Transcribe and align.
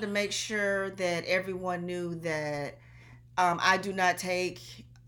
wanted 0.00 0.06
to 0.06 0.12
make 0.12 0.32
sure 0.32 0.90
that 0.92 1.24
everyone 1.26 1.84
knew 1.84 2.14
that 2.14 2.78
um, 3.36 3.60
I 3.62 3.76
do 3.76 3.92
not 3.92 4.16
take 4.16 4.58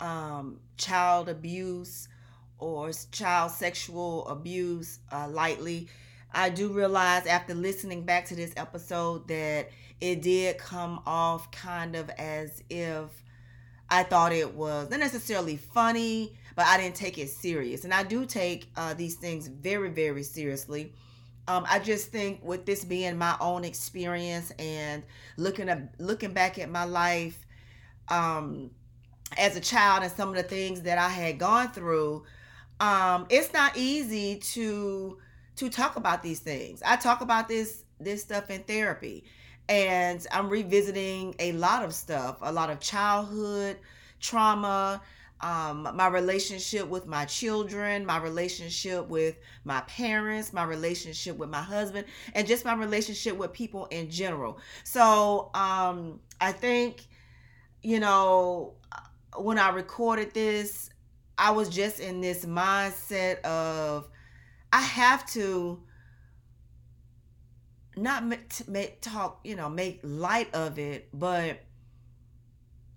um, 0.00 0.60
child 0.76 1.30
abuse 1.30 2.08
or 2.58 2.90
child 3.10 3.52
sexual 3.52 4.28
abuse 4.28 4.98
uh, 5.10 5.28
lightly. 5.28 5.88
I 6.34 6.50
do 6.50 6.68
realize 6.68 7.26
after 7.26 7.54
listening 7.54 8.02
back 8.02 8.26
to 8.26 8.36
this 8.36 8.52
episode 8.58 9.28
that 9.28 9.70
it 10.02 10.20
did 10.20 10.58
come 10.58 11.00
off 11.06 11.50
kind 11.52 11.96
of 11.96 12.10
as 12.10 12.62
if 12.68 13.08
I 13.88 14.02
thought 14.02 14.32
it 14.32 14.54
was 14.54 14.90
not 14.90 15.00
necessarily 15.00 15.56
funny, 15.56 16.36
but 16.54 16.66
I 16.66 16.76
didn't 16.76 16.96
take 16.96 17.16
it 17.16 17.30
serious. 17.30 17.84
And 17.84 17.94
I 17.94 18.02
do 18.02 18.26
take 18.26 18.70
uh, 18.76 18.92
these 18.92 19.14
things 19.14 19.46
very, 19.46 19.88
very 19.88 20.22
seriously. 20.22 20.92
Um, 21.48 21.66
I 21.68 21.78
just 21.80 22.08
think 22.08 22.40
with 22.44 22.66
this 22.66 22.84
being 22.84 23.18
my 23.18 23.36
own 23.40 23.64
experience 23.64 24.52
and 24.58 25.02
looking 25.36 25.68
at 25.68 25.98
looking 25.98 26.32
back 26.32 26.58
at 26.58 26.70
my 26.70 26.84
life 26.84 27.46
um, 28.08 28.70
as 29.36 29.56
a 29.56 29.60
child 29.60 30.04
and 30.04 30.12
some 30.12 30.28
of 30.28 30.36
the 30.36 30.44
things 30.44 30.82
that 30.82 30.98
I 30.98 31.08
had 31.08 31.38
gone 31.38 31.72
through, 31.72 32.24
um, 32.80 33.26
it's 33.28 33.52
not 33.52 33.76
easy 33.76 34.36
to 34.36 35.18
to 35.56 35.68
talk 35.68 35.96
about 35.96 36.22
these 36.22 36.40
things. 36.40 36.82
I 36.84 36.96
talk 36.96 37.20
about 37.20 37.48
this 37.48 37.84
this 37.98 38.22
stuff 38.22 38.50
in 38.50 38.62
therapy, 38.62 39.24
and 39.68 40.24
I'm 40.30 40.48
revisiting 40.48 41.34
a 41.38 41.52
lot 41.52 41.84
of 41.84 41.92
stuff, 41.92 42.38
a 42.40 42.52
lot 42.52 42.70
of 42.70 42.78
childhood 42.80 43.78
trauma, 44.22 45.02
um, 45.42 45.88
my 45.94 46.06
relationship 46.06 46.86
with 46.86 47.06
my 47.06 47.24
children, 47.24 48.06
my 48.06 48.18
relationship 48.18 49.08
with 49.08 49.36
my 49.64 49.80
parents, 49.82 50.52
my 50.52 50.64
relationship 50.64 51.36
with 51.36 51.50
my 51.50 51.62
husband, 51.62 52.06
and 52.34 52.46
just 52.46 52.64
my 52.64 52.74
relationship 52.74 53.36
with 53.36 53.52
people 53.52 53.86
in 53.86 54.08
general. 54.08 54.58
So 54.84 55.50
um, 55.54 56.20
I 56.40 56.52
think, 56.52 57.06
you 57.82 57.98
know, 57.98 58.74
when 59.36 59.58
I 59.58 59.70
recorded 59.70 60.32
this, 60.32 60.90
I 61.36 61.50
was 61.50 61.68
just 61.68 61.98
in 61.98 62.20
this 62.20 62.44
mindset 62.44 63.40
of 63.40 64.08
I 64.72 64.80
have 64.80 65.26
to 65.32 65.82
not 67.96 68.24
make, 68.24 68.68
make 68.68 69.00
talk, 69.00 69.40
you 69.44 69.56
know, 69.56 69.68
make 69.68 70.00
light 70.02 70.54
of 70.54 70.78
it, 70.78 71.08
but 71.12 71.60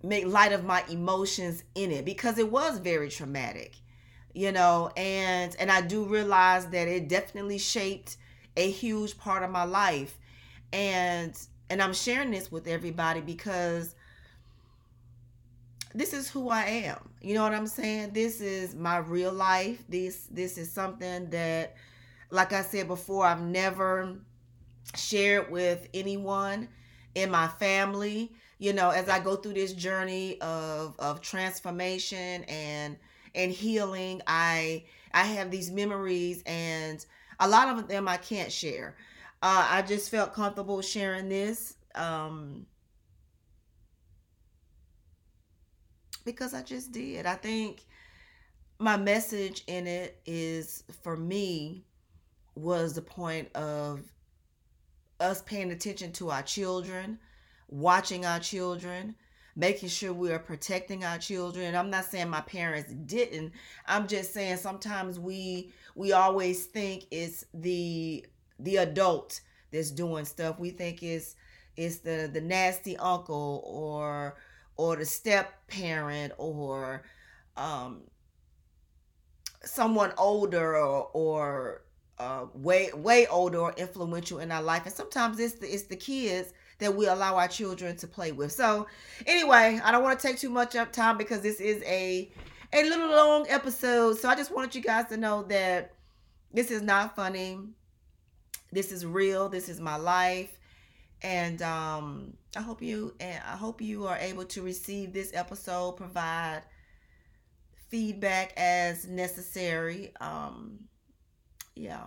make 0.05 0.25
light 0.25 0.51
of 0.51 0.63
my 0.63 0.83
emotions 0.89 1.63
in 1.75 1.91
it 1.91 2.05
because 2.05 2.37
it 2.37 2.51
was 2.51 2.79
very 2.79 3.09
traumatic 3.09 3.75
you 4.33 4.51
know 4.51 4.91
and 4.97 5.55
and 5.59 5.71
i 5.71 5.81
do 5.81 6.03
realize 6.05 6.67
that 6.67 6.87
it 6.87 7.07
definitely 7.09 7.57
shaped 7.57 8.17
a 8.57 8.69
huge 8.69 9.17
part 9.17 9.43
of 9.43 9.51
my 9.51 9.63
life. 9.63 10.17
And 10.73 11.37
and 11.69 11.81
i'm 11.81 11.93
sharing 11.93 12.31
this 12.31 12.51
with 12.51 12.67
everybody 12.67 13.21
because 13.21 13.95
this 15.94 16.13
is 16.13 16.29
who 16.29 16.49
i 16.49 16.63
am. 16.63 16.97
You 17.21 17.35
know 17.35 17.44
what 17.44 17.53
i'm 17.53 17.67
saying? 17.67 18.11
This 18.13 18.41
is 18.41 18.75
my 18.75 18.97
real 18.97 19.33
life. 19.33 19.83
This 19.88 20.27
this 20.31 20.57
is 20.57 20.71
something 20.71 21.29
that 21.29 21.75
like 22.31 22.53
i 22.53 22.61
said 22.61 22.88
before 22.88 23.25
i've 23.25 23.41
never 23.41 24.17
shared 24.95 25.51
with 25.51 25.88
anyone 25.94 26.67
in 27.13 27.29
my 27.29 27.47
family 27.47 28.31
you 28.57 28.73
know 28.73 28.89
as 28.89 29.09
i 29.09 29.19
go 29.19 29.35
through 29.35 29.53
this 29.53 29.73
journey 29.73 30.39
of 30.41 30.95
of 30.99 31.21
transformation 31.21 32.43
and 32.45 32.97
and 33.33 33.51
healing 33.51 34.21
i 34.27 34.83
i 35.13 35.23
have 35.23 35.51
these 35.51 35.71
memories 35.71 36.41
and 36.45 37.05
a 37.39 37.47
lot 37.47 37.67
of 37.67 37.88
them 37.88 38.07
i 38.07 38.17
can't 38.17 38.51
share. 38.51 38.95
Uh, 39.41 39.67
i 39.69 39.81
just 39.81 40.09
felt 40.09 40.33
comfortable 40.33 40.81
sharing 40.81 41.29
this 41.29 41.75
um 41.95 42.65
because 46.23 46.53
i 46.53 46.61
just 46.61 46.91
did. 46.91 47.25
I 47.25 47.35
think 47.35 47.85
my 48.79 48.97
message 48.97 49.63
in 49.67 49.88
it 49.88 50.19
is 50.25 50.83
for 51.03 51.15
me 51.15 51.85
was 52.55 52.94
the 52.94 53.01
point 53.01 53.53
of 53.55 54.01
us 55.19 55.41
paying 55.44 55.71
attention 55.71 56.11
to 56.13 56.29
our 56.31 56.41
children 56.41 57.19
watching 57.67 58.25
our 58.25 58.39
children, 58.39 59.15
making 59.55 59.89
sure 59.89 60.13
we 60.13 60.31
are 60.31 60.39
protecting 60.39 61.03
our 61.03 61.17
children. 61.17 61.75
I'm 61.75 61.89
not 61.89 62.05
saying 62.05 62.29
my 62.29 62.41
parents 62.41 62.91
didn't. 62.91 63.53
I'm 63.87 64.07
just 64.07 64.33
saying 64.33 64.57
sometimes 64.57 65.19
we 65.19 65.71
we 65.95 66.11
always 66.11 66.65
think 66.65 67.05
it's 67.11 67.45
the 67.53 68.25
the 68.59 68.77
adult 68.77 69.41
that's 69.71 69.91
doing 69.91 70.25
stuff. 70.25 70.59
We 70.59 70.71
think 70.71 71.03
it's 71.03 71.35
it's 71.77 71.97
the 71.97 72.29
the 72.31 72.41
nasty 72.41 72.97
uncle 72.97 73.63
or 73.65 74.37
or 74.77 74.95
the 74.95 75.05
step 75.05 75.67
parent 75.67 76.33
or 76.37 77.03
um 77.57 78.01
someone 79.63 80.13
older 80.17 80.77
or, 80.77 81.09
or 81.13 81.81
uh, 82.17 82.45
way 82.53 82.89
way 82.93 83.27
older 83.27 83.59
or 83.59 83.73
influential 83.73 84.39
in 84.39 84.51
our 84.51 84.61
life 84.61 84.85
and 84.85 84.93
sometimes 84.93 85.39
it's 85.39 85.55
the 85.55 85.67
it's 85.67 85.83
the 85.83 85.95
kids 85.95 86.53
that 86.80 86.96
we 86.96 87.08
allow 87.08 87.38
our 87.38 87.47
children 87.47 87.96
to 87.97 88.08
play 88.08 88.31
with. 88.31 88.52
So, 88.52 88.88
anyway, 89.25 89.80
I 89.84 89.91
don't 89.91 90.03
want 90.03 90.19
to 90.19 90.28
take 90.28 90.38
too 90.38 90.50
much 90.50 90.75
up 90.75 90.91
time 90.91 91.18
because 91.18 91.41
this 91.41 91.59
is 91.59 91.81
a 91.84 92.30
a 92.74 92.84
little 92.84 93.09
long 93.09 93.46
episode. 93.50 94.18
So 94.18 94.28
I 94.30 94.36
just 94.36 94.53
wanted 94.53 94.75
you 94.75 94.81
guys 94.81 95.06
to 95.08 95.18
know 95.18 95.44
that 95.44 95.94
this 96.53 96.72
is 96.72 96.81
not 96.81 97.16
funny. 97.16 97.59
This 98.72 98.91
is 98.91 99.06
real. 99.06 99.47
This 99.47 99.69
is 99.69 99.80
my 99.80 99.96
life. 99.96 100.58
And 101.22 101.62
um 101.62 102.34
I 102.56 102.62
hope 102.62 102.81
you 102.81 103.13
and 103.19 103.42
I 103.46 103.56
hope 103.56 103.81
you 103.81 104.07
are 104.07 104.18
able 104.18 104.46
to 104.46 104.62
receive 104.62 105.13
this 105.13 105.31
episode, 105.34 105.94
provide 105.94 106.63
feedback 107.88 108.53
as 108.57 109.07
necessary. 109.07 110.12
Um 110.19 110.80
yeah. 111.75 112.03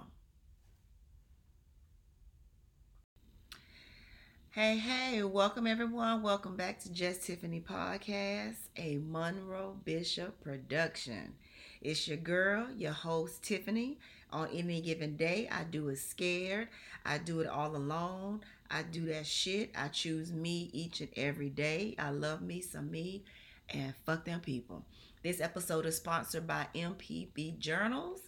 Hey, 4.60 4.76
hey, 4.76 5.22
welcome 5.22 5.68
everyone. 5.68 6.20
Welcome 6.20 6.56
back 6.56 6.80
to 6.80 6.92
Just 6.92 7.22
Tiffany 7.22 7.60
Podcast, 7.60 8.56
a 8.76 8.98
Monroe 9.06 9.76
Bishop 9.84 10.42
production. 10.42 11.36
It's 11.80 12.08
your 12.08 12.16
girl, 12.16 12.66
your 12.76 12.90
host, 12.90 13.44
Tiffany. 13.44 14.00
On 14.32 14.48
any 14.52 14.80
given 14.80 15.16
day, 15.16 15.48
I 15.48 15.62
do 15.62 15.90
it 15.90 15.98
scared. 15.98 16.66
I 17.06 17.18
do 17.18 17.38
it 17.38 17.46
all 17.46 17.76
alone. 17.76 18.40
I 18.68 18.82
do 18.82 19.06
that 19.06 19.28
shit. 19.28 19.70
I 19.78 19.86
choose 19.86 20.32
me 20.32 20.70
each 20.72 21.02
and 21.02 21.10
every 21.16 21.50
day. 21.50 21.94
I 21.96 22.10
love 22.10 22.42
me 22.42 22.60
some 22.60 22.90
me 22.90 23.22
and 23.70 23.94
fuck 24.04 24.24
them 24.24 24.40
people. 24.40 24.84
This 25.22 25.40
episode 25.40 25.86
is 25.86 25.98
sponsored 25.98 26.48
by 26.48 26.66
MPB 26.74 27.60
Journals. 27.60 28.22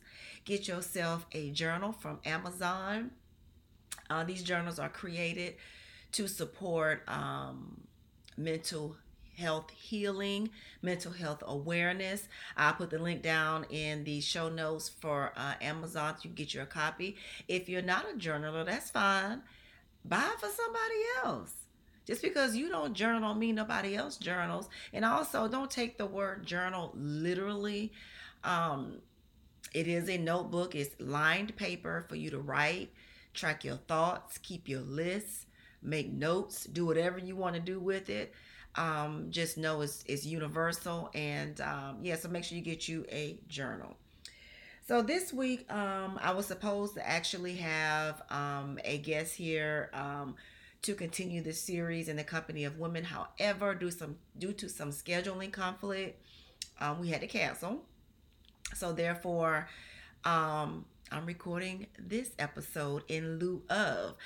Get 0.44 0.68
yourself 0.68 1.26
a 1.32 1.50
journal 1.50 1.90
from 1.90 2.20
Amazon. 2.24 3.10
Uh, 4.08 4.22
these 4.22 4.44
journals 4.44 4.78
are 4.78 4.88
created 4.88 5.54
to 6.12 6.28
support 6.28 7.02
um, 7.08 7.80
mental 8.36 8.96
health 9.36 9.70
healing, 9.70 10.50
mental 10.82 11.12
health 11.12 11.42
awareness. 11.46 12.28
I'll 12.56 12.74
put 12.74 12.90
the 12.90 12.98
link 12.98 13.22
down 13.22 13.64
in 13.70 14.04
the 14.04 14.20
show 14.20 14.48
notes 14.48 14.88
for 14.88 15.32
uh, 15.36 15.54
Amazon 15.60 16.14
so 16.16 16.28
you 16.28 16.30
get 16.30 16.54
your 16.54 16.66
copy. 16.66 17.16
If 17.48 17.68
you're 17.68 17.82
not 17.82 18.04
a 18.10 18.16
journaler, 18.16 18.66
that's 18.66 18.90
fine. 18.90 19.42
Buy 20.04 20.30
for 20.38 20.48
somebody 20.48 21.02
else. 21.24 21.54
Just 22.06 22.22
because 22.22 22.56
you 22.56 22.68
don't 22.68 22.94
journal 22.94 23.20
don't 23.20 23.38
mean 23.38 23.54
nobody 23.54 23.94
else 23.94 24.16
journals. 24.16 24.68
And 24.92 25.04
also, 25.04 25.48
don't 25.48 25.70
take 25.70 25.96
the 25.96 26.06
word 26.06 26.44
journal 26.44 26.92
literally. 26.94 27.92
Um, 28.42 28.98
it 29.72 29.86
is 29.86 30.08
a 30.08 30.18
notebook, 30.18 30.74
it's 30.74 30.96
lined 30.98 31.54
paper 31.56 32.04
for 32.08 32.16
you 32.16 32.30
to 32.30 32.38
write, 32.38 32.90
track 33.34 33.64
your 33.64 33.76
thoughts, 33.76 34.38
keep 34.38 34.68
your 34.68 34.80
lists 34.80 35.46
make 35.82 36.12
notes, 36.12 36.64
do 36.64 36.86
whatever 36.86 37.18
you 37.18 37.36
want 37.36 37.54
to 37.54 37.60
do 37.60 37.80
with 37.80 38.10
it. 38.10 38.32
Um, 38.76 39.26
just 39.30 39.58
know 39.58 39.80
it's, 39.80 40.04
it's 40.06 40.24
universal. 40.24 41.10
And 41.14 41.60
um, 41.60 41.98
yeah, 42.02 42.16
so 42.16 42.28
make 42.28 42.44
sure 42.44 42.56
you 42.56 42.64
get 42.64 42.88
you 42.88 43.04
a 43.10 43.38
journal. 43.48 43.96
So 44.86 45.02
this 45.02 45.32
week, 45.32 45.72
um, 45.72 46.18
I 46.20 46.32
was 46.32 46.46
supposed 46.46 46.94
to 46.94 47.08
actually 47.08 47.54
have 47.56 48.22
um, 48.28 48.78
a 48.84 48.98
guest 48.98 49.36
here 49.36 49.90
um, 49.92 50.34
to 50.82 50.94
continue 50.94 51.42
the 51.42 51.52
series 51.52 52.08
in 52.08 52.16
the 52.16 52.24
company 52.24 52.64
of 52.64 52.78
women. 52.78 53.04
However, 53.04 53.74
due 53.74 53.92
some 53.92 54.16
due 54.38 54.52
to 54.54 54.68
some 54.68 54.90
scheduling 54.90 55.52
conflict, 55.52 56.20
um, 56.80 56.98
we 56.98 57.08
had 57.08 57.20
to 57.20 57.28
cancel. 57.28 57.84
So 58.74 58.92
therefore, 58.92 59.68
um, 60.24 60.84
I'm 61.12 61.24
recording 61.26 61.86
this 61.98 62.30
episode 62.38 63.04
in 63.08 63.38
lieu 63.38 63.62
of. 63.70 64.16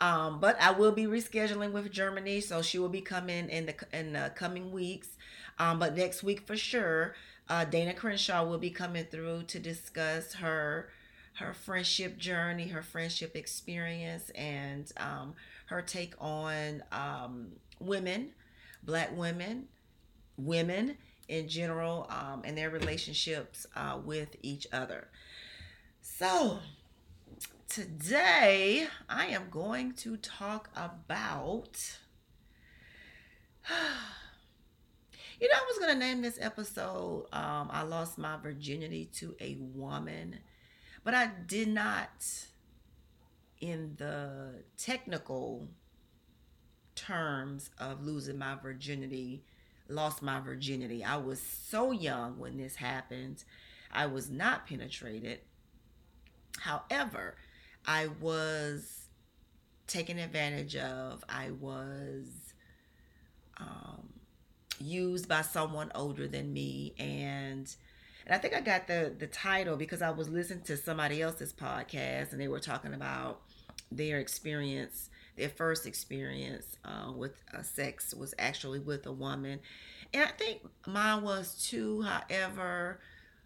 Um, 0.00 0.38
but 0.40 0.60
I 0.60 0.70
will 0.70 0.92
be 0.92 1.06
rescheduling 1.06 1.72
with 1.72 1.90
Germany, 1.90 2.40
so 2.40 2.62
she 2.62 2.78
will 2.78 2.88
be 2.88 3.00
coming 3.00 3.48
in 3.48 3.66
the 3.66 3.74
in 3.92 4.12
the 4.12 4.32
coming 4.34 4.70
weeks. 4.70 5.08
Um, 5.58 5.78
but 5.78 5.96
next 5.96 6.22
week 6.22 6.40
for 6.46 6.56
sure, 6.56 7.14
uh, 7.48 7.64
Dana 7.64 7.94
Crenshaw 7.94 8.44
will 8.44 8.58
be 8.58 8.70
coming 8.70 9.04
through 9.04 9.44
to 9.44 9.58
discuss 9.58 10.34
her 10.34 10.90
her 11.38 11.54
friendship 11.54 12.18
journey, 12.18 12.68
her 12.68 12.82
friendship 12.82 13.36
experience, 13.36 14.30
and 14.30 14.90
um, 14.96 15.34
her 15.66 15.82
take 15.82 16.14
on 16.20 16.82
um, 16.90 17.48
women, 17.80 18.30
black 18.82 19.16
women, 19.16 19.66
women 20.36 20.96
in 21.28 21.48
general, 21.48 22.06
um, 22.10 22.42
and 22.44 22.56
their 22.58 22.70
relationships 22.70 23.66
uh, 23.76 23.98
with 24.04 24.36
each 24.42 24.66
other. 24.72 25.08
So, 26.00 26.58
today 27.68 28.86
I 29.08 29.26
am 29.26 29.50
going 29.50 29.92
to 29.94 30.16
talk 30.16 30.70
about. 30.74 31.98
You 35.40 35.46
know, 35.46 35.54
I 35.54 35.64
was 35.68 35.78
going 35.78 35.92
to 35.92 36.04
name 36.04 36.20
this 36.20 36.36
episode 36.40 37.26
um, 37.32 37.68
I 37.70 37.82
Lost 37.82 38.18
My 38.18 38.36
Virginity 38.38 39.08
to 39.18 39.36
a 39.40 39.56
Woman, 39.60 40.40
but 41.04 41.14
I 41.14 41.30
did 41.46 41.68
not 41.68 42.10
in 43.60 43.94
the 43.98 44.64
technical 44.76 45.68
terms 46.96 47.70
of 47.78 48.04
losing 48.04 48.36
my 48.36 48.56
virginity, 48.56 49.44
lost 49.88 50.22
my 50.22 50.40
virginity. 50.40 51.04
I 51.04 51.18
was 51.18 51.40
so 51.40 51.92
young 51.92 52.40
when 52.40 52.56
this 52.56 52.74
happened. 52.74 53.44
I 53.92 54.06
was 54.06 54.28
not 54.28 54.66
penetrated. 54.66 55.38
However, 56.58 57.36
I 57.86 58.08
was 58.20 59.06
taken 59.86 60.18
advantage 60.18 60.76
of. 60.76 61.24
I 61.28 61.50
was 61.50 62.26
um, 63.58 64.08
used 64.80 65.28
by 65.28 65.42
someone 65.42 65.90
older 65.94 66.28
than 66.28 66.52
me 66.52 66.94
and 66.98 67.74
and 68.26 68.34
I 68.34 68.38
think 68.38 68.54
I 68.54 68.60
got 68.60 68.86
the 68.86 69.14
the 69.18 69.26
title 69.26 69.76
because 69.76 70.02
I 70.02 70.10
was 70.10 70.28
listening 70.28 70.62
to 70.64 70.76
somebody 70.76 71.22
else's 71.22 71.52
podcast 71.52 72.32
and 72.32 72.40
they 72.40 72.48
were 72.48 72.60
talking 72.60 72.92
about 72.92 73.40
their 73.90 74.18
experience, 74.18 75.08
their 75.36 75.48
first 75.48 75.86
experience 75.86 76.76
uh, 76.84 77.10
with 77.10 77.32
uh, 77.56 77.62
sex 77.62 78.12
was 78.12 78.34
actually 78.38 78.80
with 78.80 79.06
a 79.06 79.12
woman, 79.12 79.60
and 80.12 80.22
I 80.22 80.32
think 80.32 80.60
mine 80.86 81.22
was 81.22 81.66
too. 81.68 82.02
However, 82.02 83.00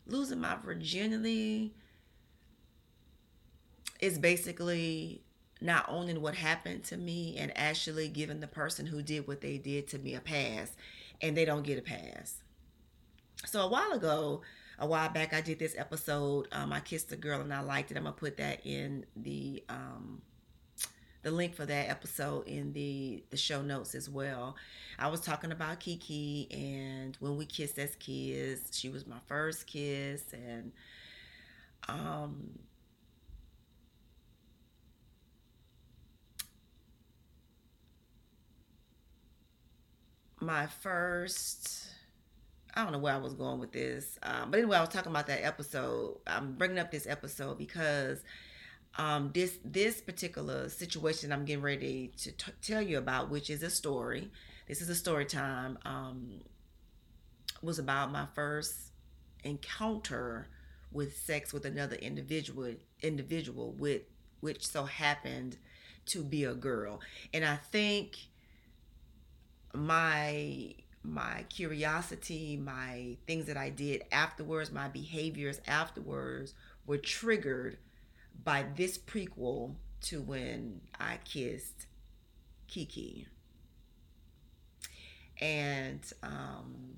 losing 0.06 0.40
my 0.40 0.56
virginity 0.56 1.74
is 4.02 4.18
basically 4.18 5.22
not 5.60 5.86
owning 5.88 6.20
what 6.20 6.34
happened 6.34 6.82
to 6.82 6.96
me 6.96 7.36
and 7.38 7.56
actually 7.56 8.08
giving 8.08 8.40
the 8.40 8.48
person 8.48 8.84
who 8.84 9.00
did 9.00 9.28
what 9.28 9.40
they 9.40 9.56
did 9.56 9.86
to 9.86 9.98
me 9.98 10.14
a 10.14 10.20
pass 10.20 10.76
and 11.22 11.36
they 11.36 11.44
don't 11.44 11.62
get 11.62 11.78
a 11.78 11.82
pass. 11.82 12.42
So 13.46 13.60
a 13.60 13.68
while 13.68 13.92
ago, 13.92 14.42
a 14.80 14.86
while 14.86 15.08
back, 15.08 15.32
I 15.32 15.40
did 15.40 15.60
this 15.60 15.76
episode. 15.78 16.48
Um, 16.50 16.72
I 16.72 16.80
kissed 16.80 17.12
a 17.12 17.16
girl 17.16 17.40
and 17.40 17.54
I 17.54 17.60
liked 17.60 17.92
it. 17.92 17.96
I'm 17.96 18.02
gonna 18.02 18.16
put 18.16 18.36
that 18.38 18.66
in 18.66 19.06
the 19.14 19.62
um, 19.68 20.20
the 21.22 21.30
link 21.30 21.54
for 21.54 21.64
that 21.64 21.88
episode 21.88 22.48
in 22.48 22.72
the 22.72 23.22
the 23.30 23.36
show 23.36 23.62
notes 23.62 23.94
as 23.94 24.10
well. 24.10 24.56
I 24.98 25.06
was 25.08 25.20
talking 25.20 25.52
about 25.52 25.78
Kiki 25.78 26.48
and 26.50 27.16
when 27.20 27.36
we 27.36 27.46
kissed 27.46 27.78
as 27.78 27.94
kids, 27.96 28.76
she 28.76 28.88
was 28.88 29.06
my 29.06 29.18
first 29.28 29.68
kiss 29.68 30.24
and 30.32 30.72
um 31.88 32.58
my 40.42 40.66
first 40.66 41.88
I 42.74 42.82
don't 42.82 42.92
know 42.92 42.98
where 42.98 43.14
I 43.14 43.18
was 43.18 43.34
going 43.34 43.60
with 43.60 43.72
this, 43.72 44.18
um, 44.22 44.50
but 44.50 44.58
anyway, 44.58 44.78
I 44.78 44.80
was 44.80 44.88
talking 44.88 45.10
about 45.10 45.26
that 45.26 45.44
episode. 45.44 46.16
I'm 46.26 46.54
bringing 46.54 46.78
up 46.78 46.90
this 46.90 47.06
episode 47.06 47.58
because 47.58 48.24
um, 48.96 49.30
this 49.34 49.58
this 49.64 50.00
particular 50.00 50.68
situation 50.70 51.32
I'm 51.32 51.44
getting 51.44 51.62
ready 51.62 52.12
to 52.18 52.32
t- 52.32 52.52
tell 52.62 52.80
you 52.80 52.98
about, 52.98 53.30
which 53.30 53.50
is 53.50 53.62
a 53.62 53.70
story. 53.70 54.30
This 54.68 54.80
is 54.80 54.88
a 54.88 54.94
story 54.94 55.26
time. 55.26 55.78
Um, 55.84 56.40
was 57.62 57.78
about 57.78 58.10
my 58.10 58.26
first 58.34 58.74
encounter 59.44 60.48
with 60.90 61.16
sex 61.16 61.52
with 61.52 61.64
another 61.64 61.96
individual 61.96 62.74
individual 63.02 63.72
with 63.72 64.02
which 64.40 64.66
so 64.66 64.84
happened 64.84 65.58
to 66.06 66.24
be 66.24 66.44
a 66.44 66.54
girl, 66.54 67.00
and 67.34 67.44
I 67.44 67.56
think 67.56 68.16
my 69.74 70.74
my 71.04 71.44
curiosity, 71.48 72.56
my 72.56 73.16
things 73.26 73.46
that 73.46 73.56
I 73.56 73.70
did 73.70 74.04
afterwards, 74.12 74.70
my 74.70 74.88
behaviors 74.88 75.60
afterwards 75.66 76.54
were 76.86 76.98
triggered 76.98 77.78
by 78.44 78.66
this 78.76 78.98
prequel 78.98 79.74
to 80.02 80.20
when 80.20 80.80
I 81.00 81.18
kissed 81.24 81.86
Kiki. 82.68 83.26
And 85.40 86.00
um, 86.22 86.96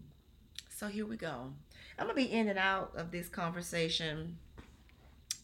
so 0.68 0.88
here 0.88 1.06
we 1.06 1.16
go. 1.16 1.52
I'm 1.98 2.06
going 2.06 2.16
to 2.16 2.28
be 2.28 2.30
in 2.30 2.48
and 2.48 2.58
out 2.58 2.92
of 2.96 3.10
this 3.10 3.28
conversation 3.28 4.36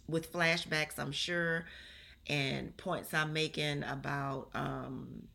with 0.06 0.32
flashbacks, 0.32 0.98
I'm 0.98 1.12
sure, 1.12 1.64
and 2.28 2.76
points 2.76 3.14
I'm 3.14 3.32
making 3.32 3.84
about 3.84 4.48
um, 4.54 5.28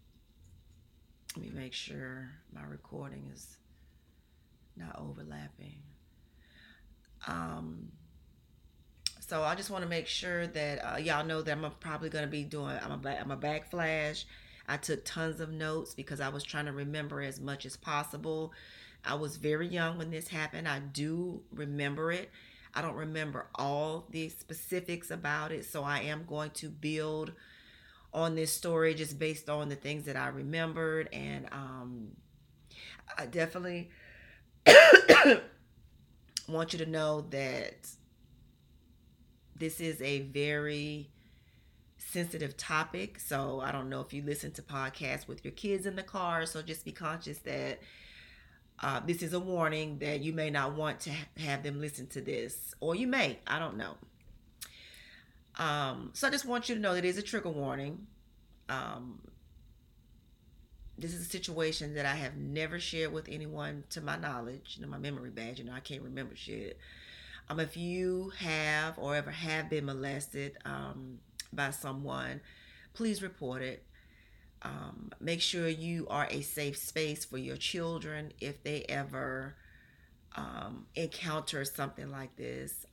let 1.36 1.46
me 1.46 1.52
make 1.54 1.74
sure 1.74 2.30
my 2.54 2.64
recording 2.64 3.30
is 3.34 3.58
not 4.78 4.98
overlapping. 5.00 5.82
Um, 7.28 7.92
so 9.20 9.44
I 9.44 9.56
just 9.56 9.70
want 9.70 9.84
to 9.84 9.90
make 9.90 10.08
sure 10.08 10.48
that 10.48 10.80
uh, 10.80 10.98
y'all 10.98 11.26
know 11.26 11.42
that 11.42 11.58
I'm 11.58 11.72
probably 11.80 12.10
going 12.10 12.26
to 12.26 12.32
be 12.32 12.44
doing. 12.44 12.78
I'm 12.82 13.06
a 13.06 13.10
I'm 13.10 13.32
a 13.32 13.38
backflash. 13.38 14.26
I 14.68 14.78
took 14.78 15.04
tons 15.04 15.42
of 15.42 15.52
notes 15.52 15.94
because 15.94 16.22
I 16.22 16.30
was 16.30 16.44
trying 16.44 16.66
to 16.66 16.72
remember 16.72 17.22
as 17.22 17.40
much 17.40 17.66
as 17.66 17.76
possible. 17.76 18.54
I 19.04 19.16
was 19.16 19.38
very 19.38 19.68
young 19.68 19.98
when 19.98 20.12
this 20.12 20.28
happened. 20.28 20.68
I 20.68 20.80
do 20.80 21.42
remember 21.52 22.12
it. 22.12 22.32
I 22.74 22.82
don't 22.82 22.96
remember 22.96 23.48
all 23.56 24.06
the 24.10 24.30
specifics 24.30 25.12
about 25.12 25.52
it, 25.52 25.66
so 25.66 25.84
I 25.84 26.02
am 26.02 26.26
going 26.28 26.52
to 26.52 26.70
build 26.70 27.32
on 28.16 28.34
this 28.34 28.52
story 28.52 28.96
just 28.96 29.20
based 29.20 29.50
on 29.50 29.68
the 29.70 29.76
things 29.76 30.06
that 30.06 30.16
I 30.16 30.30
remembered. 30.30 31.10
And 31.12 31.48
um, 31.52 32.08
I 33.18 33.26
definitely 33.26 33.90
want 36.48 36.74
you 36.74 36.80
to 36.80 36.86
know 36.86 37.22
that 37.30 37.76
this 39.58 39.82
is 39.82 40.02
a 40.02 40.22
very 40.22 41.10
sensitive 41.98 42.56
topic. 42.56 43.20
So 43.20 43.62
I 43.62 43.74
don't 43.74 43.90
know 43.90 44.00
if 44.00 44.14
you 44.14 44.24
listen 44.24 44.52
to 44.54 44.62
podcasts 44.62 45.28
with 45.28 45.44
your 45.44 45.52
kids 45.52 45.86
in 45.86 45.98
the 45.98 46.04
car. 46.04 46.46
So 46.46 46.62
just 46.62 46.86
be 46.86 46.94
conscious 46.94 47.40
that 47.40 47.80
uh, 48.80 49.02
this 49.06 49.22
is 49.22 49.34
a 49.34 49.40
warning 49.40 50.00
that 50.00 50.22
you 50.22 50.32
may 50.32 50.50
not 50.50 50.74
want 50.74 51.02
to 51.02 51.12
have 51.38 51.64
them 51.64 51.80
listen 51.80 52.08
to 52.08 52.22
this, 52.22 52.74
or 52.80 52.96
you 52.96 53.08
may. 53.08 53.40
I 53.48 53.60
don't 53.60 53.78
know. 53.78 53.96
Um, 55.58 56.12
so 56.14 56.28
I 56.28 56.32
just 56.32 56.46
want 56.46 56.70
you 56.70 56.76
to 56.76 56.82
know 56.82 56.94
that 56.94 57.06
it 57.06 57.08
is 57.08 57.18
a 57.18 57.22
trigger 57.22 57.50
warning. 57.50 58.08
Um, 58.70 59.20
this 60.98 61.14
is 61.14 61.22
a 61.22 61.30
situation 61.30 61.96
that 61.96 62.06
I 62.06 62.16
have 62.16 62.38
never 62.38 62.80
shared 62.80 63.12
with 63.12 63.28
anyone 63.30 63.84
to 63.92 64.02
my 64.02 64.18
knowledge. 64.18 64.76
You 64.76 64.84
know, 64.86 64.92
my 64.92 64.98
memory 64.98 65.30
badge, 65.30 65.60
you 65.60 65.66
know, 65.66 65.74
I 65.74 65.82
can't 65.82 66.02
remember 66.02 66.36
shit. 66.36 66.78
Um, 67.50 67.60
if 67.60 67.78
you 67.78 68.32
have 68.40 68.98
or 68.98 69.16
ever 69.16 69.32
have 69.32 69.70
been 69.70 69.86
molested 69.86 70.58
um, 70.66 71.20
by 71.54 71.72
someone, 71.72 72.42
please 72.94 73.22
report 73.22 73.62
it. 73.62 73.84
Um, 74.62 75.12
make 75.20 75.42
sure 75.42 75.68
you 75.68 76.08
are 76.10 76.28
a 76.32 76.42
safe 76.42 76.78
space 76.78 77.24
for 77.24 77.38
your 77.38 77.58
children 77.58 78.32
if 78.42 78.64
they 78.64 78.84
ever 78.90 79.56
um, 80.36 80.88
encounter 80.96 81.64
something 81.66 82.10
like 82.10 82.36
this. 82.36 82.86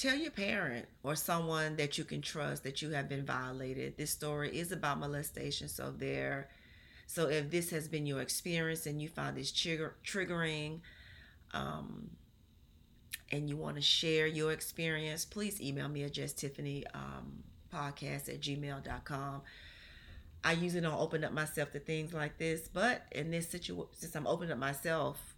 Tell 0.00 0.16
your 0.16 0.30
parent 0.30 0.88
or 1.02 1.14
someone 1.14 1.76
that 1.76 1.98
you 1.98 2.04
can 2.04 2.22
trust 2.22 2.62
that 2.62 2.80
you 2.80 2.88
have 2.88 3.06
been 3.06 3.26
violated. 3.26 3.98
This 3.98 4.10
story 4.10 4.48
is 4.48 4.72
about 4.72 4.98
molestation, 4.98 5.68
so 5.68 5.92
there. 5.94 6.48
So 7.06 7.28
if 7.28 7.50
this 7.50 7.68
has 7.68 7.86
been 7.86 8.06
your 8.06 8.22
experience 8.22 8.86
and 8.86 9.02
you 9.02 9.10
find 9.10 9.36
this 9.36 9.52
trigger 9.52 9.96
triggering, 10.02 10.80
um, 11.52 12.12
and 13.30 13.50
you 13.50 13.58
want 13.58 13.76
to 13.76 13.82
share 13.82 14.26
your 14.26 14.52
experience, 14.52 15.26
please 15.26 15.60
email 15.60 15.90
me 15.90 16.04
at 16.04 16.14
just 16.14 16.38
Tiffany 16.38 16.86
um, 16.94 17.42
podcast 17.70 18.30
at 18.30 18.40
gmail.com. 18.40 19.42
I 20.42 20.52
usually 20.52 20.80
don't 20.80 20.98
open 20.98 21.24
up 21.24 21.32
myself 21.34 21.72
to 21.72 21.78
things 21.78 22.14
like 22.14 22.38
this, 22.38 22.68
but 22.72 23.02
in 23.12 23.30
this 23.30 23.50
situation, 23.50 23.92
since 23.92 24.14
I'm 24.14 24.26
opening 24.26 24.52
up 24.52 24.58
myself 24.58 25.29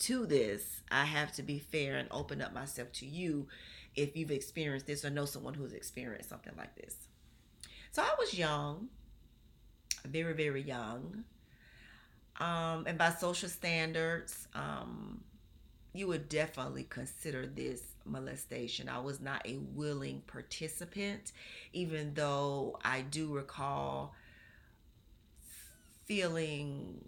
to 0.00 0.26
this, 0.26 0.82
I 0.90 1.04
have 1.04 1.32
to 1.34 1.42
be 1.42 1.58
fair 1.58 1.96
and 1.96 2.08
open 2.10 2.40
up 2.40 2.52
myself 2.52 2.92
to 2.94 3.06
you 3.06 3.48
if 3.96 4.16
you've 4.16 4.30
experienced 4.30 4.86
this 4.86 5.04
or 5.04 5.10
know 5.10 5.24
someone 5.24 5.54
who's 5.54 5.72
experienced 5.72 6.28
something 6.28 6.52
like 6.56 6.74
this. 6.76 6.94
So 7.90 8.02
I 8.02 8.14
was 8.18 8.34
young, 8.38 8.88
very, 10.04 10.34
very 10.34 10.62
young. 10.62 11.24
Um, 12.38 12.84
and 12.86 12.96
by 12.96 13.10
social 13.10 13.48
standards, 13.48 14.46
um, 14.54 15.24
you 15.92 16.06
would 16.06 16.28
definitely 16.28 16.86
consider 16.88 17.46
this 17.46 17.82
molestation. 18.04 18.88
I 18.88 19.00
was 19.00 19.20
not 19.20 19.44
a 19.46 19.58
willing 19.74 20.22
participant, 20.26 21.32
even 21.72 22.14
though 22.14 22.78
I 22.84 23.00
do 23.00 23.34
recall 23.34 24.14
feeling 26.06 27.04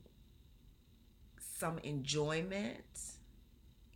some 1.60 1.78
enjoyment 1.84 2.84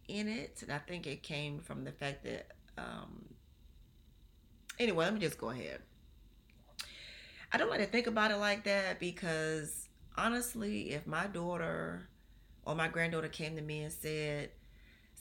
in 0.07 0.29
it. 0.29 0.61
And 0.63 0.71
I 0.71 0.79
think 0.79 1.07
it 1.07 1.23
came 1.23 1.59
from 1.59 1.85
the 1.85 1.93
fact 1.93 2.23
that, 2.25 2.53
um, 2.79 3.25
anyway, 4.79 5.07
let 5.07 5.15
me 5.15 5.21
just 5.21 5.39
go 5.39 5.51
ahead. 5.51 5.81
I 7.51 7.57
don't 7.57 7.71
like 7.71 7.81
to 7.81 7.87
think 7.87 8.07
about 8.07 8.31
it 8.31 8.37
like 8.37 8.65
that 8.65 9.01
because 9.01 9.89
honestly, 10.17 10.91
if 10.91 11.07
my 11.07 11.27
daughter 11.27 12.09
or 12.65 12.75
my 12.75 12.89
granddaughter 12.89 13.29
came 13.29 13.57
to 13.57 13.63
me 13.63 13.83
and 13.83 13.93
said, 13.93 14.51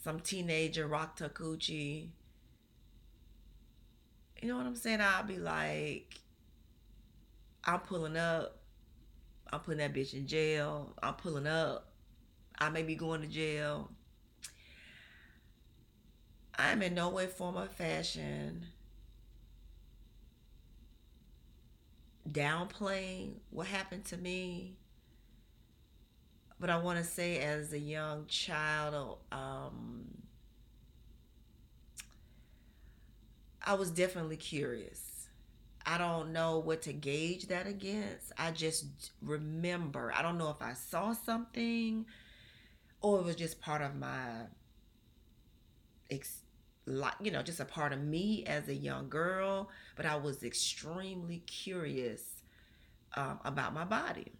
some 0.03 0.19
teenager 0.19 0.87
rocked 0.87 1.19
her 1.19 1.29
coochie, 1.29 2.09
you 4.41 4.49
know 4.49 4.57
what 4.57 4.65
I'm 4.65 4.75
saying? 4.75 4.99
I'll 4.99 5.23
be 5.23 5.37
like, 5.37 6.19
I'm 7.63 7.79
pulling 7.79 8.17
up. 8.17 8.59
I'm 9.51 9.59
putting 9.61 9.77
that 9.77 9.93
bitch 9.93 10.13
in 10.13 10.27
jail. 10.27 10.93
I'm 11.01 11.13
pulling 11.13 11.47
up. 11.47 11.92
I 12.59 12.69
may 12.69 12.83
be 12.83 12.95
going 12.95 13.21
to 13.21 13.27
jail. 13.27 13.89
I'm 16.57 16.81
in 16.81 16.93
no 16.93 17.09
way, 17.09 17.27
form, 17.27 17.57
or 17.57 17.67
fashion 17.67 18.67
downplaying 22.31 23.33
what 23.49 23.67
happened 23.67 24.05
to 24.05 24.17
me. 24.17 24.77
But 26.59 26.69
I 26.69 26.77
want 26.77 26.97
to 26.99 27.03
say, 27.03 27.39
as 27.39 27.73
a 27.73 27.79
young 27.79 28.25
child, 28.27 29.17
um, 29.31 30.05
I 33.61 33.73
was 33.73 33.91
definitely 33.91 34.37
curious. 34.37 35.27
I 35.85 35.97
don't 35.97 36.31
know 36.31 36.59
what 36.59 36.83
to 36.83 36.93
gauge 36.93 37.47
that 37.47 37.67
against. 37.67 38.31
I 38.37 38.51
just 38.51 38.85
remember. 39.21 40.13
I 40.15 40.21
don't 40.21 40.37
know 40.37 40.49
if 40.49 40.61
I 40.61 40.73
saw 40.73 41.13
something 41.13 42.05
or 43.03 43.19
it 43.19 43.25
was 43.25 43.35
just 43.35 43.61
part 43.61 43.83
of 43.83 43.95
my 43.95 44.47
ex- 46.09 46.41
like 46.87 47.13
you 47.21 47.31
know 47.31 47.43
just 47.43 47.59
a 47.59 47.65
part 47.65 47.93
of 47.93 48.01
me 48.01 48.43
as 48.47 48.67
a 48.67 48.73
young 48.73 49.09
girl 49.09 49.69
but 49.95 50.05
i 50.05 50.15
was 50.15 50.43
extremely 50.43 51.39
curious 51.47 52.41
um, 53.15 53.39
about 53.45 53.73
my 53.73 53.85
body. 53.85 54.31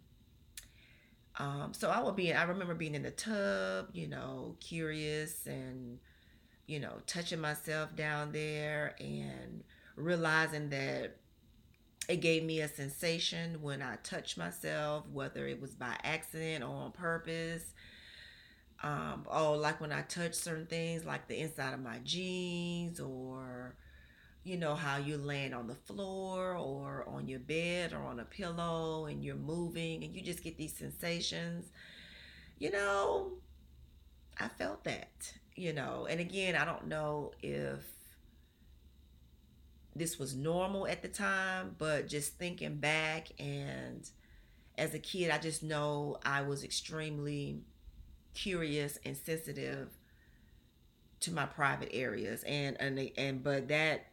Um, 1.38 1.72
so 1.74 1.90
i 1.90 2.00
would 2.00 2.14
be 2.14 2.32
i 2.32 2.44
remember 2.44 2.74
being 2.74 2.94
in 2.94 3.02
the 3.02 3.10
tub 3.10 3.88
you 3.92 4.06
know 4.06 4.56
curious 4.60 5.46
and 5.46 5.98
you 6.68 6.78
know 6.78 6.94
touching 7.08 7.40
myself 7.40 7.96
down 7.96 8.30
there 8.30 8.94
and 9.00 9.64
realizing 9.96 10.70
that 10.70 11.16
it 12.08 12.20
gave 12.20 12.44
me 12.44 12.60
a 12.60 12.68
sensation 12.68 13.60
when 13.62 13.82
i 13.82 13.96
touched 14.04 14.38
myself 14.38 15.04
whether 15.12 15.48
it 15.48 15.60
was 15.60 15.74
by 15.74 15.96
accident 16.04 16.62
or 16.62 16.68
on 16.68 16.92
purpose 16.92 17.73
um, 18.84 19.26
oh, 19.30 19.54
like 19.54 19.80
when 19.80 19.92
I 19.92 20.02
touch 20.02 20.34
certain 20.34 20.66
things, 20.66 21.06
like 21.06 21.26
the 21.26 21.40
inside 21.40 21.72
of 21.72 21.80
my 21.80 22.00
jeans, 22.04 23.00
or 23.00 23.74
you 24.44 24.58
know 24.58 24.74
how 24.74 24.98
you 24.98 25.16
land 25.16 25.54
on 25.54 25.66
the 25.66 25.74
floor 25.74 26.54
or 26.54 27.06
on 27.08 27.26
your 27.26 27.38
bed 27.40 27.94
or 27.94 28.00
on 28.02 28.20
a 28.20 28.24
pillow, 28.24 29.06
and 29.06 29.24
you're 29.24 29.36
moving, 29.36 30.04
and 30.04 30.14
you 30.14 30.20
just 30.20 30.44
get 30.44 30.58
these 30.58 30.76
sensations. 30.76 31.70
You 32.58 32.72
know, 32.72 33.32
I 34.38 34.48
felt 34.48 34.84
that. 34.84 35.32
You 35.56 35.72
know, 35.72 36.06
and 36.10 36.20
again, 36.20 36.54
I 36.56 36.64
don't 36.66 36.88
know 36.88 37.32
if 37.42 37.84
this 39.96 40.18
was 40.18 40.34
normal 40.34 40.86
at 40.86 41.00
the 41.00 41.08
time, 41.08 41.74
but 41.78 42.08
just 42.08 42.36
thinking 42.38 42.76
back 42.76 43.28
and 43.38 44.08
as 44.76 44.92
a 44.92 44.98
kid, 44.98 45.30
I 45.30 45.38
just 45.38 45.62
know 45.62 46.18
I 46.24 46.42
was 46.42 46.64
extremely 46.64 47.60
curious 48.34 48.98
and 49.04 49.16
sensitive 49.16 49.88
to 51.20 51.32
my 51.32 51.46
private 51.46 51.88
areas 51.92 52.42
and 52.44 52.76
and 52.80 53.10
and 53.16 53.42
but 53.42 53.68
that 53.68 54.06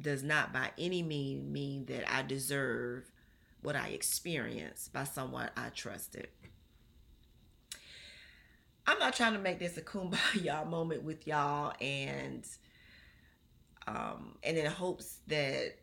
does 0.00 0.22
not 0.22 0.52
by 0.52 0.70
any 0.78 1.02
mean 1.02 1.52
mean 1.52 1.84
that 1.86 2.10
I 2.10 2.22
deserve 2.22 3.10
what 3.62 3.76
I 3.76 3.88
experienced 3.88 4.92
by 4.92 5.04
someone 5.04 5.50
I 5.56 5.68
trusted. 5.68 6.28
I'm 8.86 8.98
not 8.98 9.14
trying 9.14 9.34
to 9.34 9.38
make 9.38 9.58
this 9.58 9.76
a 9.76 9.82
kumbaya 9.82 10.66
moment 10.70 11.02
with 11.02 11.26
y'all 11.26 11.74
and 11.80 12.46
um 13.86 14.36
and 14.42 14.56
in 14.56 14.66
hopes 14.66 15.18
that 15.26 15.74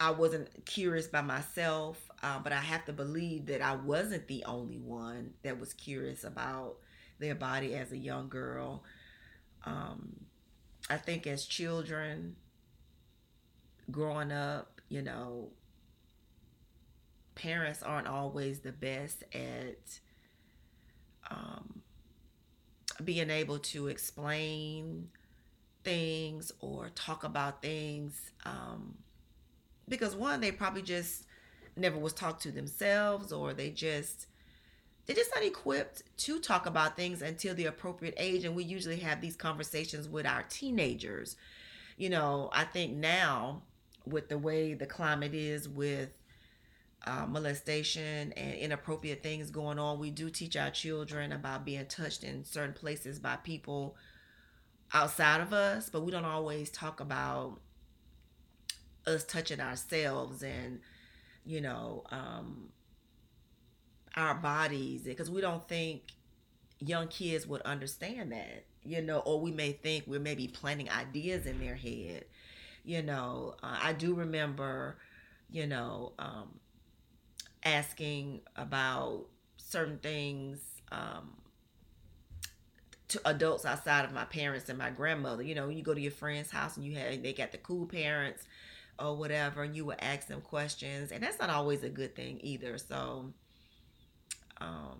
I 0.00 0.10
wasn't 0.10 0.64
curious 0.64 1.06
by 1.06 1.22
myself 1.22 2.08
uh, 2.22 2.38
but 2.40 2.52
I 2.52 2.56
have 2.60 2.84
to 2.86 2.92
believe 2.92 3.46
that 3.46 3.62
I 3.62 3.76
wasn't 3.76 4.26
the 4.26 4.44
only 4.44 4.78
one 4.78 5.34
that 5.42 5.58
was 5.60 5.72
curious 5.72 6.24
about 6.24 6.76
their 7.18 7.34
body 7.34 7.74
as 7.74 7.92
a 7.92 7.96
young 7.96 8.28
girl. 8.28 8.82
Um, 9.64 10.26
I 10.90 10.96
think 10.96 11.26
as 11.26 11.44
children, 11.46 12.36
growing 13.90 14.32
up, 14.32 14.80
you 14.88 15.02
know, 15.02 15.50
parents 17.36 17.82
aren't 17.82 18.08
always 18.08 18.60
the 18.60 18.72
best 18.72 19.22
at 19.32 20.00
um, 21.30 21.82
being 23.04 23.30
able 23.30 23.60
to 23.60 23.86
explain 23.88 25.08
things 25.84 26.50
or 26.60 26.90
talk 26.94 27.22
about 27.22 27.62
things 27.62 28.30
um, 28.44 28.96
because 29.88 30.14
one 30.14 30.40
they 30.40 30.52
probably 30.52 30.82
just 30.82 31.24
never 31.76 31.98
was 31.98 32.12
talked 32.12 32.42
to 32.42 32.50
themselves 32.50 33.32
or 33.32 33.52
they 33.52 33.70
just 33.70 34.26
they're 35.06 35.16
just 35.16 35.30
not 35.34 35.44
equipped 35.44 36.02
to 36.18 36.38
talk 36.38 36.66
about 36.66 36.96
things 36.96 37.22
until 37.22 37.54
the 37.54 37.64
appropriate 37.64 38.14
age 38.18 38.44
and 38.44 38.54
we 38.54 38.64
usually 38.64 38.98
have 38.98 39.20
these 39.20 39.36
conversations 39.36 40.06
with 40.06 40.26
our 40.26 40.44
teenagers. 40.48 41.36
You 41.96 42.10
know 42.10 42.50
i 42.52 42.64
think 42.64 42.94
now 42.94 43.62
with 44.06 44.28
the 44.28 44.38
way 44.38 44.74
the 44.74 44.86
climate 44.86 45.34
is 45.34 45.68
with 45.68 46.10
uh, 47.06 47.26
molestation 47.26 48.32
and 48.32 48.54
inappropriate 48.54 49.22
things 49.22 49.50
going 49.50 49.78
on 49.78 49.98
we 49.98 50.10
do 50.10 50.30
teach 50.30 50.56
our 50.56 50.70
children 50.70 51.32
about 51.32 51.64
being 51.64 51.86
touched 51.86 52.24
in 52.24 52.44
certain 52.44 52.74
places 52.74 53.18
by 53.18 53.36
people 53.36 53.96
outside 54.92 55.40
of 55.40 55.52
us 55.52 55.88
but 55.90 56.02
we 56.02 56.10
don't 56.10 56.24
always 56.24 56.70
talk 56.70 57.00
about 57.00 57.60
us 59.06 59.24
touching 59.24 59.60
ourselves 59.60 60.42
and 60.42 60.80
you 61.44 61.60
know, 61.60 62.04
um, 62.10 62.68
our 64.16 64.34
bodies 64.34 65.02
because 65.02 65.30
we 65.30 65.40
don't 65.40 65.66
think 65.68 66.02
young 66.80 67.08
kids 67.08 67.46
would 67.46 67.62
understand 67.62 68.32
that, 68.32 68.64
you 68.84 69.02
know, 69.02 69.18
or 69.20 69.40
we 69.40 69.50
may 69.50 69.72
think 69.72 70.04
we're 70.06 70.20
maybe 70.20 70.48
planting 70.48 70.90
ideas 70.90 71.46
in 71.46 71.58
their 71.60 71.74
head. 71.74 72.24
You 72.84 73.02
know, 73.02 73.54
uh, 73.62 73.78
I 73.82 73.92
do 73.92 74.14
remember, 74.14 74.98
you 75.50 75.66
know, 75.66 76.12
um, 76.18 76.60
asking 77.64 78.40
about 78.56 79.26
certain 79.56 79.98
things 79.98 80.60
um, 80.92 81.30
to 83.08 83.20
adults 83.24 83.64
outside 83.64 84.04
of 84.04 84.12
my 84.12 84.24
parents 84.24 84.68
and 84.68 84.78
my 84.78 84.90
grandmother. 84.90 85.42
You 85.42 85.54
know, 85.54 85.68
you 85.68 85.82
go 85.82 85.94
to 85.94 86.00
your 86.00 86.12
friend's 86.12 86.50
house 86.50 86.76
and 86.76 86.84
you 86.84 86.96
have 86.96 87.22
they 87.22 87.32
got 87.32 87.52
the 87.52 87.58
cool 87.58 87.86
parents 87.86 88.44
or 88.98 89.16
whatever, 89.16 89.62
and 89.62 89.76
you 89.76 89.84
would 89.86 90.00
ask 90.00 90.26
them 90.26 90.40
questions, 90.40 91.12
and 91.12 91.22
that's 91.22 91.38
not 91.38 91.50
always 91.50 91.82
a 91.84 91.88
good 91.88 92.14
thing 92.16 92.40
either. 92.42 92.78
So, 92.78 93.32
um, 94.60 94.98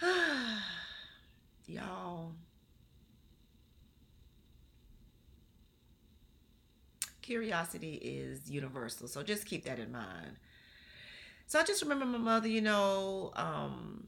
y'all, 1.66 2.32
curiosity 7.22 7.94
is 7.94 8.50
universal, 8.50 9.08
so 9.08 9.22
just 9.22 9.46
keep 9.46 9.64
that 9.64 9.78
in 9.78 9.92
mind. 9.92 10.36
So 11.46 11.58
I 11.60 11.64
just 11.64 11.82
remember 11.82 12.06
my 12.06 12.18
mother, 12.18 12.48
you 12.48 12.60
know, 12.60 13.32
um, 13.36 14.06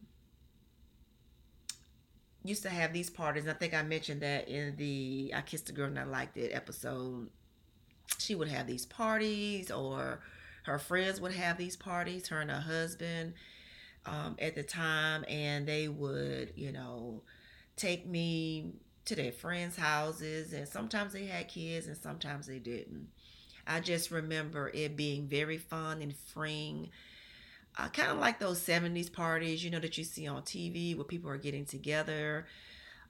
used 2.49 2.63
to 2.63 2.71
have 2.71 2.93
these 2.93 3.11
parties. 3.11 3.49
I 3.49 3.53
think 3.53 3.75
I 3.75 3.83
mentioned 3.83 4.23
that 4.23 4.49
in 4.49 4.77
the 4.77 5.33
I 5.35 5.41
Kissed 5.43 5.69
a 5.69 5.73
Girl 5.73 5.87
and 5.87 5.99
I 5.99 6.05
Liked 6.05 6.37
It 6.37 6.53
episode. 6.53 7.29
She 8.19 8.35
would 8.35 8.49
have 8.49 8.67
these 8.67 8.87
parties, 8.87 9.71
or 9.71 10.21
her 10.65 10.79
friends 10.79 11.21
would 11.21 11.33
have 11.33 11.59
these 11.59 11.77
parties, 11.77 12.29
her 12.29 12.41
and 12.41 12.51
her 12.51 12.61
husband 12.61 13.35
um, 14.07 14.37
at 14.39 14.55
the 14.55 14.63
time, 14.63 15.25
and 15.29 15.67
they 15.67 15.89
would, 15.89 16.53
you 16.57 16.73
know, 16.73 17.23
take 17.77 18.07
me 18.07 18.73
to 19.05 19.15
their 19.15 19.33
friends' 19.33 19.77
houses, 19.77 20.53
and 20.53 20.69
sometimes 20.69 21.13
they 21.13 21.27
had 21.27 21.49
kids, 21.49 21.87
and 21.87 21.97
sometimes 21.97 22.47
they 22.47 22.59
didn't. 22.59 23.09
I 23.67 23.81
just 23.81 24.11
remember 24.11 24.71
it 24.73 24.97
being 24.97 25.27
very 25.27 25.59
fun 25.59 26.01
and 26.03 26.15
freeing 26.15 26.91
uh, 27.77 27.89
kind 27.89 28.11
of 28.11 28.19
like 28.19 28.39
those 28.39 28.61
70s 28.61 29.13
parties, 29.13 29.63
you 29.65 29.71
know, 29.71 29.81
that 29.81 29.99
you 29.99 30.05
see 30.05 30.27
on 30.27 30.43
TV 30.43 30.97
where 30.97 31.05
people 31.05 31.31
are 31.31 31.37
getting 31.37 31.65
together. 31.65 32.47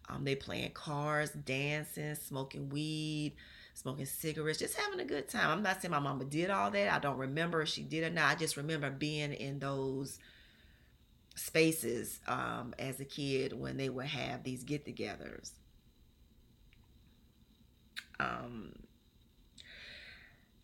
Um, 0.09 0.25
they 0.25 0.35
playing 0.35 0.73
cards, 0.73 1.33
dancing, 1.33 2.15
smoking 2.15 2.69
weed, 2.69 3.35
smoking 3.75 4.07
cigarettes, 4.07 4.59
just 4.59 4.77
having 4.77 5.01
a 5.01 5.05
good 5.05 5.29
time. 5.29 5.51
I'm 5.51 5.63
not 5.63 5.83
saying 5.83 5.93
my 5.93 5.99
mama 5.99 6.25
did 6.25 6.51
all 6.51 6.71
that. 6.71 6.93
I 6.93 6.99
don't 6.99 7.19
remember 7.19 7.63
if 7.63 7.69
she 7.69 7.83
did 7.83 8.05
or 8.05 8.11
not. 8.11 8.31
I 8.31 8.35
just 8.35 8.57
remember 8.57 8.91
being 8.91 9.33
in 9.33 9.59
those 9.59 10.19
spaces 11.35 12.21
um, 12.27 12.75
as 12.79 12.99
a 13.01 13.05
kid 13.05 13.53
when 13.53 13.77
they 13.77 13.89
would 13.89 14.07
have 14.07 14.43
these 14.43 14.65
get-togethers. 14.65 15.51
Um, 18.19 18.73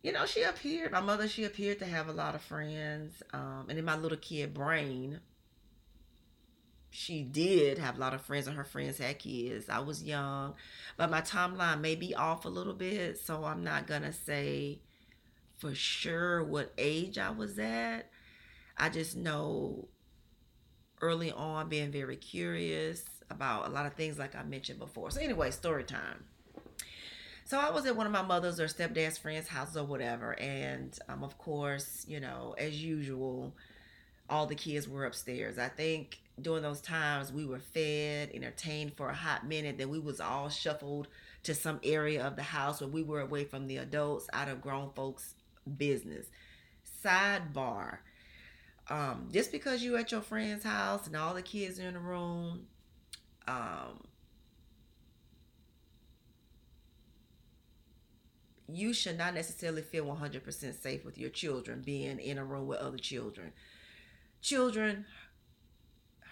you 0.02 0.12
know, 0.12 0.26
she 0.26 0.42
appeared. 0.42 0.92
My 0.92 1.00
mother, 1.00 1.28
she 1.28 1.44
appeared 1.44 1.78
to 1.78 1.86
have 1.86 2.08
a 2.08 2.12
lot 2.12 2.34
of 2.34 2.42
friends, 2.42 3.22
um, 3.32 3.66
and 3.68 3.78
in 3.78 3.84
my 3.84 3.96
little 3.96 4.18
kid 4.18 4.52
brain, 4.52 5.20
she 6.90 7.22
did 7.22 7.78
have 7.78 7.96
a 7.96 8.00
lot 8.00 8.12
of 8.12 8.20
friends 8.20 8.46
and 8.46 8.56
her 8.56 8.64
friends 8.64 8.98
had 8.98 9.18
kids. 9.18 9.68
I 9.68 9.78
was 9.78 10.02
young, 10.02 10.54
but 10.96 11.10
my 11.10 11.22
timeline 11.22 11.80
may 11.80 11.94
be 11.94 12.14
off 12.14 12.44
a 12.44 12.50
little 12.50 12.74
bit, 12.74 13.18
so 13.18 13.44
I'm 13.44 13.64
not 13.64 13.86
gonna 13.86 14.12
say 14.12 14.80
for 15.54 15.74
sure 15.74 16.44
what 16.44 16.72
age 16.76 17.16
I 17.16 17.30
was 17.30 17.58
at. 17.58 18.10
I 18.76 18.88
just 18.88 19.16
know 19.16 19.88
early 21.00 21.32
on 21.32 21.68
being 21.68 21.90
very 21.90 22.16
curious 22.16 23.04
about 23.30 23.66
a 23.66 23.70
lot 23.70 23.86
of 23.86 23.94
things 23.94 24.18
like 24.18 24.34
I 24.34 24.42
mentioned 24.42 24.78
before. 24.78 25.10
So 25.10 25.20
anyway, 25.20 25.50
story 25.50 25.84
time. 25.84 26.24
So 27.44 27.58
I 27.58 27.70
was 27.70 27.86
at 27.86 27.96
one 27.96 28.06
of 28.06 28.12
my 28.12 28.22
mother's 28.22 28.60
or 28.60 28.66
stepdad's 28.66 29.18
friends' 29.18 29.48
houses 29.48 29.76
or 29.76 29.84
whatever, 29.84 30.38
and 30.38 30.96
um, 31.08 31.22
of 31.22 31.36
course, 31.38 32.04
you 32.08 32.20
know, 32.20 32.54
as 32.56 32.82
usual, 32.82 33.54
all 34.30 34.46
the 34.46 34.54
kids 34.54 34.88
were 34.88 35.04
upstairs. 35.04 35.58
I 35.58 35.68
think 35.68 36.20
during 36.40 36.62
those 36.62 36.80
times 36.80 37.32
we 37.32 37.44
were 37.44 37.58
fed, 37.58 38.30
entertained 38.32 38.94
for 38.94 39.08
a 39.08 39.14
hot 39.14 39.46
minute, 39.46 39.76
then 39.78 39.90
we 39.90 39.98
was 39.98 40.20
all 40.20 40.48
shuffled 40.48 41.08
to 41.42 41.54
some 41.54 41.80
area 41.82 42.24
of 42.26 42.36
the 42.36 42.42
house 42.42 42.80
where 42.80 42.88
we 42.88 43.02
were 43.02 43.20
away 43.20 43.44
from 43.44 43.66
the 43.66 43.78
adults, 43.78 44.28
out 44.32 44.48
of 44.48 44.60
grown 44.60 44.90
folks' 44.94 45.34
business. 45.76 46.26
Sidebar. 47.04 47.98
Um, 48.88 49.28
just 49.32 49.52
because 49.52 49.82
you 49.82 49.96
at 49.96 50.10
your 50.12 50.20
friend's 50.20 50.64
house 50.64 51.06
and 51.06 51.16
all 51.16 51.34
the 51.34 51.42
kids 51.42 51.78
are 51.78 51.88
in 51.88 51.94
the 51.94 52.00
room, 52.00 52.66
um, 53.46 54.00
you 58.76 58.92
should 58.92 59.18
not 59.18 59.34
necessarily 59.34 59.82
feel 59.82 60.04
100% 60.04 60.82
safe 60.82 61.04
with 61.04 61.18
your 61.18 61.30
children 61.30 61.82
being 61.84 62.18
in 62.18 62.38
a 62.38 62.44
room 62.44 62.66
with 62.66 62.78
other 62.78 62.98
children. 62.98 63.52
Children 64.40 65.04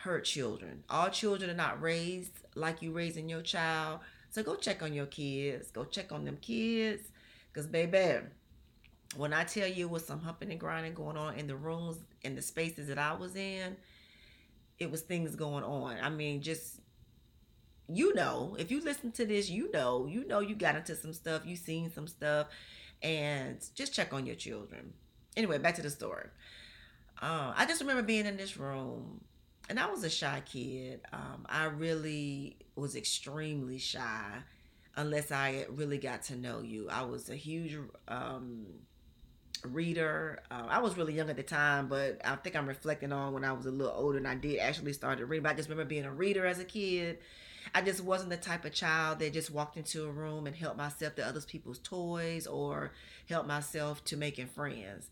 hurt 0.01 0.25
children. 0.25 0.83
All 0.89 1.11
children 1.11 1.51
are 1.51 1.55
not 1.55 1.81
raised 1.81 2.39
like 2.55 2.83
you 2.83 2.93
raising 2.93 3.29
your 3.29 3.43
child. 3.43 4.01
So 4.31 4.43
go 4.43 4.57
check 4.57 4.83
on 4.83 4.93
your 4.93 5.07
kids. 5.07 5.71
Go 5.71 5.85
check 5.85 6.13
on 6.13 6.25
them 6.25 6.39
kids. 6.41 7.09
Because, 7.53 7.67
baby, 7.67 8.25
when 9.17 9.33
I 9.33 9.45
tell 9.45 9.69
you 9.69 9.89
was 9.89 10.07
some 10.07 10.21
humping 10.21 10.51
and 10.51 10.61
grinding 10.61 10.95
going 10.95 11.17
on 11.17 11.35
in 11.35 11.47
the 11.47 11.57
rooms, 11.57 11.99
in 12.23 12.37
the 12.37 12.43
spaces 12.43 12.89
that 12.89 12.99
I 12.99 13.13
was 13.15 13.35
in, 13.35 13.77
it 14.79 14.91
was 14.91 15.03
things 15.03 15.35
going 15.35 15.65
on. 15.65 15.97
I 16.01 16.09
mean, 16.09 16.43
just 16.43 16.81
you 17.97 18.15
know, 18.15 18.57
if 18.59 18.71
you 18.71 18.81
listen 18.81 19.13
to 19.13 19.27
this, 19.27 19.51
you 19.51 19.71
know, 19.73 20.07
you 20.07 20.27
know 20.27 20.41
you 20.41 20.55
got 20.55 20.77
into 20.77 20.95
some 20.95 21.13
stuff, 21.13 21.43
you 21.45 21.57
seen 21.57 21.91
some 21.91 22.07
stuff, 22.07 22.49
and 23.03 23.59
just 23.75 23.95
check 23.95 24.13
on 24.13 24.27
your 24.27 24.37
children. 24.37 24.93
Anyway, 25.37 25.59
back 25.59 25.75
to 25.77 25.83
the 25.83 25.91
story. 25.91 26.27
Uh, 27.21 27.53
I 27.57 27.67
just 27.67 27.81
remember 27.81 28.03
being 28.03 28.27
in 28.27 28.37
this 28.37 28.57
room 28.57 29.21
and 29.69 29.79
I 29.79 29.87
was 29.87 30.03
a 30.05 30.11
shy 30.11 30.43
kid. 30.45 31.01
Um, 31.13 31.47
I 31.49 31.67
really 31.67 32.57
was 32.75 32.97
extremely 32.97 33.79
shy 33.79 34.39
unless 34.97 35.31
I 35.31 35.67
really 35.71 35.99
got 35.99 36.23
to 36.25 36.37
know 36.37 36.61
you. 36.61 36.89
I 36.91 37.03
was 37.03 37.31
a 37.31 37.37
huge 37.37 37.77
um, 38.09 38.67
reader. 39.65 40.41
Uh, 40.51 40.67
I 40.69 40.81
was 40.81 40.97
really 40.97 41.15
young 41.15 41.31
at 41.31 41.37
the 41.37 41.43
time, 41.43 41.89
but 41.89 42.21
I 42.25 42.35
think 42.37 42.57
I'm 42.57 42.67
reflecting 42.67 43.13
on 43.13 43.33
when 43.33 43.45
I 43.45 43.53
was 43.53 43.67
a 43.67 43.71
little 43.71 43.95
older 43.95 44.19
and 44.19 44.27
I 44.27 44.35
did 44.35 44.59
actually 44.59 44.93
start 44.93 45.19
to 45.19 45.27
read. 45.27 45.43
But 45.43 45.53
I 45.53 45.55
just 45.55 45.69
remember 45.69 45.89
being 45.89 46.05
a 46.05 46.13
reader 46.13 46.47
as 46.47 46.59
a 46.59 46.65
kid. 46.65 47.19
I 47.75 47.83
just 47.83 48.03
wasn't 48.03 48.31
the 48.31 48.37
type 48.37 48.65
of 48.65 48.73
child 48.73 49.21
that 49.21 49.33
just 49.33 49.51
walked 49.51 49.77
into 49.77 50.05
a 50.05 50.11
room 50.11 50.47
and 50.47 50.57
helped 50.57 50.77
myself 50.77 51.15
to 51.17 51.27
other 51.27 51.41
people's 51.41 51.79
toys 51.79 52.47
or 52.47 52.93
helped 53.29 53.49
myself 53.49 54.05
to 54.05 54.17
making 54.17 54.49
friends. 54.49 55.09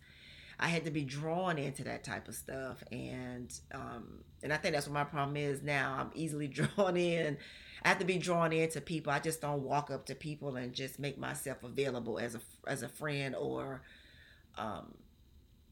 I 0.60 0.68
had 0.68 0.84
to 0.86 0.90
be 0.90 1.04
drawn 1.04 1.56
into 1.56 1.84
that 1.84 2.02
type 2.02 2.26
of 2.26 2.34
stuff, 2.34 2.82
and 2.90 3.52
um, 3.72 4.24
and 4.42 4.52
I 4.52 4.56
think 4.56 4.74
that's 4.74 4.88
what 4.88 4.94
my 4.94 5.04
problem 5.04 5.36
is 5.36 5.62
now. 5.62 5.96
I'm 6.00 6.10
easily 6.14 6.48
drawn 6.76 6.96
in. 6.96 7.38
I 7.84 7.88
have 7.88 8.00
to 8.00 8.04
be 8.04 8.18
drawn 8.18 8.52
into 8.52 8.80
people. 8.80 9.12
I 9.12 9.20
just 9.20 9.40
don't 9.40 9.62
walk 9.62 9.90
up 9.90 10.06
to 10.06 10.16
people 10.16 10.56
and 10.56 10.74
just 10.74 10.98
make 10.98 11.16
myself 11.16 11.62
available 11.62 12.18
as 12.18 12.34
a 12.34 12.40
as 12.66 12.82
a 12.82 12.88
friend 12.88 13.36
or 13.36 13.82
um, 14.56 14.94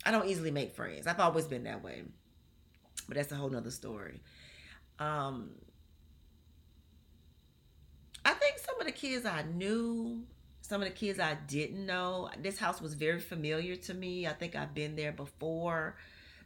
I 0.05 0.13
don't 0.13 0.29
easily 0.29 0.53
make 0.53 0.75
friends. 0.77 1.09
I've 1.09 1.19
always 1.19 1.47
been 1.47 1.65
that 1.65 1.83
way, 1.83 2.05
but 3.09 3.17
that's 3.17 3.33
a 3.33 3.35
whole 3.35 3.51
nother 3.51 3.73
story. 3.73 4.21
Um, 5.01 5.51
I 8.25 8.33
think 8.35 8.59
some 8.59 8.76
of 8.87 8.95
the 8.95 8.99
kids 8.99 9.27
I 9.27 9.43
knew 9.43 10.23
some 10.67 10.83
of 10.83 10.89
the 10.89 10.95
kids 10.95 11.21
I 11.21 11.37
didn't 11.47 11.87
know. 11.87 12.29
This 12.41 12.59
house 12.59 12.81
was 12.81 12.95
very 12.95 13.21
familiar 13.21 13.77
to 13.77 13.95
me. 13.95 14.27
I 14.27 14.33
think 14.33 14.57
I've 14.57 14.75
been 14.75 14.97
there 14.97 15.13
before 15.13 15.97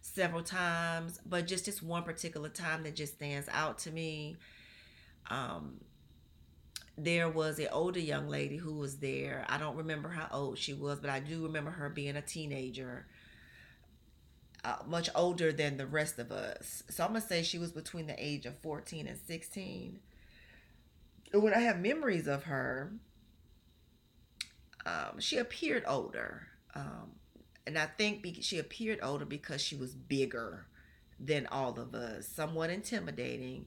several 0.03 0.43
times, 0.43 1.19
but 1.25 1.47
just 1.47 1.65
this 1.65 1.83
one 1.83 2.03
particular 2.03 2.51
time 2.51 2.83
that 2.83 2.95
just 2.95 3.15
stands 3.15 3.49
out 3.51 3.79
to 3.79 3.91
me. 3.91 4.37
Um, 5.31 5.81
there 6.99 7.31
was 7.31 7.59
an 7.59 7.69
older 7.73 8.01
young 8.01 8.29
lady 8.29 8.59
who 8.59 8.75
was 8.75 8.99
there. 8.99 9.47
I 9.49 9.57
don't 9.57 9.77
remember 9.77 10.11
how 10.11 10.29
old 10.31 10.59
she 10.59 10.75
was, 10.75 10.99
but 11.01 11.09
I 11.09 11.21
do 11.21 11.45
remember 11.45 11.71
her 11.71 11.89
being 11.89 12.17
a 12.17 12.23
teenager, 12.23 13.07
uh, 14.65 14.77
much 14.87 15.09
older 15.15 15.51
than 15.51 15.79
the 15.79 15.87
rest 15.87 16.19
of 16.19 16.31
us. 16.31 16.83
So 16.91 17.05
I'm 17.05 17.11
gonna 17.11 17.23
say 17.23 17.43
she 17.43 17.59
was 17.59 17.73
between 17.73 18.07
the 18.07 18.23
age 18.23 18.45
of 18.45 18.59
14 18.59 19.07
and 19.07 19.19
16. 19.19 19.99
When 21.33 21.55
I 21.55 21.61
have 21.61 21.79
memories 21.79 22.27
of 22.27 22.45
her, 22.45 22.93
um, 24.87 25.21
she 25.21 25.39
appeared 25.39 25.85
older. 25.87 26.49
Um, 26.75 27.13
and 27.67 27.79
I 27.79 27.87
think 27.87 28.27
she 28.41 28.59
appeared 28.59 28.99
older 29.03 29.25
because 29.25 29.61
she 29.61 29.77
was 29.77 29.95
bigger 29.95 30.67
than 31.19 31.47
all 31.47 31.79
of 31.79 31.95
us, 31.95 32.27
somewhat 32.27 32.71
intimidating. 32.71 33.67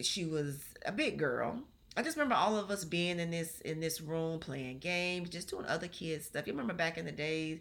She 0.00 0.24
was 0.24 0.64
a 0.84 0.92
big 0.92 1.18
girl. 1.18 1.62
I 1.96 2.02
just 2.02 2.16
remember 2.16 2.34
all 2.34 2.58
of 2.58 2.70
us 2.70 2.84
being 2.84 3.18
in 3.18 3.30
this 3.30 3.60
in 3.60 3.80
this 3.80 4.00
room 4.02 4.38
playing 4.38 4.80
games, 4.80 5.30
just 5.30 5.48
doing 5.48 5.64
other 5.64 5.88
kids 5.88 6.26
stuff. 6.26 6.46
You 6.46 6.52
remember 6.52 6.74
back 6.74 6.98
in 6.98 7.06
the 7.06 7.12
days 7.12 7.60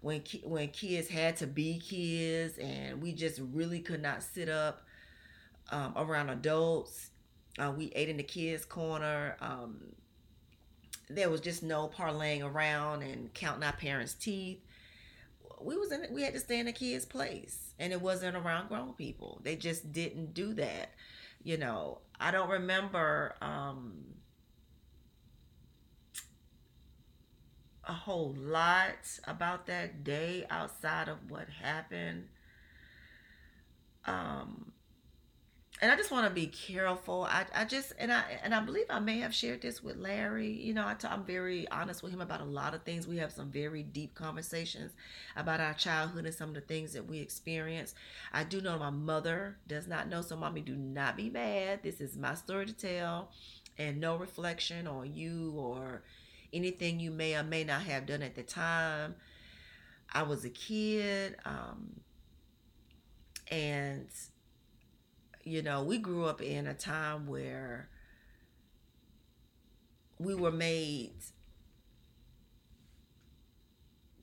when 0.00 0.22
ki- 0.22 0.42
when 0.44 0.68
kids 0.68 1.08
had 1.08 1.36
to 1.36 1.46
be 1.46 1.78
kids, 1.78 2.58
and 2.58 3.00
we 3.00 3.12
just 3.12 3.40
really 3.52 3.78
could 3.80 4.02
not 4.02 4.24
sit 4.24 4.48
up 4.48 4.82
um, 5.70 5.92
around 5.96 6.30
adults. 6.30 7.10
Uh, 7.58 7.72
we 7.76 7.86
ate 7.94 8.08
in 8.08 8.16
the 8.16 8.22
kids' 8.22 8.64
corner. 8.64 9.36
Um, 9.40 9.78
there 11.10 11.30
was 11.30 11.40
just 11.40 11.62
no 11.62 11.88
parlaying 11.88 12.42
around 12.44 13.02
and 13.02 13.32
counting 13.34 13.62
our 13.64 13.72
parents' 13.72 14.14
teeth. 14.14 14.60
We 15.60 15.76
was 15.76 15.90
in 15.90 16.06
we 16.12 16.22
had 16.22 16.34
to 16.34 16.40
stay 16.40 16.58
in 16.60 16.66
the 16.66 16.72
kids' 16.72 17.04
place, 17.04 17.74
and 17.78 17.92
it 17.92 18.00
wasn't 18.00 18.36
around 18.36 18.68
grown 18.68 18.92
people. 18.94 19.40
They 19.42 19.56
just 19.56 19.92
didn't 19.92 20.34
do 20.34 20.54
that. 20.54 20.92
You 21.42 21.56
know, 21.56 21.98
I 22.20 22.30
don't 22.30 22.50
remember 22.50 23.34
um, 23.40 24.04
a 27.84 27.92
whole 27.92 28.34
lot 28.38 29.18
about 29.24 29.66
that 29.66 30.04
day 30.04 30.46
outside 30.50 31.08
of 31.08 31.30
what 31.30 31.48
happened. 31.48 32.28
Um, 34.04 34.72
and 35.80 35.92
I 35.92 35.96
just 35.96 36.10
want 36.10 36.26
to 36.26 36.34
be 36.34 36.48
careful. 36.48 37.24
I, 37.30 37.46
I 37.54 37.64
just 37.64 37.92
and 37.98 38.12
I 38.12 38.24
and 38.42 38.54
I 38.54 38.60
believe 38.60 38.86
I 38.90 38.98
may 38.98 39.20
have 39.20 39.32
shared 39.32 39.62
this 39.62 39.82
with 39.82 39.96
Larry. 39.96 40.50
You 40.50 40.74
know, 40.74 40.86
I 40.86 40.94
t- 40.94 41.06
I'm 41.08 41.24
very 41.24 41.68
honest 41.68 42.02
with 42.02 42.12
him 42.12 42.20
about 42.20 42.40
a 42.40 42.44
lot 42.44 42.74
of 42.74 42.82
things. 42.82 43.06
We 43.06 43.18
have 43.18 43.30
some 43.30 43.50
very 43.50 43.84
deep 43.84 44.14
conversations 44.14 44.92
about 45.36 45.60
our 45.60 45.74
childhood 45.74 46.24
and 46.24 46.34
some 46.34 46.48
of 46.48 46.54
the 46.56 46.60
things 46.62 46.92
that 46.94 47.06
we 47.06 47.20
experienced. 47.20 47.94
I 48.32 48.44
do 48.44 48.60
know 48.60 48.78
my 48.78 48.90
mother 48.90 49.56
does 49.68 49.86
not 49.86 50.08
know, 50.08 50.20
so 50.22 50.36
mommy, 50.36 50.62
do 50.62 50.74
not 50.74 51.16
be 51.16 51.30
mad. 51.30 51.80
This 51.82 52.00
is 52.00 52.16
my 52.16 52.34
story 52.34 52.66
to 52.66 52.72
tell, 52.72 53.30
and 53.78 54.00
no 54.00 54.16
reflection 54.16 54.88
on 54.88 55.14
you 55.14 55.52
or 55.56 56.02
anything 56.52 56.98
you 56.98 57.12
may 57.12 57.36
or 57.36 57.44
may 57.44 57.62
not 57.62 57.82
have 57.82 58.06
done 58.06 58.22
at 58.22 58.34
the 58.34 58.42
time. 58.42 59.14
I 60.12 60.22
was 60.22 60.44
a 60.44 60.50
kid, 60.50 61.36
um, 61.44 62.00
and 63.50 64.08
you 65.48 65.62
know, 65.62 65.82
we 65.82 65.98
grew 65.98 66.24
up 66.24 66.40
in 66.42 66.66
a 66.66 66.74
time 66.74 67.26
where 67.26 67.88
we 70.18 70.34
were 70.34 70.52
made 70.52 71.12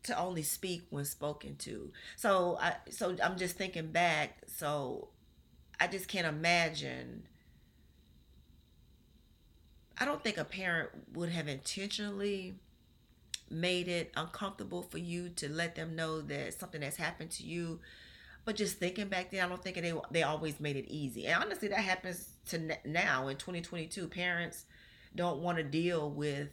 to 0.03 0.17
only 0.17 0.43
speak 0.43 0.85
when 0.89 1.05
spoken 1.05 1.55
to. 1.57 1.91
So 2.15 2.57
I 2.61 2.75
so 2.89 3.15
I'm 3.23 3.37
just 3.37 3.57
thinking 3.57 3.87
back. 3.91 4.37
So 4.47 5.09
I 5.79 5.87
just 5.87 6.07
can't 6.07 6.27
imagine. 6.27 7.23
I 9.97 10.05
don't 10.05 10.23
think 10.23 10.37
a 10.37 10.43
parent 10.43 10.89
would 11.13 11.29
have 11.29 11.47
intentionally 11.47 12.55
made 13.49 13.87
it 13.87 14.11
uncomfortable 14.15 14.81
for 14.81 14.97
you 14.97 15.29
to 15.29 15.49
let 15.49 15.75
them 15.75 15.95
know 15.95 16.21
that 16.21 16.53
something 16.53 16.81
has 16.81 16.97
happened 16.97 17.31
to 17.31 17.43
you. 17.43 17.79
But 18.45 18.55
just 18.55 18.77
thinking 18.77 19.07
back 19.07 19.31
then, 19.31 19.43
I 19.43 19.49
don't 19.49 19.61
think 19.61 19.75
they 19.75 19.93
they 20.11 20.23
always 20.23 20.59
made 20.59 20.75
it 20.75 20.85
easy. 20.87 21.25
And 21.25 21.43
honestly, 21.43 21.67
that 21.69 21.79
happens 21.79 22.29
too 22.47 22.69
now 22.85 23.27
in 23.27 23.37
2022. 23.37 24.07
Parents 24.07 24.65
don't 25.15 25.41
want 25.41 25.57
to 25.57 25.63
deal 25.63 26.11
with 26.11 26.49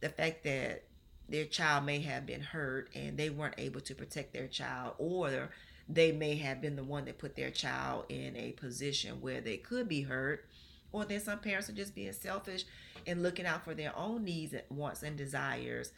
the 0.00 0.08
fact 0.08 0.42
that 0.44 0.84
their 1.28 1.44
child 1.44 1.86
may 1.86 2.00
have 2.00 2.26
been 2.26 2.42
hurt 2.42 2.90
and 2.94 3.16
they 3.16 3.30
weren't 3.30 3.54
able 3.58 3.80
to 3.82 3.94
protect 3.94 4.32
their 4.32 4.48
child, 4.48 4.94
or 4.98 5.50
they 5.88 6.10
may 6.10 6.34
have 6.36 6.60
been 6.60 6.76
the 6.76 6.84
one 6.84 7.04
that 7.04 7.18
put 7.18 7.36
their 7.36 7.50
child 7.50 8.06
in 8.08 8.36
a 8.36 8.52
position 8.52 9.20
where 9.20 9.40
they 9.40 9.56
could 9.56 9.88
be 9.88 10.02
hurt. 10.02 10.46
Or 10.92 11.04
then 11.04 11.20
some 11.20 11.38
parents 11.38 11.68
are 11.68 11.74
just 11.74 11.94
being 11.94 12.12
selfish 12.12 12.64
and 13.06 13.22
looking 13.22 13.46
out 13.46 13.64
for 13.64 13.74
their 13.74 13.96
own 13.96 14.24
needs, 14.24 14.54
wants, 14.68 15.02
and 15.02 15.16
desires, 15.16 15.92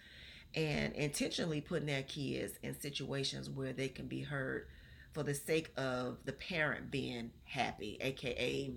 and 0.55 0.95
intentionally 0.95 1.61
putting 1.61 1.87
their 1.87 2.03
kids 2.03 2.59
in 2.63 2.79
situations 2.79 3.49
where 3.51 3.73
they 3.73 3.89
can 3.89 4.07
be 4.07 4.23
hurt 4.23 4.69
for 5.17 5.23
the 5.23 5.35
sake 5.35 5.73
of 5.79 6.19
the 6.27 6.33
parent 6.33 6.91
being 6.91 7.31
happy, 7.45 7.97
aka 8.03 8.71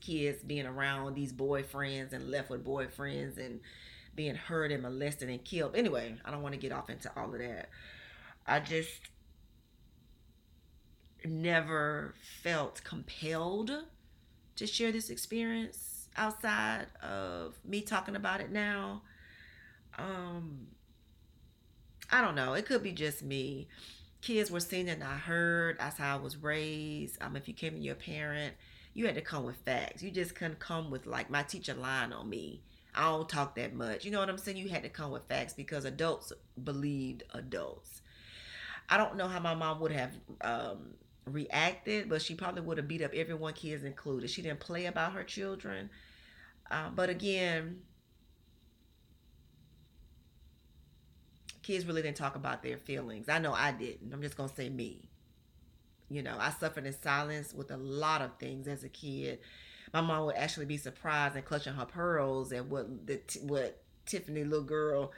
kids 0.00 0.42
being 0.42 0.64
around 0.64 1.14
these 1.14 1.30
boyfriends 1.30 2.14
and 2.14 2.30
left 2.30 2.48
with 2.48 2.64
boyfriends 2.64 3.36
and 3.36 3.60
being 4.16 4.34
hurt 4.34 4.72
and 4.72 4.82
molested 4.82 5.28
and 5.28 5.44
killed. 5.44 5.76
Anyway, 5.76 6.16
I 6.24 6.30
don't 6.30 6.40
want 6.40 6.54
to 6.54 6.58
get 6.58 6.72
off 6.72 6.88
into 6.88 7.12
all 7.14 7.34
of 7.34 7.38
that. 7.38 7.68
I 8.46 8.60
just 8.60 9.10
never 11.22 12.14
felt 12.42 12.82
compelled 12.82 13.72
to 14.56 14.66
share 14.66 14.90
this 14.90 15.10
experience 15.10 16.08
outside 16.16 16.86
of 17.02 17.58
me 17.62 17.82
talking 17.82 18.16
about 18.16 18.40
it 18.40 18.50
now. 18.50 19.02
Um, 19.98 20.68
I 22.10 22.22
don't 22.22 22.36
know. 22.36 22.54
It 22.54 22.64
could 22.64 22.82
be 22.82 22.92
just 22.92 23.22
me. 23.22 23.68
Kids 24.22 24.52
were 24.52 24.60
and 24.72 25.02
I 25.02 25.16
heard. 25.16 25.78
That's 25.78 25.98
how 25.98 26.16
I 26.16 26.20
was 26.20 26.36
raised. 26.36 27.20
Um, 27.20 27.34
if 27.34 27.48
you 27.48 27.54
came 27.54 27.72
to 27.74 27.78
your 27.80 27.96
parent, 27.96 28.54
you 28.94 29.04
had 29.06 29.16
to 29.16 29.20
come 29.20 29.44
with 29.44 29.56
facts. 29.56 30.02
You 30.02 30.12
just 30.12 30.36
couldn't 30.36 30.60
come 30.60 30.90
with 30.90 31.06
like 31.06 31.28
my 31.28 31.42
teacher 31.42 31.74
lying 31.74 32.12
on 32.12 32.30
me. 32.30 32.62
I 32.94 33.10
don't 33.10 33.28
talk 33.28 33.56
that 33.56 33.74
much. 33.74 34.04
You 34.04 34.12
know 34.12 34.20
what 34.20 34.28
I'm 34.28 34.38
saying? 34.38 34.58
You 34.58 34.68
had 34.68 34.84
to 34.84 34.88
come 34.88 35.10
with 35.10 35.24
facts 35.24 35.54
because 35.54 35.84
adults 35.84 36.32
believed 36.62 37.24
adults. 37.34 38.02
I 38.88 38.96
don't 38.96 39.16
know 39.16 39.26
how 39.26 39.40
my 39.40 39.54
mom 39.54 39.80
would 39.80 39.92
have 39.92 40.12
um, 40.42 40.94
reacted, 41.24 42.08
but 42.08 42.22
she 42.22 42.34
probably 42.34 42.62
would 42.62 42.76
have 42.76 42.86
beat 42.86 43.02
up 43.02 43.14
everyone, 43.14 43.54
kids 43.54 43.82
included. 43.82 44.30
She 44.30 44.42
didn't 44.42 44.60
play 44.60 44.86
about 44.86 45.14
her 45.14 45.24
children. 45.24 45.90
Uh, 46.70 46.90
but 46.94 47.10
again, 47.10 47.80
kids 51.62 51.86
really 51.86 52.02
didn't 52.02 52.16
talk 52.16 52.36
about 52.36 52.62
their 52.62 52.76
feelings. 52.76 53.28
I 53.28 53.38
know 53.38 53.52
I 53.52 53.72
didn't. 53.72 54.12
I'm 54.12 54.22
just 54.22 54.36
going 54.36 54.48
to 54.48 54.54
say 54.54 54.68
me. 54.68 55.08
You 56.10 56.22
know, 56.22 56.36
I 56.38 56.50
suffered 56.50 56.86
in 56.86 56.94
silence 57.00 57.54
with 57.54 57.70
a 57.70 57.76
lot 57.76 58.20
of 58.20 58.36
things 58.38 58.68
as 58.68 58.84
a 58.84 58.88
kid. 58.88 59.38
My 59.92 60.00
mom 60.00 60.26
would 60.26 60.36
actually 60.36 60.66
be 60.66 60.76
surprised 60.76 61.36
and 61.36 61.44
clutching 61.44 61.74
her 61.74 61.86
pearls 61.86 62.52
at 62.52 62.66
what 62.66 63.06
the 63.06 63.20
what 63.42 63.82
Tiffany 64.04 64.44
little 64.44 64.64
girl 64.64 65.12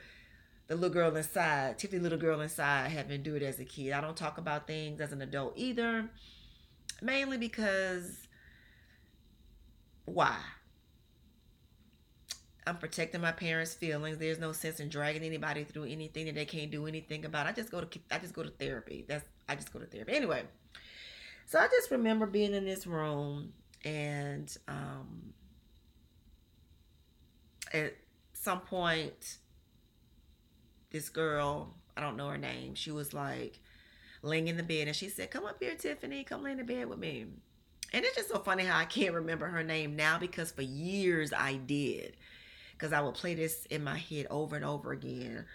the 0.67 0.75
little 0.75 0.89
girl 0.89 1.15
inside, 1.15 1.77
Tiffany 1.77 2.01
little 2.01 2.17
girl 2.17 2.41
inside, 2.41 2.89
have 2.91 3.11
endured 3.11 3.43
as 3.43 3.59
a 3.59 3.65
kid. 3.65 3.91
I 3.91 4.01
don't 4.01 4.17
talk 4.17 4.37
about 4.37 4.67
things 4.67 4.99
as 4.99 5.11
an 5.11 5.21
adult 5.21 5.53
either, 5.55 6.09
mainly 7.01 7.37
because 7.37 8.27
why? 10.05 10.37
I'm 12.67 12.77
protecting 12.77 13.21
my 13.21 13.31
parents' 13.31 13.73
feelings. 13.73 14.17
There's 14.17 14.39
no 14.39 14.51
sense 14.51 14.79
in 14.79 14.89
dragging 14.89 15.23
anybody 15.23 15.63
through 15.63 15.83
anything 15.83 16.25
that 16.25 16.35
they 16.35 16.45
can't 16.45 16.71
do 16.71 16.87
anything 16.87 17.25
about. 17.25 17.45
I 17.45 17.51
just 17.51 17.71
go 17.71 17.81
to 17.81 17.99
I 18.11 18.17
just 18.17 18.33
go 18.33 18.43
to 18.43 18.49
therapy. 18.49 19.05
That's 19.07 19.25
I 19.47 19.55
just 19.55 19.71
go 19.71 19.79
to 19.79 19.85
therapy. 19.85 20.13
Anyway, 20.13 20.43
so 21.45 21.59
I 21.59 21.67
just 21.67 21.91
remember 21.91 22.25
being 22.25 22.53
in 22.53 22.65
this 22.65 22.87
room 22.87 23.53
and 23.83 24.55
um, 24.67 25.33
at 27.71 27.93
some 28.33 28.61
point 28.61 29.37
this 30.89 31.09
girl, 31.09 31.75
I 31.95 32.01
don't 32.01 32.17
know 32.17 32.29
her 32.29 32.37
name, 32.37 32.73
she 32.73 32.91
was 32.91 33.13
like 33.13 33.59
laying 34.21 34.47
in 34.47 34.57
the 34.57 34.63
bed 34.63 34.87
and 34.87 34.95
she 34.95 35.09
said, 35.09 35.29
Come 35.29 35.45
up 35.45 35.57
here, 35.59 35.75
Tiffany, 35.75 36.23
come 36.23 36.43
lay 36.43 36.51
in 36.51 36.57
the 36.57 36.63
bed 36.63 36.87
with 36.87 36.99
me. 36.99 37.27
And 37.93 38.03
it's 38.03 38.15
just 38.15 38.29
so 38.29 38.39
funny 38.39 38.63
how 38.63 38.79
I 38.79 38.85
can't 38.85 39.13
remember 39.13 39.47
her 39.47 39.63
name 39.63 39.95
now 39.95 40.17
because 40.17 40.51
for 40.51 40.63
years 40.63 41.31
I 41.31 41.57
did. 41.57 42.17
Because 42.77 42.93
I 42.93 43.01
would 43.01 43.15
play 43.15 43.35
this 43.35 43.65
in 43.67 43.83
my 43.83 43.97
head 43.97 44.27
over 44.29 44.55
and 44.55 44.65
over 44.65 44.91
again. 44.91 45.45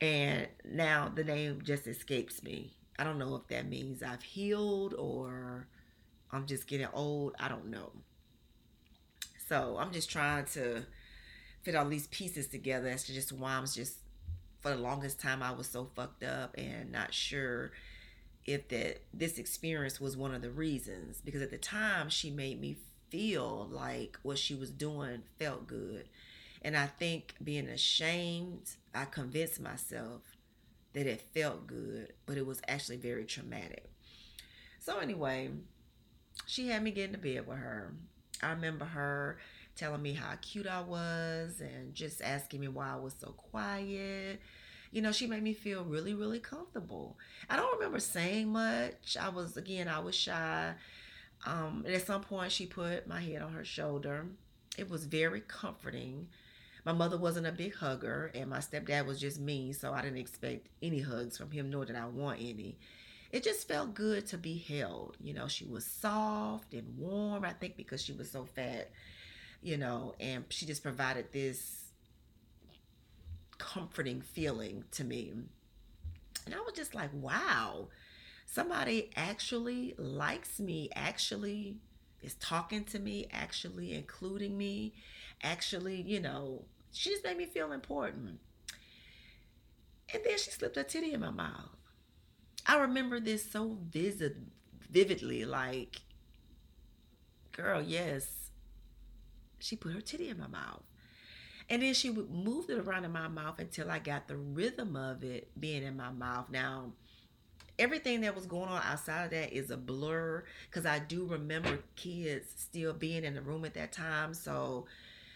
And 0.00 0.48
now 0.64 1.10
the 1.14 1.24
name 1.24 1.60
just 1.62 1.86
escapes 1.86 2.42
me. 2.42 2.72
I 2.98 3.04
don't 3.04 3.18
know 3.18 3.36
if 3.36 3.46
that 3.48 3.68
means 3.68 4.02
I've 4.02 4.22
healed 4.22 4.94
or 4.94 5.68
I'm 6.30 6.46
just 6.46 6.66
getting 6.66 6.88
old. 6.92 7.34
I 7.38 7.48
don't 7.48 7.70
know. 7.70 7.92
So 9.48 9.76
I'm 9.78 9.92
just 9.92 10.10
trying 10.10 10.46
to 10.46 10.84
fit 11.62 11.76
all 11.76 11.88
these 11.88 12.08
pieces 12.08 12.48
together 12.48 12.88
as 12.88 13.04
to 13.04 13.12
just 13.12 13.32
why 13.32 13.52
I'm 13.52 13.66
just 13.66 13.98
for 14.60 14.70
the 14.70 14.76
longest 14.76 15.20
time 15.20 15.42
I 15.42 15.52
was 15.52 15.68
so 15.68 15.90
fucked 15.94 16.22
up 16.22 16.54
and 16.56 16.92
not 16.92 17.12
sure 17.12 17.72
if 18.46 18.68
that 18.68 19.02
this 19.12 19.38
experience 19.38 20.00
was 20.00 20.16
one 20.16 20.34
of 20.34 20.42
the 20.42 20.50
reasons 20.50 21.20
because 21.24 21.42
at 21.42 21.50
the 21.50 21.58
time 21.58 22.08
she 22.08 22.30
made 22.30 22.60
me 22.60 22.76
feel 23.10 23.68
like 23.70 24.18
what 24.22 24.38
she 24.38 24.54
was 24.54 24.70
doing 24.70 25.22
felt 25.38 25.66
good. 25.66 26.08
And 26.62 26.76
I 26.76 26.86
think 26.86 27.34
being 27.42 27.68
ashamed, 27.68 28.70
I 28.94 29.04
convinced 29.04 29.60
myself 29.60 30.22
that 30.92 31.06
it 31.06 31.22
felt 31.34 31.66
good, 31.66 32.12
but 32.26 32.36
it 32.36 32.46
was 32.46 32.60
actually 32.68 32.98
very 32.98 33.24
traumatic. 33.24 33.90
So 34.78 34.98
anyway, 34.98 35.50
she 36.46 36.68
had 36.68 36.82
me 36.82 36.90
get 36.90 37.06
into 37.06 37.18
bed 37.18 37.46
with 37.46 37.58
her. 37.58 37.94
I 38.42 38.50
remember 38.50 38.84
her 38.84 39.38
telling 39.76 40.02
me 40.02 40.12
how 40.12 40.34
cute 40.40 40.66
I 40.66 40.80
was 40.82 41.60
and 41.60 41.94
just 41.94 42.20
asking 42.20 42.60
me 42.60 42.68
why 42.68 42.92
I 42.92 42.96
was 42.96 43.14
so 43.18 43.28
quiet. 43.28 44.40
You 44.90 45.00
know, 45.00 45.12
she 45.12 45.26
made 45.26 45.42
me 45.42 45.54
feel 45.54 45.84
really, 45.84 46.14
really 46.14 46.40
comfortable. 46.40 47.16
I 47.48 47.56
don't 47.56 47.74
remember 47.78 47.98
saying 47.98 48.48
much. 48.48 49.16
I 49.18 49.30
was, 49.30 49.56
again, 49.56 49.88
I 49.88 50.00
was 50.00 50.14
shy. 50.14 50.74
Um, 51.46 51.82
and 51.86 51.94
at 51.94 52.06
some 52.06 52.20
point, 52.20 52.52
she 52.52 52.66
put 52.66 53.08
my 53.08 53.20
head 53.20 53.42
on 53.42 53.52
her 53.52 53.64
shoulder. 53.64 54.26
It 54.76 54.90
was 54.90 55.06
very 55.06 55.40
comforting. 55.40 56.28
My 56.84 56.92
mother 56.92 57.16
wasn't 57.16 57.46
a 57.46 57.52
big 57.52 57.74
hugger, 57.74 58.30
and 58.34 58.50
my 58.50 58.58
stepdad 58.58 59.06
was 59.06 59.20
just 59.20 59.40
me, 59.40 59.72
so 59.72 59.92
I 59.92 60.02
didn't 60.02 60.18
expect 60.18 60.68
any 60.82 61.00
hugs 61.00 61.38
from 61.38 61.50
him, 61.50 61.70
nor 61.70 61.84
did 61.84 61.96
I 61.96 62.06
want 62.06 62.40
any. 62.40 62.76
It 63.30 63.44
just 63.44 63.68
felt 63.68 63.94
good 63.94 64.26
to 64.28 64.38
be 64.38 64.58
held. 64.58 65.16
You 65.20 65.32
know, 65.32 65.48
she 65.48 65.64
was 65.64 65.86
soft 65.86 66.74
and 66.74 66.98
warm, 66.98 67.44
I 67.44 67.52
think, 67.52 67.76
because 67.76 68.02
she 68.02 68.12
was 68.12 68.30
so 68.30 68.44
fat 68.44 68.90
you 69.62 69.76
know, 69.76 70.14
and 70.18 70.44
she 70.48 70.66
just 70.66 70.82
provided 70.82 71.32
this 71.32 71.84
comforting 73.58 74.20
feeling 74.20 74.84
to 74.90 75.04
me. 75.04 75.32
And 76.44 76.54
I 76.54 76.58
was 76.58 76.74
just 76.74 76.94
like, 76.94 77.10
wow, 77.14 77.88
somebody 78.44 79.10
actually 79.14 79.94
likes 79.96 80.58
me, 80.58 80.90
actually 80.94 81.76
is 82.22 82.34
talking 82.34 82.84
to 82.84 82.98
me, 82.98 83.28
actually 83.32 83.94
including 83.94 84.58
me, 84.58 84.94
actually, 85.42 86.00
you 86.02 86.20
know, 86.20 86.64
she 86.92 87.10
just 87.10 87.24
made 87.24 87.36
me 87.36 87.46
feel 87.46 87.72
important. 87.72 88.38
And 90.12 90.22
then 90.24 90.38
she 90.38 90.50
slipped 90.50 90.76
a 90.76 90.84
titty 90.84 91.12
in 91.12 91.20
my 91.20 91.30
mouth. 91.30 91.76
I 92.66 92.78
remember 92.78 93.18
this 93.18 93.50
so 93.50 93.78
vivid, 93.90 94.50
vividly, 94.90 95.44
like, 95.44 96.00
girl, 97.52 97.82
yes, 97.82 98.50
she 99.58 99.76
put 99.76 99.92
her 99.92 100.00
titty 100.00 100.28
in 100.28 100.38
my 100.38 100.46
mouth. 100.48 100.82
And 101.70 101.82
then 101.82 101.94
she 101.94 102.10
would 102.10 102.30
move 102.30 102.68
it 102.68 102.78
around 102.78 103.04
in 103.04 103.12
my 103.12 103.28
mouth 103.28 103.58
until 103.58 103.90
I 103.90 103.98
got 103.98 104.28
the 104.28 104.36
rhythm 104.36 104.96
of 104.96 105.24
it 105.24 105.48
being 105.58 105.82
in 105.82 105.96
my 105.96 106.10
mouth. 106.10 106.50
Now, 106.50 106.92
everything 107.78 108.20
that 108.22 108.34
was 108.34 108.46
going 108.46 108.68
on 108.68 108.82
outside 108.84 109.24
of 109.24 109.30
that 109.30 109.52
is 109.52 109.70
a 109.70 109.76
blur 109.76 110.44
because 110.68 110.84
I 110.84 110.98
do 110.98 111.24
remember 111.24 111.78
kids 111.96 112.46
still 112.56 112.92
being 112.92 113.24
in 113.24 113.34
the 113.34 113.42
room 113.42 113.64
at 113.64 113.74
that 113.74 113.92
time. 113.92 114.34
So 114.34 114.86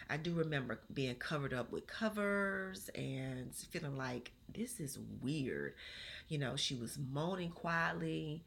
I 0.09 0.17
do 0.17 0.35
remember 0.35 0.81
being 0.93 1.17
covered 1.17 1.53
up 1.53 1.73
with 1.73 1.87
covers 1.87 2.91
and 2.95 3.55
feeling 3.55 3.97
like 3.97 4.33
this 4.53 4.81
is 4.81 4.99
weird. 5.21 5.75
You 6.29 6.39
know, 6.39 6.57
she 6.57 6.75
was 6.77 6.99
moaning 7.13 7.51
quietly. 7.51 8.45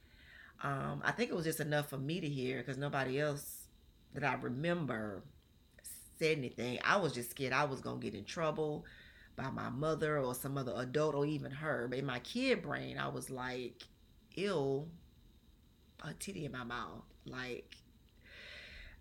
Um, 0.63 1.01
I 1.05 1.11
think 1.11 1.29
it 1.31 1.35
was 1.35 1.45
just 1.45 1.59
enough 1.59 1.89
for 1.89 1.97
me 1.97 2.19
to 2.21 2.27
hear 2.29 2.59
because 2.59 2.77
nobody 2.77 3.19
else 3.19 3.67
that 4.13 4.23
I 4.23 4.35
remember 4.35 5.23
said 6.19 6.37
anything. 6.37 6.79
I 6.83 6.97
was 6.97 7.13
just 7.13 7.31
scared 7.31 7.53
I 7.53 7.65
was 7.65 7.81
gonna 7.81 7.99
get 7.99 8.15
in 8.15 8.25
trouble. 8.25 8.85
by 9.37 9.49
my 9.51 9.69
mother 9.69 10.19
or 10.19 10.35
some 10.35 10.57
other 10.57 10.73
adult 10.77 11.15
or 11.15 11.25
even 11.25 11.51
her. 11.51 11.87
But 11.89 11.99
in 11.99 12.05
my 12.05 12.19
kid 12.19 12.61
brain, 12.63 12.97
I 12.99 13.07
was 13.09 13.29
like, 13.31 13.83
ill, 14.37 14.89
a 16.03 16.13
titty 16.13 16.45
in 16.45 16.51
my 16.51 16.63
mouth. 16.63 17.03
Like, 17.25 17.77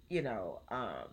you 0.09 0.23
know, 0.23 0.61
um, 0.71 1.09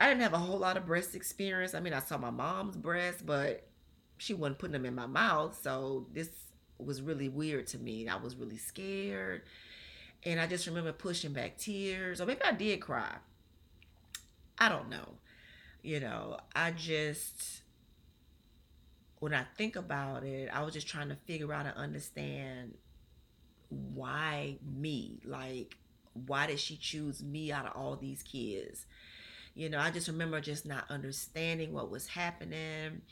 I 0.00 0.08
didn't 0.08 0.22
have 0.22 0.32
a 0.32 0.38
whole 0.38 0.58
lot 0.58 0.78
of 0.78 0.86
breast 0.86 1.14
experience. 1.14 1.74
I 1.74 1.80
mean, 1.80 1.92
I 1.92 2.00
saw 2.00 2.16
my 2.16 2.30
mom's 2.30 2.76
breast, 2.76 3.26
but 3.26 3.68
she 4.16 4.32
wasn't 4.32 4.58
putting 4.58 4.72
them 4.72 4.86
in 4.86 4.94
my 4.94 5.06
mouth. 5.06 5.60
So 5.62 6.06
this 6.12 6.30
was 6.78 7.02
really 7.02 7.28
weird 7.28 7.66
to 7.68 7.78
me. 7.78 8.08
I 8.08 8.16
was 8.16 8.34
really 8.34 8.56
scared. 8.56 9.42
And 10.24 10.40
I 10.40 10.46
just 10.46 10.66
remember 10.66 10.92
pushing 10.92 11.32
back 11.34 11.58
tears, 11.58 12.20
or 12.20 12.26
maybe 12.26 12.42
I 12.42 12.52
did 12.52 12.80
cry. 12.80 13.14
I 14.58 14.68
don't 14.70 14.88
know. 14.88 15.16
You 15.82 16.00
know, 16.00 16.38
I 16.54 16.70
just, 16.72 17.62
when 19.18 19.32
I 19.34 19.44
think 19.56 19.76
about 19.76 20.24
it, 20.24 20.50
I 20.52 20.62
was 20.62 20.74
just 20.74 20.86
trying 20.86 21.08
to 21.08 21.16
figure 21.26 21.52
out 21.52 21.66
and 21.66 21.76
understand 21.76 22.74
why 23.68 24.56
me? 24.62 25.20
Like, 25.24 25.76
why 26.26 26.46
did 26.46 26.58
she 26.58 26.76
choose 26.76 27.22
me 27.22 27.52
out 27.52 27.66
of 27.66 27.72
all 27.76 27.96
these 27.96 28.22
kids? 28.22 28.86
You 29.54 29.68
know, 29.68 29.78
I 29.78 29.90
just 29.90 30.08
remember 30.08 30.40
just 30.40 30.64
not 30.64 30.84
understanding 30.90 31.72
what 31.72 31.90
was 31.90 32.06
happening. 32.06 33.02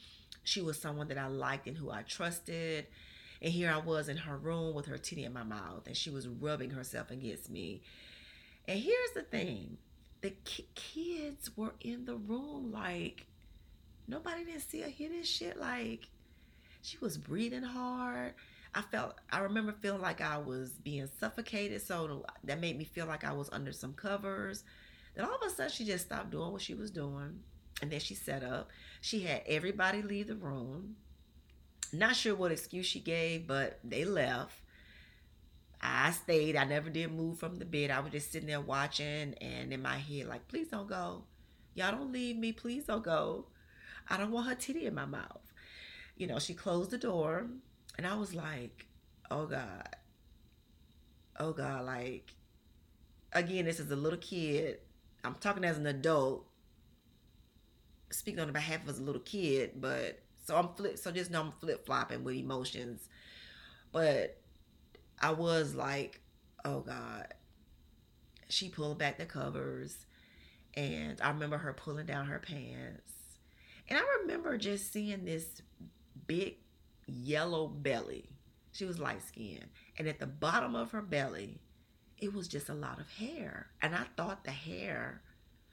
She 0.44 0.60
was 0.62 0.80
someone 0.80 1.08
that 1.08 1.18
I 1.18 1.26
liked 1.26 1.66
and 1.66 1.76
who 1.76 1.90
I 1.90 2.02
trusted. 2.02 2.86
And 3.42 3.52
here 3.52 3.70
I 3.70 3.78
was 3.78 4.08
in 4.08 4.16
her 4.16 4.36
room 4.36 4.74
with 4.74 4.86
her 4.86 4.98
titty 4.98 5.24
in 5.24 5.32
my 5.32 5.44
mouth, 5.44 5.86
and 5.86 5.96
she 5.96 6.10
was 6.10 6.26
rubbing 6.26 6.70
herself 6.70 7.10
against 7.10 7.50
me. 7.50 7.82
And 8.66 8.78
here's 8.78 9.12
the 9.14 9.22
thing 9.22 9.78
the 10.20 10.30
ki- 10.44 10.68
kids 10.74 11.56
were 11.56 11.74
in 11.80 12.04
the 12.04 12.16
room, 12.16 12.72
like, 12.72 13.26
nobody 14.08 14.44
didn't 14.44 14.62
see 14.62 14.80
her 14.80 14.88
hear 14.88 15.08
this 15.08 15.28
shit. 15.28 15.58
Like, 15.58 16.08
she 16.82 16.98
was 16.98 17.16
breathing 17.16 17.62
hard. 17.62 18.34
I 18.74 18.82
felt, 18.82 19.14
I 19.30 19.40
remember 19.40 19.74
feeling 19.80 20.02
like 20.02 20.20
I 20.20 20.38
was 20.38 20.70
being 20.70 21.08
suffocated. 21.20 21.82
So 21.82 22.24
that 22.44 22.60
made 22.60 22.76
me 22.76 22.84
feel 22.84 23.06
like 23.06 23.24
I 23.24 23.32
was 23.32 23.48
under 23.52 23.72
some 23.72 23.94
covers. 23.94 24.64
Then 25.18 25.26
all 25.26 25.34
of 25.34 25.42
a 25.42 25.50
sudden, 25.50 25.72
she 25.72 25.84
just 25.84 26.06
stopped 26.06 26.30
doing 26.30 26.52
what 26.52 26.62
she 26.62 26.74
was 26.74 26.92
doing. 26.92 27.40
And 27.82 27.90
then 27.90 27.98
she 27.98 28.14
set 28.14 28.44
up. 28.44 28.70
She 29.00 29.18
had 29.20 29.42
everybody 29.46 30.00
leave 30.00 30.28
the 30.28 30.36
room. 30.36 30.94
Not 31.92 32.14
sure 32.14 32.36
what 32.36 32.52
excuse 32.52 32.86
she 32.86 33.00
gave, 33.00 33.48
but 33.48 33.80
they 33.82 34.04
left. 34.04 34.60
I 35.82 36.12
stayed. 36.12 36.54
I 36.54 36.62
never 36.62 36.88
did 36.88 37.12
move 37.12 37.36
from 37.38 37.56
the 37.56 37.64
bed. 37.64 37.90
I 37.90 37.98
was 37.98 38.12
just 38.12 38.30
sitting 38.30 38.46
there 38.46 38.60
watching 38.60 39.34
and 39.40 39.72
in 39.72 39.82
my 39.82 39.96
head, 39.96 40.28
like, 40.28 40.46
please 40.46 40.68
don't 40.68 40.88
go. 40.88 41.24
Y'all 41.74 41.90
don't 41.90 42.12
leave 42.12 42.36
me. 42.36 42.52
Please 42.52 42.84
don't 42.84 43.02
go. 43.02 43.46
I 44.08 44.18
don't 44.18 44.30
want 44.30 44.48
her 44.48 44.54
titty 44.54 44.86
in 44.86 44.94
my 44.94 45.04
mouth. 45.04 45.52
You 46.16 46.28
know, 46.28 46.38
she 46.38 46.54
closed 46.54 46.92
the 46.92 46.98
door 46.98 47.48
and 47.96 48.06
I 48.06 48.14
was 48.14 48.36
like, 48.36 48.86
oh 49.32 49.46
God. 49.46 49.96
Oh 51.40 51.52
God. 51.52 51.86
Like, 51.86 52.32
again, 53.32 53.64
this 53.64 53.80
is 53.80 53.90
a 53.90 53.96
little 53.96 54.20
kid. 54.20 54.78
I'm 55.24 55.34
talking 55.34 55.64
as 55.64 55.78
an 55.78 55.86
adult, 55.86 56.46
speaking 58.10 58.40
on 58.40 58.52
behalf 58.52 58.82
of 58.82 58.88
as 58.88 58.98
a 58.98 59.02
little 59.02 59.20
kid, 59.20 59.72
but 59.76 60.20
so 60.44 60.56
I'm 60.56 60.68
flip. 60.74 60.98
So 60.98 61.10
just 61.10 61.30
know 61.30 61.42
I'm 61.42 61.52
flip 61.52 61.84
flopping 61.84 62.24
with 62.24 62.36
emotions, 62.36 63.08
but 63.92 64.40
I 65.20 65.32
was 65.32 65.74
like, 65.74 66.20
oh 66.64 66.80
God. 66.80 67.34
She 68.50 68.70
pulled 68.70 68.98
back 68.98 69.18
the 69.18 69.26
covers, 69.26 70.06
and 70.72 71.20
I 71.20 71.28
remember 71.28 71.58
her 71.58 71.74
pulling 71.74 72.06
down 72.06 72.24
her 72.28 72.38
pants, 72.38 73.12
and 73.90 73.98
I 73.98 74.02
remember 74.22 74.56
just 74.56 74.90
seeing 74.90 75.26
this 75.26 75.60
big 76.26 76.56
yellow 77.06 77.66
belly. 77.66 78.30
She 78.72 78.86
was 78.86 78.98
light 78.98 79.22
skinned, 79.22 79.68
and 79.98 80.08
at 80.08 80.18
the 80.18 80.26
bottom 80.26 80.74
of 80.74 80.92
her 80.92 81.02
belly, 81.02 81.60
it 82.20 82.32
was 82.34 82.48
just 82.48 82.68
a 82.68 82.74
lot 82.74 83.00
of 83.00 83.10
hair, 83.10 83.68
and 83.80 83.94
I 83.94 84.04
thought 84.16 84.44
the 84.44 84.50
hair 84.50 85.22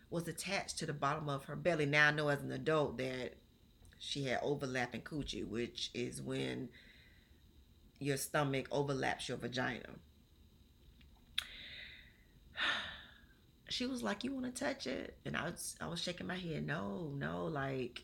was 0.09 0.27
attached 0.27 0.77
to 0.79 0.85
the 0.85 0.93
bottom 0.93 1.27
of 1.29 1.45
her 1.45 1.55
belly. 1.55 1.85
Now 1.85 2.07
I 2.07 2.11
know 2.11 2.29
as 2.29 2.41
an 2.41 2.51
adult 2.51 2.97
that 2.97 3.33
she 3.97 4.25
had 4.25 4.39
overlapping 4.41 5.01
coochie, 5.01 5.47
which 5.47 5.89
is 5.93 6.21
when 6.21 6.69
your 7.99 8.17
stomach 8.17 8.67
overlaps 8.71 9.27
your 9.29 9.37
vagina. 9.37 9.89
She 13.67 13.87
was 13.87 14.03
like, 14.03 14.23
"You 14.23 14.31
want 14.31 14.45
to 14.45 14.63
touch 14.63 14.85
it?" 14.85 15.17
And 15.25 15.35
I 15.35 15.45
was, 15.49 15.75
I 15.81 15.87
was 15.87 15.99
shaking 15.99 16.27
my 16.27 16.37
head. 16.37 16.67
No, 16.67 17.11
no, 17.17 17.45
like, 17.45 18.03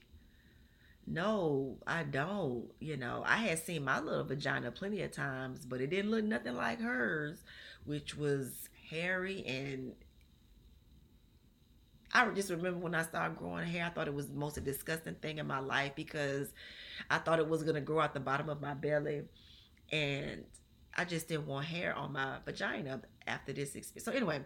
no, 1.08 1.78
I 1.86 2.04
don't. 2.04 2.70
You 2.80 2.98
know, 2.98 3.24
I 3.26 3.38
had 3.38 3.60
seen 3.60 3.84
my 3.84 4.00
little 4.00 4.24
vagina 4.24 4.72
plenty 4.72 5.02
of 5.02 5.12
times, 5.12 5.66
but 5.66 5.82
it 5.82 5.90
didn't 5.90 6.12
look 6.12 6.24
nothing 6.24 6.56
like 6.56 6.80
hers, 6.80 7.44
which 7.86 8.16
was 8.16 8.70
hairy 8.90 9.46
and 9.46 9.94
I 12.14 12.30
just 12.32 12.50
remember 12.50 12.80
when 12.80 12.96
I 12.96 13.04
started 13.04 13.38
growing 13.38 13.66
hair, 13.66 13.86
I 13.86 13.90
thought 13.90 14.08
it 14.08 14.14
was 14.14 14.28
the 14.28 14.36
most 14.36 14.62
disgusting 14.64 15.16
thing 15.16 15.38
in 15.38 15.48
my 15.48 15.60
life 15.60 15.94
because 15.96 16.52
I 17.10 17.20
thought 17.20 17.40
it 17.40 17.48
was 17.48 17.64
gonna 17.64 17.82
grow 17.82 18.02
out 18.02 18.14
the 18.14 18.20
bottom 18.20 18.50
of 18.50 18.62
my 18.62 18.74
belly, 18.74 19.24
and 19.92 20.44
I 20.98 21.06
just 21.06 21.30
didn't 21.30 21.48
want 21.48 21.66
hair 21.68 21.96
on 21.96 22.12
my 22.12 22.38
vagina 22.44 23.02
after 23.28 23.54
this 23.54 23.76
experience. 23.76 24.06
So 24.06 24.12
anyway, 24.12 24.42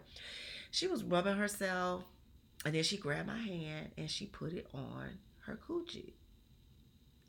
she 0.70 0.86
was 0.86 1.02
rubbing 1.02 1.36
herself, 1.36 2.04
and 2.64 2.74
then 2.74 2.84
she 2.84 2.96
grabbed 2.96 3.26
my 3.26 3.38
hand 3.38 3.90
and 3.96 4.10
she 4.10 4.26
put 4.26 4.52
it 4.52 4.68
on 4.72 5.18
her 5.46 5.58
coochie. 5.68 6.12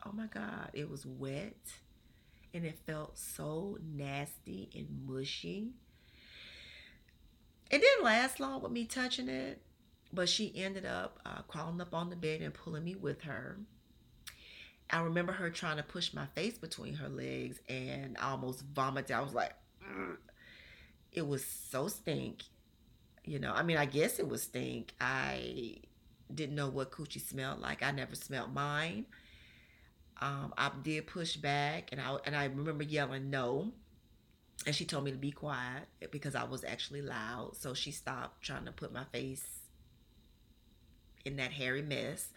Oh 0.06 0.12
my 0.14 0.28
God, 0.28 0.70
it 0.74 0.90
was 0.90 1.06
wet, 1.06 1.58
and 2.54 2.66
it 2.66 2.80
felt 2.86 3.18
so 3.18 3.78
nasty 3.84 4.70
and 4.76 4.88
mushy. 5.08 5.72
It 7.70 7.82
didn't 7.82 8.06
last 8.06 8.40
long 8.40 8.62
with 8.62 8.72
me 8.72 8.86
touching 8.86 9.28
it 9.28 9.62
but 10.14 10.30
she 10.30 10.52
ended 10.56 10.86
up 10.86 11.20
uh, 11.26 11.42
crawling 11.48 11.82
up 11.82 11.94
on 11.94 12.10
the 12.10 12.16
bed 12.16 12.42
and 12.42 12.54
pulling 12.54 12.84
me 12.84 12.96
with 12.96 13.22
her. 13.24 13.58
I 14.90 15.02
remember 15.02 15.34
her 15.34 15.50
trying 15.50 15.78
to 15.78 15.84
push 15.84 16.14
my 16.14 16.26
face 16.28 16.58
between 16.58 16.94
her 16.96 17.10
legs 17.10 17.60
and 17.68 18.18
I 18.18 18.32
almost 18.32 18.64
vomited. 18.74 19.12
I 19.12 19.22
was 19.22 19.34
like, 19.34 19.54
Ugh. 19.84 20.18
it 21.12 21.28
was 21.28 21.46
so 21.46 21.88
stink. 21.90 22.44
You 23.26 23.40
know, 23.40 23.52
I 23.52 23.64
mean, 23.64 23.76
I 23.76 23.86
guess 23.86 24.20
it 24.20 24.30
was 24.30 24.44
stink. 24.44 24.94
I 25.02 25.76
didn't 26.34 26.56
know 26.56 26.70
what 26.70 26.92
coochie 26.92 27.20
smelled 27.20 27.60
like. 27.60 27.84
I 27.84 27.92
never 27.92 28.16
smelled 28.16 28.54
mine. 28.54 29.06
Um, 30.20 30.54
I 30.58 30.72
did 30.84 31.08
push 31.08 31.36
back, 31.36 31.90
and 31.92 32.02
I 32.02 32.18
and 32.26 32.36
I 32.36 32.46
remember 32.46 32.84
yelling 32.84 33.30
no, 33.30 33.72
and 34.66 34.76
she 34.76 34.86
told 34.86 35.04
me 35.04 35.12
to 35.12 35.18
be 35.18 35.32
quiet 35.32 35.88
because 36.12 36.36
I 36.36 36.44
was 36.44 36.64
actually 36.64 37.02
loud. 37.02 37.56
So 37.58 37.74
she 37.74 37.92
stopped 37.92 38.42
trying 38.42 38.66
to 38.66 38.72
put 38.72 38.92
my 38.92 39.04
face 39.06 39.46
in 41.26 41.36
that 41.38 41.52
hairy 41.52 41.82
mess. 41.82 42.30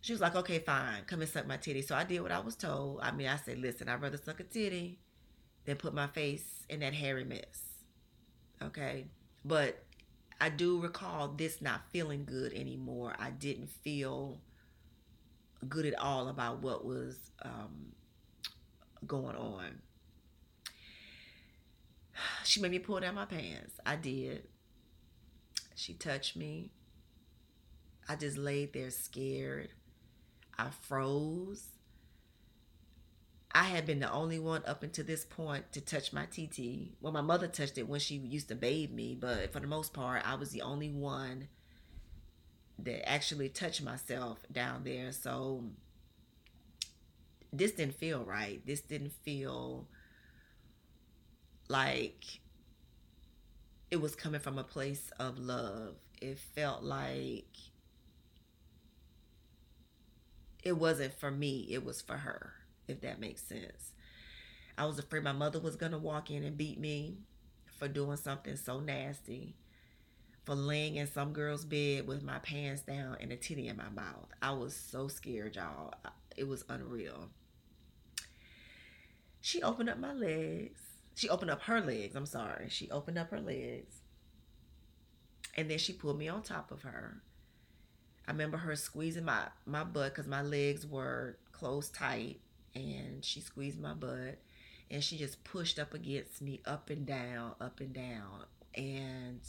She 0.00 0.12
was 0.12 0.20
like, 0.20 0.36
okay, 0.36 0.60
fine, 0.60 1.02
come 1.06 1.20
and 1.20 1.28
suck 1.28 1.48
my 1.48 1.56
titty. 1.56 1.82
So 1.82 1.96
I 1.96 2.04
did 2.04 2.20
what 2.20 2.30
I 2.30 2.38
was 2.38 2.54
told. 2.54 3.00
I 3.02 3.10
mean, 3.10 3.26
I 3.26 3.36
said, 3.36 3.58
listen, 3.58 3.88
I'd 3.88 4.00
rather 4.00 4.18
suck 4.18 4.38
a 4.38 4.44
titty 4.44 5.00
than 5.64 5.76
put 5.76 5.94
my 5.94 6.06
face 6.06 6.64
in 6.68 6.80
that 6.80 6.94
hairy 6.94 7.24
mess. 7.24 7.64
Okay. 8.62 9.06
But 9.44 9.82
I 10.40 10.50
do 10.50 10.80
recall 10.80 11.28
this 11.28 11.60
not 11.60 11.90
feeling 11.90 12.24
good 12.24 12.52
anymore. 12.52 13.14
I 13.18 13.30
didn't 13.30 13.70
feel 13.70 14.40
good 15.68 15.86
at 15.86 15.98
all 15.98 16.28
about 16.28 16.62
what 16.62 16.84
was 16.84 17.30
um, 17.42 17.92
going 19.06 19.36
on. 19.36 19.82
She 22.44 22.60
made 22.60 22.70
me 22.70 22.78
pull 22.78 23.00
down 23.00 23.16
my 23.16 23.26
pants. 23.26 23.78
I 23.84 23.96
did. 23.96 24.44
She 25.74 25.94
touched 25.94 26.36
me. 26.36 26.70
I 28.08 28.16
just 28.16 28.38
laid 28.38 28.72
there 28.72 28.90
scared. 28.90 29.70
I 30.58 30.68
froze. 30.70 31.66
I 33.52 33.64
had 33.64 33.86
been 33.86 34.00
the 34.00 34.12
only 34.12 34.38
one 34.38 34.62
up 34.66 34.82
until 34.82 35.04
this 35.04 35.24
point 35.24 35.72
to 35.72 35.80
touch 35.80 36.12
my 36.12 36.26
TT. 36.26 36.94
Well, 37.00 37.12
my 37.12 37.20
mother 37.20 37.48
touched 37.48 37.78
it 37.78 37.88
when 37.88 38.00
she 38.00 38.16
used 38.16 38.48
to 38.48 38.54
bathe 38.54 38.90
me, 38.90 39.16
but 39.18 39.52
for 39.52 39.60
the 39.60 39.66
most 39.66 39.92
part, 39.92 40.22
I 40.26 40.34
was 40.34 40.50
the 40.50 40.62
only 40.62 40.90
one 40.90 41.48
that 42.78 43.08
actually 43.08 43.48
touched 43.48 43.82
myself 43.82 44.38
down 44.52 44.84
there. 44.84 45.12
So 45.12 45.64
this 47.52 47.72
didn't 47.72 47.94
feel 47.96 48.24
right. 48.24 48.64
This 48.66 48.80
didn't 48.80 49.12
feel 49.12 49.88
like 51.68 52.24
it 53.90 54.00
was 54.00 54.14
coming 54.14 54.40
from 54.40 54.58
a 54.58 54.64
place 54.64 55.10
of 55.18 55.38
love. 55.38 55.94
It 56.20 56.38
felt 56.38 56.82
like 56.82 57.56
it 60.62 60.76
wasn't 60.76 61.14
for 61.14 61.30
me, 61.30 61.68
it 61.70 61.84
was 61.84 62.02
for 62.02 62.16
her, 62.16 62.52
if 62.88 63.00
that 63.02 63.20
makes 63.20 63.42
sense. 63.42 63.92
I 64.76 64.84
was 64.84 64.98
afraid 64.98 65.22
my 65.22 65.32
mother 65.32 65.60
was 65.60 65.76
going 65.76 65.92
to 65.92 65.98
walk 65.98 66.30
in 66.30 66.42
and 66.42 66.56
beat 66.56 66.78
me 66.80 67.18
for 67.78 67.88
doing 67.88 68.16
something 68.16 68.56
so 68.56 68.80
nasty, 68.80 69.54
for 70.46 70.54
laying 70.54 70.94
in 70.94 71.08
some 71.08 71.32
girl's 71.32 71.64
bed 71.64 72.06
with 72.06 72.22
my 72.22 72.38
pants 72.38 72.82
down 72.82 73.16
and 73.20 73.32
a 73.32 73.36
titty 73.36 73.66
in 73.66 73.76
my 73.76 73.88
mouth. 73.88 74.28
I 74.40 74.52
was 74.52 74.74
so 74.74 75.08
scared, 75.08 75.56
y'all. 75.56 75.92
it 76.36 76.46
was 76.46 76.64
unreal. 76.68 77.28
She 79.40 79.60
opened 79.60 79.90
up 79.90 79.98
my 79.98 80.12
legs. 80.12 80.80
She 81.16 81.28
opened 81.28 81.50
up 81.50 81.62
her 81.62 81.80
legs. 81.80 82.14
I'm 82.14 82.26
sorry. 82.26 82.68
She 82.68 82.88
opened 82.90 83.18
up 83.18 83.30
her 83.32 83.40
legs. 83.40 83.96
And 85.56 85.68
then 85.68 85.78
she 85.78 85.92
pulled 85.92 86.18
me 86.18 86.28
on 86.28 86.42
top 86.42 86.70
of 86.70 86.82
her. 86.82 87.22
I 88.28 88.30
remember 88.30 88.58
her 88.58 88.76
squeezing 88.76 89.24
my, 89.24 89.48
my 89.66 89.82
butt 89.82 90.14
because 90.14 90.28
my 90.28 90.42
legs 90.42 90.86
were 90.86 91.38
closed 91.50 91.92
tight. 91.92 92.38
And 92.74 93.24
she 93.24 93.40
squeezed 93.40 93.80
my 93.80 93.94
butt. 93.94 94.38
And 94.92 95.02
she 95.02 95.18
just 95.18 95.42
pushed 95.42 95.80
up 95.80 95.92
against 95.92 96.40
me, 96.40 96.60
up 96.64 96.88
and 96.90 97.04
down, 97.04 97.54
up 97.60 97.80
and 97.80 97.92
down. 97.92 98.44
And 98.76 99.40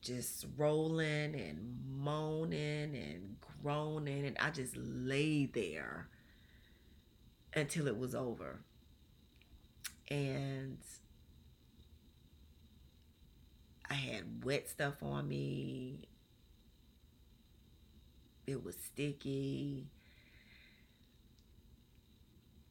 just 0.00 0.46
rolling 0.56 1.34
and 1.34 1.78
moaning 1.98 2.94
and 2.94 3.36
groaning. 3.62 4.26
And 4.26 4.36
I 4.38 4.50
just 4.50 4.76
lay 4.76 5.46
there 5.46 6.08
until 7.54 7.86
it 7.86 7.98
was 7.98 8.14
over. 8.14 8.60
And 10.10 10.78
I 13.90 13.94
had 13.94 14.44
wet 14.44 14.68
stuff 14.68 15.02
on 15.02 15.28
me. 15.28 16.08
It 18.46 18.64
was 18.64 18.76
sticky. 18.76 19.86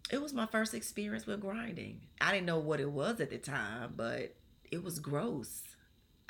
It 0.09 0.21
was 0.21 0.33
my 0.33 0.45
first 0.45 0.73
experience 0.73 1.25
with 1.27 1.41
grinding. 1.41 2.01
I 2.21 2.31
didn't 2.31 2.45
know 2.45 2.59
what 2.59 2.79
it 2.79 2.89
was 2.89 3.19
at 3.19 3.29
the 3.29 3.37
time, 3.37 3.93
but 3.95 4.35
it 4.71 4.83
was 4.83 4.99
gross. 4.99 5.63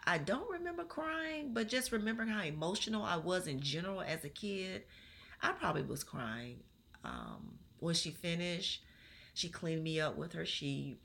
I 0.08 0.18
don't 0.20 0.50
remember 0.50 0.86
crying, 0.86 1.52
but 1.54 1.68
just 1.68 1.92
remembering 1.92 2.30
how 2.30 2.42
emotional 2.42 3.04
I 3.04 3.18
was 3.18 3.46
in 3.46 3.60
general 3.60 4.02
as 4.02 4.24
a 4.24 4.30
kid, 4.30 4.84
I 5.42 5.52
probably 5.52 5.82
was 5.84 6.06
crying. 6.06 6.62
Um, 7.04 7.60
when 7.80 7.94
she 7.94 8.12
finished, 8.12 8.84
she 9.34 9.50
cleaned 9.50 9.84
me 9.84 10.00
up 10.00 10.16
with 10.16 10.32
her 10.32 10.46
sheet 10.46 10.98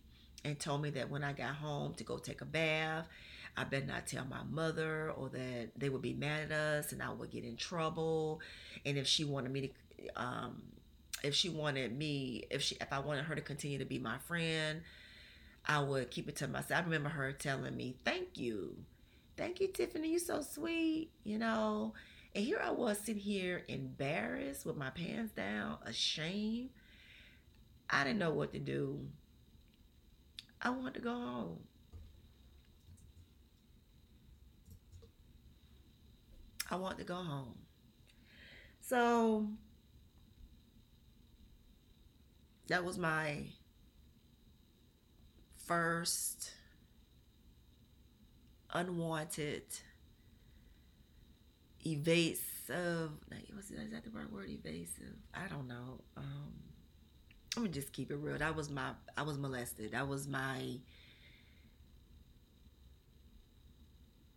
and 0.45 0.59
told 0.59 0.83
me 0.83 0.91
that 0.91 1.11
when 1.11 1.25
I 1.25 1.33
got 1.33 1.57
home 1.57 1.95
to 1.95 2.05
go 2.05 2.17
take 2.17 2.43
a 2.43 2.45
bath, 2.45 3.09
I 3.57 3.65
better 3.65 3.87
not 3.87 4.07
tell 4.07 4.25
my 4.25 4.45
mother 4.49 5.11
or 5.11 5.29
that 5.31 5.71
they 5.77 5.88
would 5.88 6.01
be 6.01 6.15
mad 6.15 6.51
at 6.51 6.53
us 6.53 6.93
and 6.93 7.03
I 7.03 7.12
would 7.12 7.31
get 7.33 7.43
in 7.43 7.57
trouble. 7.57 8.41
And 8.87 8.97
if 8.97 9.09
she 9.09 9.25
wanted 9.25 9.53
me 9.53 9.73
to, 9.97 10.23
um, 10.23 10.62
if 11.25 11.35
she 11.35 11.49
wanted 11.49 11.97
me, 11.97 12.45
if 12.51 12.62
she, 12.62 12.77
if 12.81 12.93
I 12.93 13.01
wanted 13.01 13.25
her 13.25 13.35
to 13.35 13.43
continue 13.43 13.79
to 13.79 13.85
be 13.85 13.99
my 13.99 14.19
friend, 14.19 14.83
I 15.67 15.81
would 15.81 16.11
keep 16.11 16.29
it 16.29 16.37
to 16.37 16.49
myself. 16.49 16.81
I 16.81 16.85
remember 16.85 17.11
her 17.11 17.33
telling 17.33 17.77
me, 17.77 17.97
"Thank 18.05 18.37
you, 18.37 18.85
thank 19.37 19.61
you, 19.61 19.68
Tiffany. 19.68 20.11
You're 20.11 20.21
so 20.21 20.42
sweet," 20.42 21.11
you 21.25 21.38
know. 21.38 21.95
And 22.35 22.45
here 22.45 22.61
I 22.62 22.71
was 22.71 22.99
sitting 22.99 23.21
here 23.21 23.64
embarrassed 23.68 24.64
with 24.64 24.77
my 24.77 24.90
pants 24.90 25.33
down, 25.33 25.79
ashamed. 25.85 26.71
I 27.90 28.05
didn't 28.05 28.18
know 28.18 28.31
what 28.31 28.53
to 28.55 28.59
do. 28.59 29.07
I 30.61 30.71
wanted 30.71 30.95
to 30.95 31.01
go 31.01 31.12
home. 31.12 31.59
I 36.71 36.77
want 36.77 36.97
to 36.99 37.05
go 37.05 37.16
home. 37.16 37.59
So 38.81 39.49
that 42.68 42.83
was 42.83 42.97
my 42.97 43.45
first 45.66 46.53
unwanted 48.73 49.65
evasive 51.85 53.11
was 53.57 53.69
that 53.69 54.05
the 54.05 54.11
right 54.11 54.31
word 54.33 54.49
evasive? 54.49 55.17
I 55.35 55.49
don't 55.49 55.69
know. 55.69 56.01
Um 56.17 56.53
i'm 57.57 57.65
gonna 57.65 57.69
just 57.69 57.93
keep 57.93 58.11
it 58.11 58.17
real. 58.17 58.39
That 58.39 58.57
was 58.57 58.71
my 58.71 58.91
i 59.17 59.23
was 59.23 59.39
molested. 59.39 59.93
That 59.93 60.09
was 60.09 60.27
my 60.27 60.79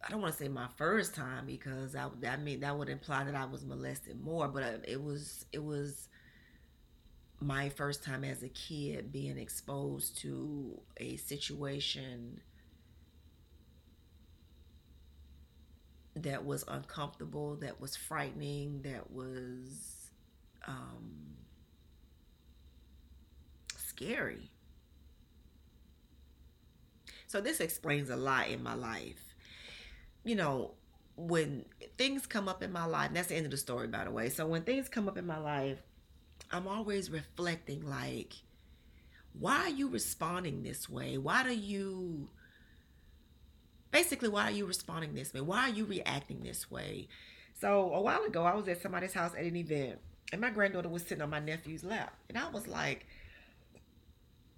I 0.03 0.11
don't 0.11 0.21
want 0.21 0.33
to 0.33 0.43
say 0.43 0.47
my 0.47 0.67
first 0.75 1.15
time 1.15 1.45
because 1.47 1.95
I, 1.95 2.07
I 2.27 2.37
mean 2.37 2.59
that 2.59 2.77
would 2.77 2.89
imply 2.89 3.23
that 3.23 3.33
I 3.35 3.45
was 3.45 3.65
molested 3.65 4.21
more, 4.23 4.47
but 4.47 4.63
uh, 4.63 4.77
it 4.87 5.01
was 5.01 5.45
it 5.51 5.63
was 5.63 6.09
my 7.39 7.69
first 7.69 8.03
time 8.03 8.23
as 8.23 8.43
a 8.43 8.49
kid 8.49 9.11
being 9.11 9.37
exposed 9.37 10.17
to 10.17 10.79
a 10.97 11.17
situation 11.17 12.39
that 16.15 16.45
was 16.45 16.63
uncomfortable, 16.67 17.55
that 17.57 17.79
was 17.81 17.95
frightening, 17.95 18.81
that 18.83 19.11
was 19.11 20.11
um, 20.67 21.35
scary. 23.77 24.49
So 27.27 27.41
this 27.41 27.59
explains 27.59 28.09
a 28.09 28.15
lot 28.15 28.49
in 28.49 28.63
my 28.63 28.75
life 28.75 29.35
you 30.25 30.35
know, 30.35 30.71
when 31.15 31.63
things 31.97 32.25
come 32.25 32.49
up 32.49 32.61
in 32.61 32.71
my 32.73 32.85
life, 32.85 33.11
that's 33.13 33.29
the 33.29 33.35
end 33.35 33.45
of 33.45 33.51
the 33.51 33.57
story, 33.57 33.87
by 33.87 34.03
the 34.03 34.11
way. 34.11 34.27
So 34.29 34.45
when 34.45 34.63
things 34.63 34.89
come 34.89 35.07
up 35.07 35.17
in 35.17 35.25
my 35.25 35.37
life, 35.37 35.81
I'm 36.51 36.67
always 36.67 37.09
reflecting, 37.09 37.87
like, 37.87 38.33
why 39.39 39.57
are 39.57 39.69
you 39.69 39.87
responding 39.87 40.63
this 40.63 40.89
way? 40.89 41.17
Why 41.17 41.43
do 41.43 41.53
you, 41.55 42.29
basically, 43.95 44.27
why 44.27 44.43
are 44.43 44.51
you 44.51 44.65
responding 44.65 45.13
this 45.13 45.33
way? 45.33 45.39
Why 45.39 45.61
are 45.61 45.73
you 45.73 45.85
reacting 45.85 46.43
this 46.43 46.69
way? 46.69 47.07
So 47.53 47.93
a 47.93 48.01
while 48.01 48.23
ago, 48.25 48.43
I 48.43 48.53
was 48.53 48.67
at 48.67 48.81
somebody's 48.81 49.13
house 49.13 49.31
at 49.33 49.45
an 49.45 49.55
event, 49.55 49.99
and 50.33 50.41
my 50.41 50.49
granddaughter 50.49 50.89
was 50.89 51.03
sitting 51.03 51.21
on 51.21 51.29
my 51.29 51.39
nephew's 51.39 51.83
lap, 51.83 52.13
and 52.27 52.37
I 52.37 52.49
was 52.49 52.67
like, 52.67 53.05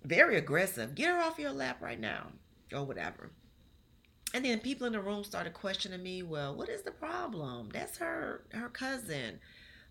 very 0.03 0.37
aggressive. 0.37 0.95
Get 0.95 1.09
her 1.09 1.19
off 1.19 1.37
your 1.37 1.51
lap 1.51 1.83
right 1.83 1.99
now, 1.99 2.31
or 2.73 2.83
whatever. 2.83 3.29
And 4.33 4.43
then 4.43 4.59
people 4.59 4.87
in 4.87 4.93
the 4.93 4.99
room 4.99 5.23
started 5.23 5.53
questioning 5.53 6.01
me, 6.01 6.23
well, 6.23 6.55
what 6.55 6.67
is 6.67 6.81
the 6.81 6.91
problem? 6.91 7.69
That's 7.71 7.99
her 7.99 8.43
her 8.53 8.69
cousin. 8.69 9.39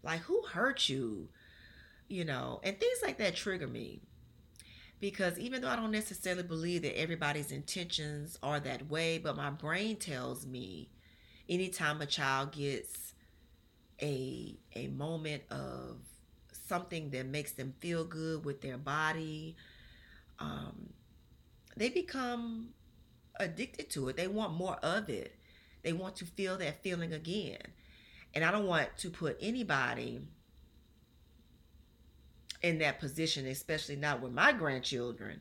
Like 0.03 0.23
who 0.23 0.43
hurt 0.43 0.89
you? 0.89 1.29
You 2.09 2.25
know, 2.25 2.61
and 2.65 2.79
things 2.81 2.99
like 3.03 3.19
that 3.19 3.37
trigger 3.37 3.69
me. 3.69 4.01
Because 5.01 5.39
even 5.39 5.61
though 5.61 5.69
I 5.69 5.77
don't 5.77 5.91
necessarily 5.91 6.43
believe 6.43 6.83
that 6.83 6.99
everybody's 6.99 7.53
intentions 7.53 8.39
are 8.43 8.61
that 8.61 8.89
way, 8.89 9.19
but 9.19 9.37
my 9.37 9.51
brain 9.51 9.97
tells 9.97 10.47
me 10.47 10.89
anytime 11.49 12.01
a 12.01 12.07
child 12.07 12.53
gets 12.53 13.13
a 14.01 14.57
a 14.75 14.89
moment 14.89 15.43
of 15.51 15.99
something 16.67 17.11
that 17.11 17.27
makes 17.27 17.53
them 17.53 17.75
feel 17.81 18.05
good 18.05 18.45
with 18.45 18.61
their 18.61 18.79
body, 18.79 19.57
um, 20.39 20.91
they 21.77 21.89
become 21.89 22.71
addicted 23.39 23.91
to 23.91 24.09
it. 24.09 24.17
They 24.17 24.29
want 24.29 24.55
more 24.55 24.77
of 24.77 25.09
it. 25.09 25.37
They 25.83 25.93
want 25.93 26.17
to 26.17 26.25
feel 26.25 26.57
that 26.59 26.83
feeling 26.83 27.13
again. 27.13 27.61
And 28.35 28.45
I 28.45 28.51
don't 28.51 28.67
want 28.67 28.89
to 28.99 29.11
put 29.11 29.37
anybody 29.41 30.21
in 32.67 32.79
that 32.79 32.99
position, 32.99 33.47
especially 33.47 33.97
not 33.97 34.21
with 34.21 34.33
my 34.33 34.53
grandchildren. 34.53 35.41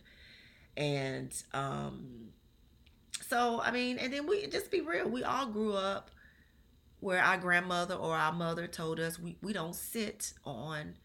And 0.77 1.33
um, 1.53 2.29
so, 3.27 3.61
I 3.61 3.71
mean, 3.71 3.97
and 3.97 4.11
then 4.13 4.27
we 4.27 4.47
just 4.47 4.71
be 4.71 4.81
real. 4.81 5.09
We 5.09 5.23
all 5.23 5.47
grew 5.47 5.73
up 5.73 6.11
where 6.99 7.21
our 7.21 7.37
grandmother 7.37 7.95
or 7.95 8.15
our 8.15 8.33
mother 8.33 8.67
told 8.67 8.99
us 8.99 9.19
we, 9.19 9.37
we 9.41 9.53
don't 9.53 9.75
sit 9.75 10.33
on 10.43 10.95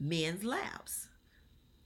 men's 0.00 0.44
laps 0.44 1.08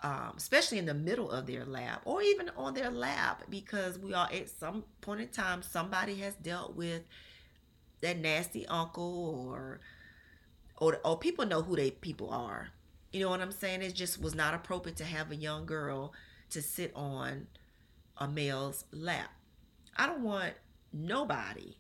um, 0.03 0.33
especially 0.37 0.79
in 0.79 0.87
the 0.87 0.95
middle 0.95 1.31
of 1.31 1.47
their 1.47 1.65
lap 1.65 2.03
or 2.05 2.23
even 2.23 2.51
on 2.57 2.75
their 2.75 2.91
lap 2.91 3.45
because 3.49 3.99
we 3.99 4.13
are 4.13 4.29
at 4.33 4.49
some 4.49 4.85
point 5.01 5.21
in 5.21 5.29
time 5.29 5.63
somebody 5.63 6.17
has 6.17 6.35
dealt 6.35 6.75
with 6.75 7.03
that 8.01 8.19
nasty 8.19 8.67
uncle 8.67 9.49
or 9.49 9.81
or, 10.79 10.99
or 11.05 11.17
people 11.17 11.47
know 11.47 11.63
who 11.63 11.77
they 11.77 11.93
people 11.93 12.31
are 12.31 12.71
you 13.13 13.21
know 13.21 13.31
what 13.31 13.41
i'm 13.41 13.53
saying 13.53 13.83
it 13.83 13.95
just 13.95 14.21
was 14.21 14.35
not 14.35 14.55
appropriate 14.55 14.97
to 14.97 15.05
have 15.05 15.31
a 15.31 15.37
young 15.37 15.67
girl 15.67 16.13
to 16.51 16.63
sit 16.63 16.93
on 16.95 17.47
a 18.19 18.29
male's 18.29 18.85
lap 18.93 19.31
i 19.97 20.07
don't 20.07 20.23
want 20.23 20.53
nobody 20.93 21.77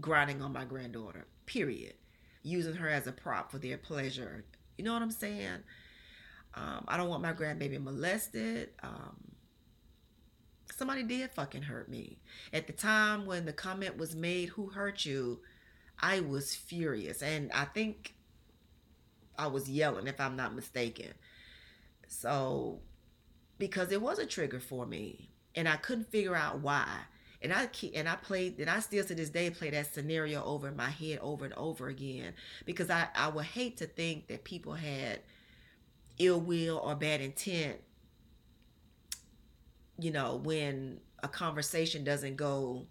grinding 0.00 0.42
on 0.42 0.52
my 0.52 0.64
granddaughter 0.64 1.26
period 1.46 1.94
using 2.42 2.74
her 2.74 2.88
as 2.88 3.06
a 3.06 3.12
prop 3.12 3.50
for 3.50 3.58
their 3.58 3.78
pleasure 3.78 4.44
you 4.76 4.84
know 4.84 4.92
what 4.92 5.02
i'm 5.02 5.10
saying 5.10 5.62
um, 6.56 6.84
I 6.86 6.96
don't 6.96 7.08
want 7.08 7.22
my 7.22 7.32
grandbaby 7.32 7.82
molested. 7.82 8.70
Um, 8.82 9.16
somebody 10.74 11.02
did 11.02 11.30
fucking 11.30 11.62
hurt 11.62 11.88
me. 11.88 12.18
At 12.52 12.66
the 12.66 12.72
time 12.72 13.26
when 13.26 13.44
the 13.44 13.52
comment 13.52 13.96
was 13.96 14.14
made, 14.14 14.50
who 14.50 14.68
hurt 14.68 15.04
you? 15.04 15.40
I 15.98 16.20
was 16.20 16.54
furious. 16.54 17.22
And 17.22 17.50
I 17.52 17.64
think 17.64 18.14
I 19.38 19.46
was 19.48 19.68
yelling, 19.68 20.06
if 20.06 20.20
I'm 20.20 20.36
not 20.36 20.54
mistaken. 20.54 21.12
So, 22.08 22.80
because 23.58 23.92
it 23.92 24.02
was 24.02 24.18
a 24.18 24.26
trigger 24.26 24.60
for 24.60 24.86
me. 24.86 25.30
And 25.54 25.68
I 25.68 25.76
couldn't 25.76 26.10
figure 26.10 26.34
out 26.36 26.60
why. 26.60 26.88
and 27.42 27.52
I 27.52 27.68
and 27.94 28.08
I 28.08 28.16
played 28.16 28.58
and 28.58 28.70
I 28.70 28.80
still 28.80 29.04
to 29.04 29.14
this 29.14 29.30
day 29.30 29.50
play 29.50 29.70
that 29.70 29.92
scenario 29.92 30.42
over 30.44 30.68
in 30.68 30.76
my 30.76 30.88
head 30.90 31.18
over 31.22 31.44
and 31.44 31.54
over 31.54 31.88
again 31.88 32.34
because 32.64 32.90
I 32.90 33.08
I 33.14 33.28
would 33.28 33.44
hate 33.44 33.76
to 33.78 33.86
think 33.86 34.28
that 34.28 34.44
people 34.44 34.72
had 34.74 35.20
ill 36.18 36.40
will 36.40 36.78
or 36.78 36.94
bad 36.94 37.20
intent 37.20 37.76
you 39.98 40.10
know 40.10 40.36
when 40.36 41.00
a 41.22 41.28
conversation 41.28 42.04
doesn't 42.04 42.36
go 42.36 42.86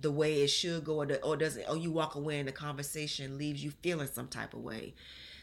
the 0.00 0.10
way 0.10 0.42
it 0.42 0.48
should 0.48 0.84
go 0.84 0.96
or, 0.96 1.06
the, 1.06 1.22
or 1.22 1.36
doesn't 1.36 1.68
or 1.68 1.76
you 1.76 1.90
walk 1.90 2.14
away 2.14 2.38
and 2.38 2.48
the 2.48 2.52
conversation 2.52 3.38
leaves 3.38 3.62
you 3.62 3.70
feeling 3.82 4.06
some 4.06 4.28
type 4.28 4.54
of 4.54 4.60
way 4.60 4.94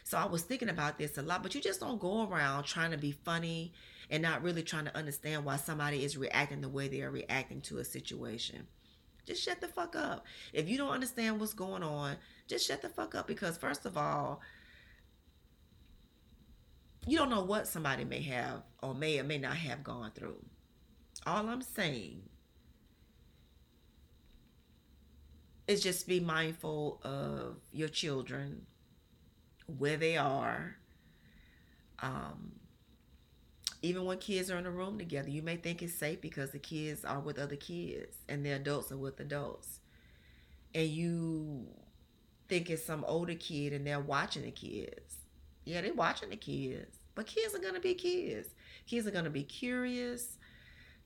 so 0.04 0.18
i 0.18 0.24
was 0.24 0.42
thinking 0.42 0.68
about 0.68 0.98
this 0.98 1.18
a 1.18 1.22
lot 1.22 1.42
but 1.42 1.54
you 1.54 1.60
just 1.60 1.80
don't 1.80 2.00
go 2.00 2.28
around 2.28 2.64
trying 2.64 2.90
to 2.90 2.98
be 2.98 3.12
funny 3.12 3.72
and 4.10 4.22
not 4.22 4.42
really 4.42 4.62
trying 4.62 4.84
to 4.84 4.96
understand 4.96 5.44
why 5.44 5.56
somebody 5.56 6.04
is 6.04 6.16
reacting 6.16 6.60
the 6.60 6.68
way 6.68 6.88
they 6.88 7.02
are 7.02 7.10
reacting 7.10 7.60
to 7.62 7.78
a 7.78 7.84
situation. 7.84 8.66
Just 9.26 9.42
shut 9.42 9.60
the 9.60 9.68
fuck 9.68 9.96
up. 9.96 10.26
If 10.52 10.68
you 10.68 10.76
don't 10.76 10.90
understand 10.90 11.40
what's 11.40 11.54
going 11.54 11.82
on, 11.82 12.16
just 12.46 12.66
shut 12.66 12.82
the 12.82 12.90
fuck 12.90 13.14
up 13.14 13.26
because, 13.26 13.56
first 13.56 13.86
of 13.86 13.96
all, 13.96 14.40
you 17.06 17.16
don't 17.16 17.30
know 17.30 17.42
what 17.42 17.66
somebody 17.66 18.04
may 18.04 18.22
have 18.22 18.62
or 18.82 18.94
may 18.94 19.18
or 19.18 19.24
may 19.24 19.38
not 19.38 19.56
have 19.56 19.82
gone 19.82 20.10
through. 20.14 20.42
All 21.26 21.48
I'm 21.48 21.62
saying 21.62 22.22
is 25.66 25.82
just 25.82 26.06
be 26.06 26.20
mindful 26.20 27.00
of 27.02 27.56
your 27.72 27.88
children, 27.88 28.66
where 29.78 29.96
they 29.96 30.16
are, 30.16 30.76
um, 32.00 32.52
even 33.84 34.04
when 34.04 34.18
kids 34.18 34.50
are 34.50 34.58
in 34.58 34.66
a 34.66 34.70
room 34.70 34.98
together, 34.98 35.28
you 35.28 35.42
may 35.42 35.56
think 35.56 35.82
it's 35.82 35.94
safe 35.94 36.20
because 36.20 36.50
the 36.50 36.58
kids 36.58 37.04
are 37.04 37.20
with 37.20 37.38
other 37.38 37.56
kids 37.56 38.16
and 38.28 38.44
the 38.44 38.50
adults 38.50 38.90
are 38.90 38.96
with 38.96 39.20
adults. 39.20 39.80
And 40.74 40.88
you 40.88 41.66
think 42.48 42.70
it's 42.70 42.84
some 42.84 43.04
older 43.06 43.34
kid 43.34 43.72
and 43.72 43.86
they're 43.86 44.00
watching 44.00 44.42
the 44.42 44.50
kids. 44.50 45.16
Yeah, 45.64 45.82
they're 45.82 45.94
watching 45.94 46.30
the 46.30 46.36
kids. 46.36 46.96
But 47.14 47.26
kids 47.26 47.54
are 47.54 47.58
going 47.58 47.74
to 47.74 47.80
be 47.80 47.94
kids. 47.94 48.48
Kids 48.86 49.06
are 49.06 49.10
going 49.10 49.24
to 49.24 49.30
be 49.30 49.44
curious. 49.44 50.38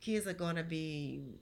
Kids 0.01 0.27
are 0.27 0.33
going 0.33 0.57
to 0.57 0.63
be 0.65 1.41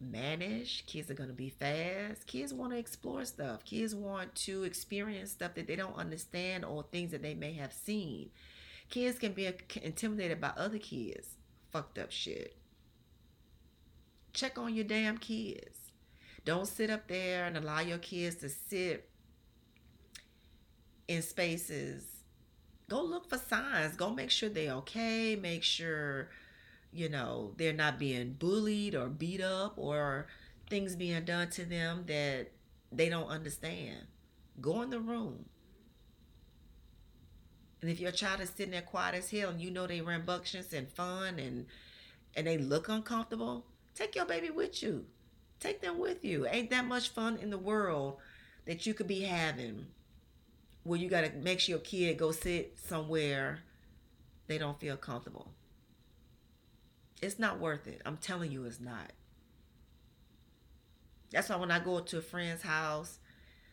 mannish. 0.00 0.84
Kids 0.86 1.10
are 1.10 1.14
going 1.14 1.28
to 1.28 1.34
be 1.34 1.50
fast. 1.50 2.26
Kids 2.26 2.52
want 2.52 2.72
to 2.72 2.78
explore 2.78 3.24
stuff. 3.24 3.64
Kids 3.64 3.94
want 3.94 4.34
to 4.34 4.64
experience 4.64 5.32
stuff 5.32 5.54
that 5.54 5.66
they 5.66 5.76
don't 5.76 5.96
understand 5.96 6.64
or 6.64 6.84
things 6.84 7.12
that 7.12 7.22
they 7.22 7.34
may 7.34 7.52
have 7.54 7.72
seen. 7.72 8.30
Kids 8.90 9.18
can 9.18 9.32
be 9.32 9.50
intimidated 9.82 10.40
by 10.40 10.52
other 10.56 10.78
kids. 10.78 11.36
Fucked 11.70 11.98
up 11.98 12.10
shit. 12.10 12.56
Check 14.32 14.58
on 14.58 14.74
your 14.74 14.84
damn 14.84 15.18
kids. 15.18 15.78
Don't 16.44 16.68
sit 16.68 16.90
up 16.90 17.08
there 17.08 17.46
and 17.46 17.56
allow 17.56 17.80
your 17.80 17.98
kids 17.98 18.36
to 18.36 18.48
sit 18.48 19.08
in 21.08 21.22
spaces. 21.22 22.04
Go 22.88 23.02
look 23.02 23.28
for 23.28 23.38
signs. 23.38 23.96
Go 23.96 24.10
make 24.10 24.30
sure 24.30 24.48
they're 24.48 24.74
okay. 24.74 25.34
Make 25.34 25.64
sure, 25.64 26.28
you 26.92 27.08
know, 27.08 27.52
they're 27.56 27.72
not 27.72 27.98
being 27.98 28.32
bullied 28.32 28.94
or 28.94 29.08
beat 29.08 29.40
up 29.40 29.74
or 29.76 30.26
things 30.68 30.96
being 30.96 31.24
done 31.24 31.50
to 31.50 31.64
them 31.64 32.04
that 32.06 32.48
they 32.92 33.08
don't 33.08 33.28
understand. 33.28 33.98
Go 34.60 34.82
in 34.82 34.90
the 34.90 35.00
room. 35.00 35.44
And 37.82 37.90
if 37.90 38.00
your 38.00 38.10
child 38.12 38.40
is 38.40 38.50
sitting 38.50 38.72
there 38.72 38.82
quiet 38.82 39.14
as 39.14 39.30
hell 39.30 39.50
and 39.50 39.60
you 39.60 39.70
know 39.70 39.86
they 39.86 40.00
rambunctious 40.00 40.72
and 40.72 40.88
fun 40.88 41.38
and 41.38 41.66
and 42.34 42.46
they 42.46 42.58
look 42.58 42.88
uncomfortable, 42.88 43.64
take 43.94 44.14
your 44.14 44.26
baby 44.26 44.50
with 44.50 44.82
you. 44.82 45.06
Take 45.60 45.80
them 45.80 45.98
with 45.98 46.24
you. 46.24 46.46
Ain't 46.46 46.70
that 46.70 46.84
much 46.84 47.10
fun 47.10 47.38
in 47.38 47.50
the 47.50 47.58
world 47.58 48.18
that 48.66 48.86
you 48.86 48.92
could 48.92 49.06
be 49.06 49.22
having 49.22 49.86
where 50.82 50.98
you 50.98 51.08
got 51.08 51.24
to 51.24 51.32
make 51.38 51.60
sure 51.60 51.74
your 51.74 51.80
kid 51.80 52.18
go 52.18 52.30
sit 52.30 52.78
somewhere 52.78 53.60
they 54.46 54.58
don't 54.58 54.78
feel 54.78 54.96
comfortable. 54.96 55.50
It's 57.26 57.40
not 57.40 57.58
worth 57.58 57.88
it. 57.88 58.00
I'm 58.06 58.18
telling 58.18 58.52
you, 58.52 58.64
it's 58.66 58.78
not. 58.78 59.12
That's 61.32 61.48
why 61.48 61.56
when 61.56 61.72
I 61.72 61.80
go 61.80 61.98
to 61.98 62.18
a 62.18 62.22
friend's 62.22 62.62
house, 62.62 63.18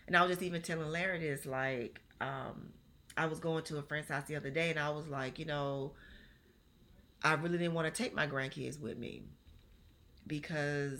and 0.07 0.17
I 0.17 0.23
was 0.23 0.31
just 0.31 0.41
even 0.41 0.63
telling 0.63 0.89
Larry 0.89 1.19
this, 1.19 1.45
like, 1.45 2.01
um, 2.19 2.73
I 3.15 3.27
was 3.27 3.39
going 3.39 3.63
to 3.65 3.77
a 3.77 3.83
friend's 3.83 4.09
house 4.09 4.25
the 4.25 4.35
other 4.35 4.49
day 4.49 4.71
and 4.71 4.79
I 4.79 4.89
was 4.89 5.07
like, 5.07 5.37
you 5.37 5.45
know, 5.45 5.91
I 7.23 7.33
really 7.33 7.59
didn't 7.59 7.75
want 7.75 7.93
to 7.93 8.03
take 8.03 8.15
my 8.15 8.25
grandkids 8.25 8.81
with 8.81 8.97
me 8.97 9.21
because 10.25 10.99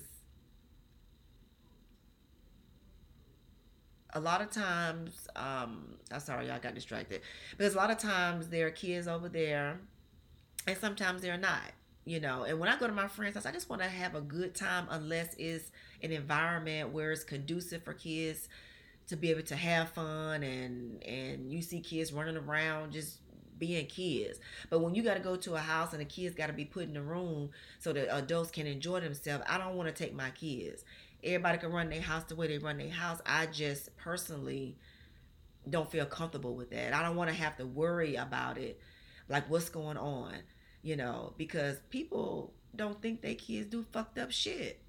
a 4.14 4.20
lot 4.20 4.42
of 4.42 4.52
times, 4.52 5.28
um, 5.36 5.96
I'm 6.12 6.20
sorry, 6.20 6.48
y'all 6.48 6.60
got 6.60 6.76
distracted. 6.76 7.22
Because 7.58 7.74
a 7.74 7.78
lot 7.78 7.90
of 7.90 7.98
times 7.98 8.50
there 8.50 8.68
are 8.68 8.72
kids 8.72 9.08
over 9.08 9.28
there 9.28 9.80
and 10.68 10.78
sometimes 10.78 11.24
they're 11.24 11.36
not, 11.36 11.72
you 12.06 12.20
know. 12.20 12.44
And 12.44 12.60
when 12.60 12.70
I 12.70 12.78
go 12.78 12.88
to 12.88 12.94
my 12.94 13.08
friend's 13.08 13.36
house, 13.36 13.46
I 13.46 13.52
just 13.52 13.70
want 13.70 13.82
to 13.82 13.90
have 13.90 14.16
a 14.16 14.22
good 14.22 14.56
time 14.56 14.88
unless 14.90 15.36
it's 15.38 15.72
an 16.02 16.12
environment 16.12 16.92
where 16.92 17.12
it's 17.12 17.24
conducive 17.24 17.84
for 17.84 17.94
kids 17.94 18.50
to 19.08 19.18
be 19.18 19.30
able 19.32 19.44
to 19.44 19.56
have 19.56 19.90
fun 19.90 20.44
and 20.44 21.04
and 21.04 21.52
you 21.52 21.62
see 21.62 21.82
kids 21.82 22.14
running 22.14 22.38
around 22.38 22.94
just 22.94 23.20
being 23.58 23.86
kids. 23.86 24.40
But 24.70 24.80
when 24.80 24.96
you 24.96 25.04
got 25.04 25.16
to 25.16 25.20
go 25.20 25.36
to 25.36 25.56
a 25.56 25.60
house 25.60 25.94
and 25.94 26.02
the 26.02 26.06
kids 26.06 26.36
got 26.36 26.48
to 26.48 26.54
be 26.54 26.66
put 26.66 26.90
in 26.90 26.98
a 26.98 27.02
room 27.02 27.50
so 27.80 27.94
that 27.94 28.16
adults 28.16 28.52
can 28.52 28.68
enjoy 28.68 29.00
themselves, 29.00 29.44
I 29.48 29.58
don't 29.58 29.76
want 29.76 29.94
to 29.94 30.04
take 30.04 30.14
my 30.14 30.32
kids. 30.32 30.84
Everybody 31.24 31.58
can 31.60 31.72
run 31.72 31.90
their 31.90 32.02
house 32.02 32.24
the 32.26 32.36
way 32.36 32.48
they 32.48 32.58
run 32.58 32.78
their 32.78 32.90
house. 32.90 33.22
I 33.26 33.46
just 33.46 33.96
personally 33.96 34.78
don't 35.70 35.90
feel 35.90 36.06
comfortable 36.06 36.56
with 36.56 36.72
that. 36.72 36.94
I 36.94 37.02
don't 37.02 37.16
want 37.16 37.30
to 37.30 37.36
have 37.36 37.56
to 37.58 37.66
worry 37.66 38.16
about 38.16 38.58
it, 38.58 38.80
like 39.30 39.50
what's 39.50 39.70
going 39.70 39.98
on, 39.98 40.34
you 40.84 40.98
know, 40.98 41.34
because 41.38 41.78
people 41.90 42.54
don't 42.76 43.02
think 43.02 43.22
their 43.22 43.36
kids 43.36 43.68
do 43.68 43.86
fucked 43.92 44.20
up 44.20 44.32
shit. 44.32 44.82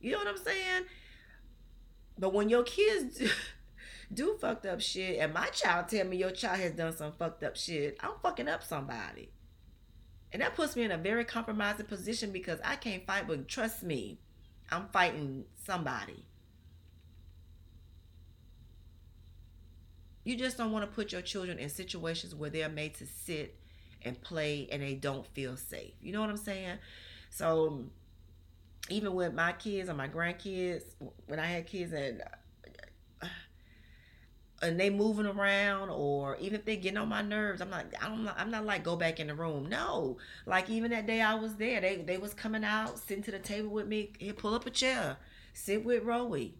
You 0.00 0.12
know 0.12 0.18
what 0.18 0.28
I'm 0.28 0.36
saying? 0.36 0.84
But 2.18 2.34
when 2.34 2.50
your 2.50 2.62
kids 2.62 3.22
do 4.14 4.36
fucked 4.40 4.66
up 4.66 4.80
shit, 4.80 5.18
and 5.18 5.32
my 5.32 5.46
child 5.46 5.88
tell 5.88 6.06
me 6.06 6.18
your 6.18 6.30
child 6.30 6.60
has 6.60 6.72
done 6.72 6.94
some 6.94 7.12
fucked 7.12 7.42
up 7.42 7.56
shit, 7.56 7.96
I'm 8.00 8.12
fucking 8.22 8.48
up 8.48 8.62
somebody. 8.62 9.30
And 10.32 10.42
that 10.42 10.54
puts 10.54 10.76
me 10.76 10.84
in 10.84 10.92
a 10.92 10.98
very 10.98 11.24
compromising 11.24 11.86
position 11.86 12.30
because 12.30 12.60
I 12.62 12.76
can't 12.76 13.06
fight, 13.06 13.26
but 13.26 13.48
trust 13.48 13.82
me, 13.82 14.20
I'm 14.70 14.88
fighting 14.92 15.44
somebody. 15.64 16.26
You 20.22 20.36
just 20.36 20.58
don't 20.58 20.70
want 20.70 20.88
to 20.88 20.94
put 20.94 21.12
your 21.12 21.22
children 21.22 21.58
in 21.58 21.70
situations 21.70 22.34
where 22.34 22.50
they're 22.50 22.68
made 22.68 22.94
to 22.96 23.06
sit 23.06 23.56
and 24.02 24.20
play 24.20 24.68
and 24.70 24.82
they 24.82 24.94
don't 24.94 25.26
feel 25.28 25.56
safe. 25.56 25.94
You 26.00 26.12
know 26.12 26.20
what 26.20 26.30
I'm 26.30 26.36
saying? 26.36 26.78
So 27.30 27.68
um, 27.68 27.90
even 28.88 29.14
with 29.14 29.34
my 29.34 29.52
kids 29.52 29.88
or 29.88 29.94
my 29.94 30.08
grandkids, 30.08 30.82
when 31.26 31.38
I 31.38 31.46
had 31.46 31.66
kids 31.66 31.92
and 31.92 32.22
uh, 33.22 33.26
and 34.62 34.78
they 34.78 34.90
moving 34.90 35.26
around 35.26 35.88
or 35.90 36.36
even 36.36 36.54
if 36.58 36.64
they 36.64 36.76
getting 36.76 36.98
on 36.98 37.08
my 37.08 37.22
nerves, 37.22 37.60
I'm 37.60 37.70
like 37.70 37.86
I'm 38.02 38.24
not 38.24 38.38
I'm 38.38 38.50
not 38.50 38.64
like 38.64 38.84
go 38.84 38.96
back 38.96 39.20
in 39.20 39.28
the 39.28 39.34
room. 39.34 39.68
No. 39.68 40.18
Like 40.46 40.68
even 40.70 40.90
that 40.90 41.06
day 41.06 41.20
I 41.20 41.34
was 41.34 41.56
there, 41.56 41.80
they 41.80 41.96
they 41.96 42.18
was 42.18 42.34
coming 42.34 42.64
out, 42.64 42.98
sitting 42.98 43.24
to 43.24 43.30
the 43.30 43.38
table 43.38 43.70
with 43.70 43.86
me, 43.86 44.12
here 44.18 44.34
pull 44.34 44.54
up 44.54 44.66
a 44.66 44.70
chair, 44.70 45.16
sit 45.54 45.84
with 45.84 46.04
Rowie, 46.04 46.52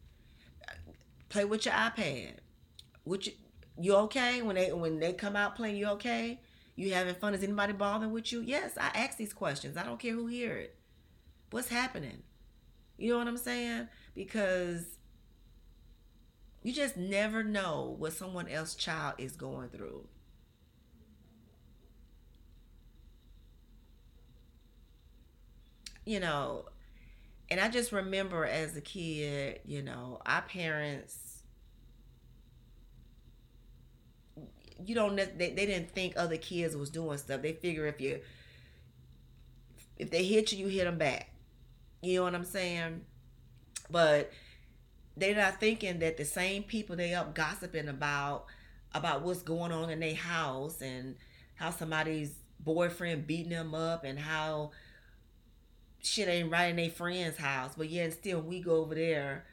play 1.28 1.44
with 1.44 1.64
your 1.64 1.74
iPad. 1.74 2.34
Which 3.04 3.28
you, 3.28 3.32
you 3.80 3.94
okay? 3.96 4.42
When 4.42 4.56
they 4.56 4.72
when 4.72 4.98
they 5.00 5.12
come 5.12 5.36
out 5.36 5.56
playing, 5.56 5.76
you 5.76 5.86
okay? 5.88 6.40
You 6.80 6.94
having 6.94 7.14
fun? 7.14 7.34
Is 7.34 7.42
anybody 7.42 7.74
bothering 7.74 8.10
with 8.10 8.32
you? 8.32 8.40
Yes, 8.40 8.78
I 8.80 8.86
ask 8.94 9.18
these 9.18 9.34
questions. 9.34 9.76
I 9.76 9.82
don't 9.82 9.98
care 9.98 10.14
who 10.14 10.28
hear 10.28 10.56
it. 10.56 10.76
What's 11.50 11.68
happening? 11.68 12.22
You 12.96 13.12
know 13.12 13.18
what 13.18 13.28
I'm 13.28 13.36
saying? 13.36 13.88
Because 14.14 14.86
you 16.62 16.72
just 16.72 16.96
never 16.96 17.44
know 17.44 17.94
what 17.98 18.14
someone 18.14 18.48
else's 18.48 18.76
child 18.76 19.16
is 19.18 19.36
going 19.36 19.68
through. 19.68 20.06
You 26.06 26.20
know, 26.20 26.64
and 27.50 27.60
I 27.60 27.68
just 27.68 27.92
remember 27.92 28.46
as 28.46 28.74
a 28.74 28.80
kid, 28.80 29.60
you 29.66 29.82
know, 29.82 30.22
our 30.24 30.40
parents, 30.40 31.29
you 34.86 34.94
don't, 34.94 35.16
they, 35.16 35.26
they 35.50 35.66
didn't 35.66 35.90
think 35.90 36.14
other 36.16 36.36
kids 36.36 36.76
was 36.76 36.90
doing 36.90 37.18
stuff. 37.18 37.42
They 37.42 37.52
figure 37.52 37.86
if 37.86 38.00
you, 38.00 38.20
if 39.96 40.10
they 40.10 40.24
hit 40.24 40.52
you, 40.52 40.66
you 40.66 40.68
hit 40.68 40.84
them 40.84 40.98
back. 40.98 41.30
You 42.02 42.16
know 42.16 42.24
what 42.24 42.34
I'm 42.34 42.44
saying? 42.44 43.02
But 43.90 44.32
they're 45.16 45.36
not 45.36 45.60
thinking 45.60 45.98
that 45.98 46.16
the 46.16 46.24
same 46.24 46.62
people 46.62 46.96
they 46.96 47.14
up 47.14 47.34
gossiping 47.34 47.88
about 47.88 48.46
about 48.92 49.22
what's 49.22 49.42
going 49.42 49.70
on 49.70 49.90
in 49.90 50.00
their 50.00 50.14
house 50.14 50.80
and 50.80 51.14
how 51.54 51.70
somebody's 51.70 52.34
boyfriend 52.58 53.26
beating 53.26 53.50
them 53.50 53.74
up 53.74 54.04
and 54.04 54.18
how 54.18 54.70
shit 56.02 56.28
ain't 56.28 56.50
right 56.50 56.70
in 56.70 56.76
their 56.76 56.90
friend's 56.90 57.36
house, 57.36 57.74
but 57.76 57.88
yet 57.88 58.12
still 58.12 58.40
we 58.40 58.60
go 58.60 58.76
over 58.76 58.94
there 58.94 59.44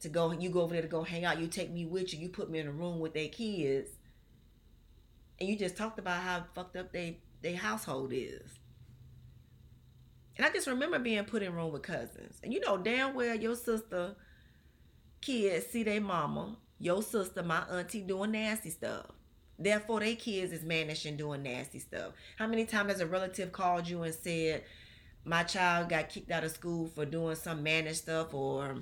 to 0.00 0.08
go 0.08 0.30
you 0.32 0.48
go 0.50 0.62
over 0.62 0.72
there 0.72 0.82
to 0.82 0.88
go 0.88 1.02
hang 1.02 1.24
out, 1.24 1.40
you 1.40 1.46
take 1.46 1.70
me 1.70 1.84
with 1.84 2.14
you, 2.14 2.20
you 2.20 2.28
put 2.28 2.50
me 2.50 2.58
in 2.58 2.68
a 2.68 2.72
room 2.72 3.00
with 3.00 3.14
their 3.14 3.28
kids. 3.28 3.90
And 5.38 5.48
you 5.48 5.56
just 5.56 5.76
talked 5.76 5.98
about 5.98 6.22
how 6.22 6.44
fucked 6.54 6.76
up 6.76 6.92
they 6.92 7.18
their 7.42 7.56
household 7.56 8.12
is. 8.12 8.58
And 10.36 10.44
I 10.44 10.50
just 10.50 10.66
remember 10.66 10.98
being 10.98 11.24
put 11.24 11.42
in 11.42 11.54
room 11.54 11.72
with 11.72 11.82
cousins. 11.82 12.40
And 12.42 12.52
you 12.52 12.60
know 12.60 12.76
damn 12.76 13.14
well 13.14 13.34
your 13.34 13.56
sister 13.56 14.16
kids 15.20 15.66
see 15.66 15.82
their 15.82 16.00
mama, 16.00 16.56
your 16.78 17.02
sister, 17.02 17.42
my 17.42 17.62
auntie 17.70 18.00
doing 18.00 18.32
nasty 18.32 18.70
stuff. 18.70 19.06
Therefore, 19.58 20.00
their 20.00 20.16
kids 20.16 20.52
is 20.52 20.62
managing 20.62 21.16
doing 21.16 21.42
nasty 21.42 21.78
stuff. 21.78 22.12
How 22.38 22.46
many 22.46 22.66
times 22.66 22.92
has 22.92 23.00
a 23.00 23.06
relative 23.06 23.52
called 23.52 23.88
you 23.88 24.02
and 24.02 24.14
said, 24.14 24.64
my 25.24 25.42
child 25.42 25.88
got 25.88 26.08
kicked 26.08 26.30
out 26.30 26.44
of 26.44 26.52
school 26.52 26.86
for 26.86 27.04
doing 27.04 27.36
some 27.36 27.62
managed 27.62 27.98
stuff 27.98 28.34
or 28.34 28.76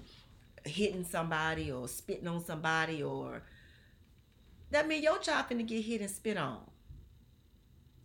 hitting 0.65 1.05
somebody 1.05 1.71
or 1.71 1.89
spitting 1.89 2.29
on 2.29 2.45
somebody 2.45 3.03
or 3.03 3.43
that 4.75 4.89
mean 4.89 5.03
your 5.03 5.19
child 5.19 5.47
finna 5.49 5.67
get 5.67 5.85
hit 5.85 6.01
and 6.01 6.11
spit 6.11 6.37
on. 6.37 6.61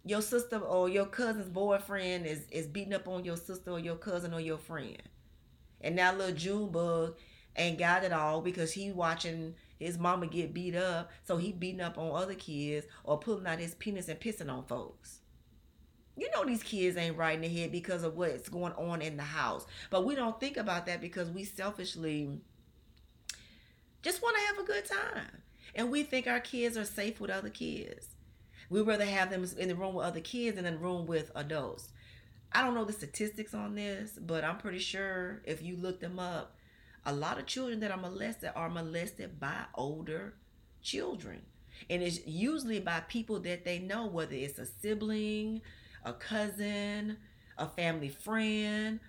Your 0.06 0.22
sister 0.22 0.58
or 0.58 0.90
your 0.90 1.06
cousin's 1.06 1.50
boyfriend 1.50 2.26
is, 2.26 2.48
is 2.52 2.68
beating 2.68 2.94
up 2.94 3.08
on 3.08 3.26
your 3.26 3.38
sister 3.38 3.72
or 3.72 3.80
your 3.80 3.96
cousin 3.96 4.34
or 4.34 4.40
your 4.40 4.58
friend. 4.58 5.02
And 5.82 5.98
that 5.98 6.18
little 6.18 6.36
June 6.36 6.70
bug 6.70 7.18
ain't 7.56 7.78
got 7.78 8.04
it 8.04 8.14
all 8.14 8.42
because 8.42 8.72
he 8.72 8.92
watching 8.92 9.56
his 9.78 9.98
mama 9.98 10.28
get 10.28 10.54
beat 10.54 10.76
up, 10.76 11.10
so 11.24 11.38
he 11.38 11.52
beating 11.52 11.82
up 11.82 11.98
on 11.98 12.16
other 12.16 12.36
kids 12.36 12.86
or 13.04 13.18
pulling 13.18 13.48
out 13.48 13.60
his 13.60 13.76
penis 13.76 14.10
and 14.10 14.20
pissing 14.20 14.52
on 14.52 14.66
folks. 14.66 15.20
You 16.18 16.30
know 16.32 16.44
these 16.44 16.64
kids 16.64 16.98
ain't 16.98 17.18
right 17.18 17.36
in 17.36 17.42
the 17.42 17.48
head 17.48 17.72
because 17.72 18.04
of 18.04 18.18
what's 18.18 18.50
going 18.50 18.74
on 18.74 19.02
in 19.02 19.16
the 19.16 19.24
house. 19.24 19.66
But 19.90 20.06
we 20.06 20.16
don't 20.16 20.40
think 20.40 20.58
about 20.58 20.86
that 20.88 21.00
because 21.00 21.30
we 21.30 21.46
selfishly 21.46 22.30
just 24.02 24.22
want 24.22 24.36
to 24.36 24.44
have 24.48 24.58
a 24.60 24.68
good 24.68 24.86
time. 24.86 25.42
And 25.76 25.92
we 25.92 26.04
think 26.04 26.28
our 26.28 26.40
kids 26.40 26.78
are 26.78 26.86
safe 26.86 27.20
with 27.20 27.30
other 27.30 27.50
kids. 27.50 28.08
We 28.70 28.80
would 28.80 28.88
rather 28.88 29.06
have 29.06 29.30
them 29.30 29.46
in 29.58 29.68
the 29.68 29.76
room 29.76 29.96
with 29.96 30.06
other 30.06 30.20
kids 30.20 30.56
than 30.56 30.66
in 30.66 30.76
the 30.76 30.80
room 30.80 31.06
with 31.06 31.32
adults. 31.36 31.90
I 32.52 32.64
don't 32.64 32.74
know 32.74 32.86
the 32.86 32.94
statistics 32.94 33.54
on 33.54 33.76
this, 33.76 34.18
but 34.20 34.44
I'm 34.44 34.58
pretty 34.58 34.80
sure 34.80 35.42
if 35.46 35.62
you 35.62 35.76
look 35.78 36.00
them 36.00 36.20
up, 36.20 36.56
a 37.06 37.14
lot 37.14 37.40
of 37.40 37.46
children 37.46 37.80
that 37.80 37.92
are 37.92 37.98
molested 37.98 38.52
are 38.56 38.70
molested 38.70 39.40
by 39.40 39.66
older 39.76 40.34
children. 40.82 41.42
And 41.90 42.02
it's 42.02 42.26
usually 42.26 42.80
by 42.80 43.02
people 43.02 43.40
that 43.42 43.66
they 43.66 43.80
know, 43.80 44.08
whether 44.08 44.34
it's 44.34 44.60
a 44.60 44.66
sibling, 44.66 45.62
a 46.04 46.14
cousin, 46.14 47.18
a 47.58 47.68
family 47.68 48.10
friend, 48.10 49.00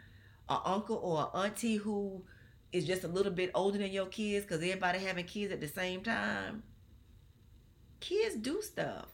an 0.49 0.59
uncle 0.65 0.97
or 0.97 1.31
an 1.35 1.47
auntie 1.47 1.77
who 1.77 2.23
is 2.73 2.87
just 2.87 3.05
a 3.05 3.09
little 3.09 3.33
bit 3.33 3.51
older 3.55 3.79
than 3.79 3.91
your 3.91 4.07
kids 4.07 4.45
because 4.45 4.63
everybody 4.63 4.99
having 4.99 5.25
kids 5.25 5.53
at 5.53 5.61
the 5.61 5.69
same 5.69 6.03
time. 6.03 6.63
Kids 8.01 8.37
do 8.37 8.63
stuff. 8.63 9.09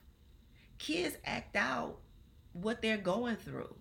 Kids 0.79 1.17
act 1.25 1.57
out 1.57 1.99
what 2.53 2.83
they're 2.83 2.97
going 2.99 3.37
through. 3.37 3.75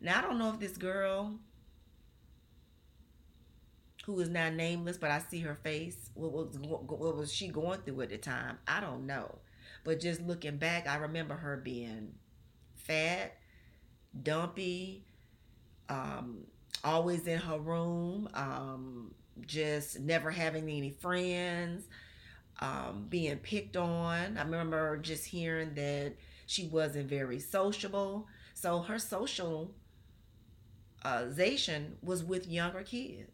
Now 0.00 0.18
I 0.18 0.22
don't 0.22 0.38
know 0.38 0.52
if 0.52 0.60
this 0.60 0.76
girl 0.76 1.38
who 4.04 4.20
is 4.20 4.28
now 4.30 4.48
nameless, 4.48 4.96
but 4.96 5.10
I 5.10 5.18
see 5.18 5.40
her 5.40 5.54
face. 5.54 6.10
What 6.14 6.32
was 6.32 6.58
what 6.58 7.16
was 7.16 7.32
she 7.32 7.48
going 7.48 7.80
through 7.80 8.00
at 8.02 8.10
the 8.10 8.18
time? 8.18 8.58
I 8.66 8.80
don't 8.80 9.06
know. 9.06 9.38
But 9.84 10.00
just 10.00 10.22
looking 10.22 10.56
back, 10.56 10.88
I 10.88 10.96
remember 10.96 11.34
her 11.34 11.58
being 11.58 12.14
fat, 12.74 13.36
dumpy, 14.22 15.04
um, 15.88 16.46
always 16.84 17.26
in 17.26 17.38
her 17.38 17.58
room, 17.58 18.28
um, 18.34 19.14
just 19.46 20.00
never 20.00 20.30
having 20.30 20.64
any 20.64 20.90
friends, 20.90 21.86
um, 22.60 23.06
being 23.08 23.36
picked 23.38 23.76
on. 23.76 24.36
I 24.38 24.42
remember 24.42 24.96
just 24.98 25.24
hearing 25.24 25.74
that 25.74 26.14
she 26.46 26.66
wasn't 26.68 27.08
very 27.08 27.40
sociable. 27.40 28.26
So 28.54 28.80
her 28.80 28.98
socialization 28.98 29.72
was 32.02 32.24
with 32.24 32.48
younger 32.48 32.82
kids. 32.82 33.30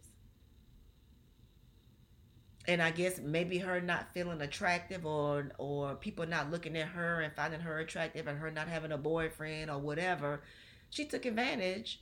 And 2.66 2.80
I 2.80 2.90
guess 2.92 3.20
maybe 3.20 3.58
her 3.58 3.80
not 3.80 4.14
feeling 4.14 4.40
attractive 4.40 5.04
or 5.04 5.50
or 5.58 5.96
people 5.96 6.26
not 6.26 6.50
looking 6.50 6.76
at 6.78 6.88
her 6.88 7.20
and 7.20 7.32
finding 7.34 7.60
her 7.60 7.78
attractive 7.78 8.26
and 8.26 8.38
her 8.38 8.50
not 8.50 8.68
having 8.68 8.90
a 8.92 8.96
boyfriend 8.96 9.70
or 9.70 9.78
whatever, 9.78 10.42
she 10.88 11.04
took 11.04 11.26
advantage 11.26 12.00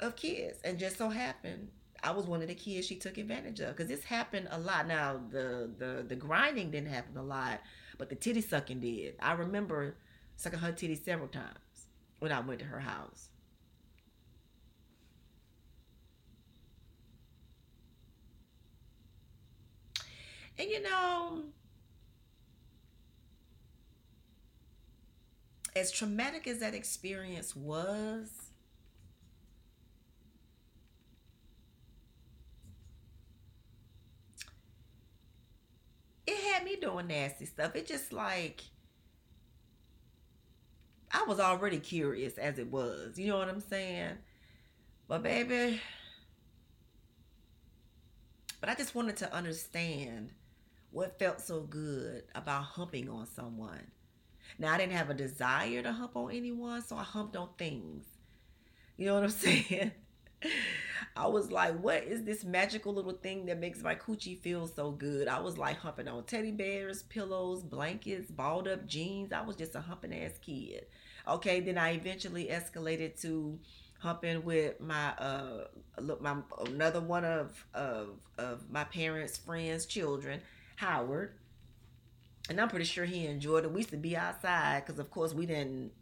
of 0.00 0.16
kids 0.16 0.58
and 0.64 0.78
just 0.78 0.96
so 0.98 1.08
happened 1.08 1.68
I 2.02 2.12
was 2.12 2.26
one 2.26 2.42
of 2.42 2.48
the 2.48 2.54
kids 2.54 2.86
she 2.86 2.96
took 2.96 3.18
advantage 3.18 3.60
of 3.60 3.76
because 3.76 3.88
this 3.88 4.04
happened 4.04 4.46
a 4.52 4.58
lot. 4.58 4.86
Now 4.86 5.20
the 5.30 5.68
the 5.78 6.04
the 6.06 6.14
grinding 6.14 6.70
didn't 6.70 6.90
happen 6.90 7.16
a 7.16 7.22
lot, 7.24 7.60
but 7.98 8.08
the 8.08 8.14
titty 8.14 8.40
sucking 8.40 8.78
did. 8.80 9.16
I 9.18 9.32
remember 9.32 9.96
sucking 10.36 10.60
her 10.60 10.70
titty 10.70 10.94
several 10.94 11.26
times 11.28 11.88
when 12.20 12.30
I 12.30 12.38
went 12.40 12.60
to 12.60 12.66
her 12.66 12.78
house. 12.78 13.30
And 20.58 20.68
you 20.70 20.82
know, 20.82 21.44
as 25.76 25.90
traumatic 25.90 26.46
as 26.46 26.58
that 26.60 26.74
experience 26.74 27.54
was, 27.54 28.47
it 36.28 36.52
had 36.52 36.64
me 36.64 36.76
doing 36.76 37.06
nasty 37.06 37.46
stuff. 37.46 37.74
It 37.74 37.86
just 37.86 38.12
like 38.12 38.62
I 41.10 41.24
was 41.24 41.40
already 41.40 41.78
curious 41.78 42.36
as 42.36 42.58
it 42.58 42.70
was. 42.70 43.18
You 43.18 43.28
know 43.28 43.38
what 43.38 43.48
I'm 43.48 43.60
saying? 43.60 44.18
But 45.08 45.22
baby, 45.22 45.80
but 48.60 48.68
I 48.68 48.74
just 48.74 48.94
wanted 48.94 49.16
to 49.18 49.32
understand 49.34 50.32
what 50.90 51.18
felt 51.18 51.40
so 51.40 51.62
good 51.62 52.24
about 52.34 52.64
humping 52.64 53.08
on 53.08 53.26
someone. 53.26 53.90
Now 54.58 54.74
I 54.74 54.78
didn't 54.78 54.92
have 54.92 55.08
a 55.10 55.14
desire 55.14 55.82
to 55.82 55.92
hump 55.92 56.14
on 56.14 56.30
anyone, 56.32 56.82
so 56.82 56.96
I 56.96 57.04
humped 57.04 57.36
on 57.36 57.48
things. 57.56 58.04
You 58.98 59.06
know 59.06 59.14
what 59.14 59.24
I'm 59.24 59.30
saying? 59.30 59.92
I 61.16 61.26
was 61.26 61.50
like, 61.50 61.78
what 61.80 62.04
is 62.04 62.22
this 62.22 62.44
magical 62.44 62.94
little 62.94 63.12
thing 63.12 63.46
that 63.46 63.58
makes 63.58 63.82
my 63.82 63.94
coochie 63.94 64.38
feel 64.38 64.66
so 64.68 64.90
good? 64.92 65.26
I 65.28 65.40
was 65.40 65.58
like 65.58 65.78
humping 65.78 66.08
on 66.08 66.24
teddy 66.24 66.52
bears, 66.52 67.02
pillows, 67.02 67.62
blankets, 67.62 68.30
balled 68.30 68.68
up 68.68 68.86
jeans. 68.86 69.32
I 69.32 69.42
was 69.42 69.56
just 69.56 69.74
a 69.74 69.80
humping 69.80 70.14
ass 70.14 70.38
kid. 70.40 70.86
Okay, 71.26 71.60
then 71.60 71.76
I 71.76 71.92
eventually 71.92 72.46
escalated 72.46 73.20
to 73.22 73.58
humping 74.00 74.44
with 74.44 74.80
my 74.80 75.08
uh 75.18 75.66
look 76.00 76.22
my 76.22 76.36
another 76.66 77.00
one 77.00 77.24
of 77.24 77.66
of 77.74 78.10
of 78.38 78.70
my 78.70 78.84
parents' 78.84 79.36
friends' 79.36 79.86
children, 79.86 80.40
Howard. 80.76 81.34
And 82.48 82.60
I'm 82.60 82.68
pretty 82.68 82.86
sure 82.86 83.04
he 83.04 83.26
enjoyed 83.26 83.64
it. 83.64 83.72
We 83.72 83.80
used 83.80 83.90
to 83.90 83.98
be 83.98 84.16
outside 84.16 84.84
because, 84.86 84.98
of 84.98 85.10
course, 85.10 85.34
we 85.34 85.44
didn't, 85.44 85.92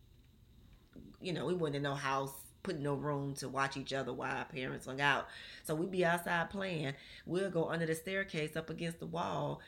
you 1.20 1.32
know, 1.32 1.44
we 1.46 1.54
weren't 1.54 1.74
in 1.74 1.82
no 1.82 1.94
house 1.94 2.45
put 2.66 2.80
no 2.80 2.94
room 2.94 3.32
to 3.34 3.48
watch 3.48 3.76
each 3.76 3.92
other 3.92 4.12
while 4.12 4.36
our 4.36 4.44
parents 4.44 4.86
hung 4.86 5.00
out. 5.00 5.28
So 5.62 5.74
we'd 5.76 5.92
be 5.92 6.04
outside 6.04 6.50
playing. 6.50 6.94
We'll 7.24 7.48
go 7.48 7.70
under 7.70 7.86
the 7.86 7.94
staircase 7.94 8.56
up 8.56 8.70
against 8.70 8.98
the 8.98 9.06
wall 9.06 9.60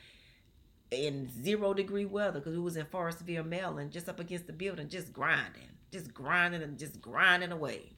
in 0.90 1.30
zero 1.42 1.74
degree 1.74 2.06
weather 2.06 2.40
because 2.40 2.54
we 2.54 2.60
was 2.60 2.76
in 2.76 2.86
Forestville, 2.86 3.46
Maryland, 3.46 3.92
just 3.92 4.08
up 4.08 4.18
against 4.18 4.48
the 4.48 4.52
building, 4.52 4.88
just 4.88 5.12
grinding, 5.12 5.70
just 5.92 6.12
grinding 6.12 6.62
and 6.62 6.76
just 6.76 7.00
grinding 7.00 7.52
away. 7.52 7.92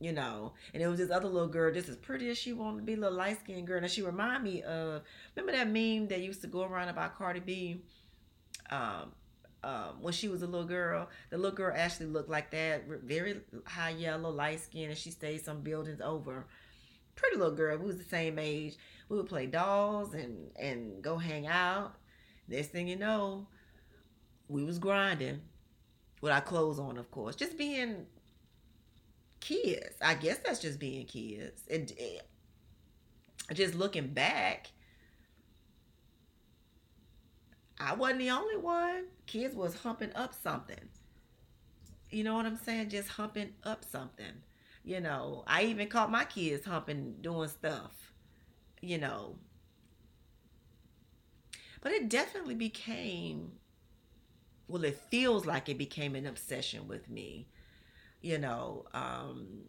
You 0.00 0.14
know, 0.14 0.54
and 0.72 0.82
it 0.82 0.86
was 0.88 0.98
this 0.98 1.10
other 1.10 1.28
little 1.28 1.46
girl, 1.46 1.74
just 1.74 1.90
as 1.90 1.96
pretty 1.96 2.30
as 2.30 2.38
she 2.38 2.54
wanted 2.54 2.78
to 2.78 2.84
be, 2.84 2.96
little 2.96 3.18
light 3.18 3.38
skinned 3.40 3.66
girl. 3.66 3.82
And 3.82 3.90
she 3.90 4.00
reminded 4.00 4.50
me 4.50 4.62
of 4.62 5.02
remember 5.36 5.52
that 5.52 5.68
meme 5.68 6.08
that 6.08 6.20
used 6.20 6.40
to 6.40 6.46
go 6.46 6.62
around 6.62 6.88
about 6.88 7.18
Cardi 7.18 7.40
B? 7.40 7.82
Um, 8.70 9.12
um, 9.62 10.00
when 10.00 10.12
she 10.12 10.28
was 10.28 10.42
a 10.42 10.46
little 10.46 10.66
girl. 10.66 11.08
The 11.30 11.36
little 11.36 11.56
girl 11.56 11.74
actually 11.76 12.06
looked 12.06 12.30
like 12.30 12.50
that, 12.50 12.84
very 12.86 13.40
high 13.64 13.90
yellow, 13.90 14.30
light 14.30 14.60
skin, 14.60 14.88
and 14.90 14.98
she 14.98 15.10
stayed 15.10 15.44
some 15.44 15.60
buildings 15.60 16.00
over. 16.00 16.46
Pretty 17.14 17.36
little 17.36 17.54
girl. 17.54 17.76
We 17.78 17.86
was 17.86 17.98
the 17.98 18.04
same 18.04 18.38
age. 18.38 18.76
We 19.08 19.16
would 19.16 19.28
play 19.28 19.46
dolls 19.46 20.14
and 20.14 20.50
and 20.56 21.02
go 21.02 21.18
hang 21.18 21.46
out. 21.46 21.94
Next 22.48 22.68
thing 22.68 22.88
you 22.88 22.96
know, 22.96 23.46
we 24.48 24.64
was 24.64 24.78
grinding 24.78 25.42
with 26.20 26.32
our 26.32 26.40
clothes 26.40 26.78
on, 26.78 26.98
of 26.98 27.10
course, 27.10 27.36
just 27.36 27.56
being 27.56 28.06
kids. 29.40 29.96
I 30.02 30.14
guess 30.14 30.38
that's 30.38 30.60
just 30.60 30.78
being 30.78 31.06
kids. 31.06 31.62
And 31.70 31.90
it, 31.96 32.26
just 33.54 33.74
looking 33.74 34.08
back, 34.08 34.70
I 37.80 37.94
wasn't 37.94 38.20
the 38.20 38.30
only 38.30 38.58
one. 38.58 39.06
Kids 39.26 39.54
was 39.54 39.74
humping 39.74 40.12
up 40.14 40.34
something. 40.34 40.88
You 42.10 42.24
know 42.24 42.34
what 42.34 42.46
I'm 42.46 42.56
saying? 42.56 42.90
Just 42.90 43.08
humping 43.08 43.54
up 43.64 43.84
something. 43.84 44.32
You 44.84 45.00
know, 45.00 45.44
I 45.46 45.64
even 45.64 45.88
caught 45.88 46.10
my 46.10 46.24
kids 46.24 46.66
humping, 46.66 47.16
doing 47.22 47.48
stuff. 47.48 48.12
You 48.82 48.98
know, 48.98 49.36
but 51.80 51.92
it 51.92 52.08
definitely 52.08 52.54
became. 52.54 53.52
Well, 54.68 54.84
it 54.84 54.98
feels 55.10 55.46
like 55.46 55.68
it 55.68 55.78
became 55.78 56.14
an 56.14 56.26
obsession 56.26 56.86
with 56.86 57.08
me. 57.10 57.48
You 58.20 58.38
know, 58.38 58.84
um, 58.94 59.64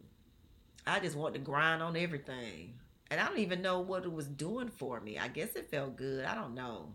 I 0.86 1.00
just 1.00 1.16
want 1.16 1.34
to 1.34 1.40
grind 1.40 1.82
on 1.82 1.96
everything. 1.96 2.74
And 3.10 3.20
I 3.20 3.26
don't 3.26 3.38
even 3.38 3.62
know 3.62 3.80
what 3.80 4.04
it 4.04 4.12
was 4.12 4.26
doing 4.28 4.68
for 4.68 5.00
me. 5.00 5.18
I 5.18 5.28
guess 5.28 5.54
it 5.56 5.70
felt 5.70 5.96
good. 5.96 6.24
I 6.24 6.34
don't 6.34 6.54
know. 6.54 6.94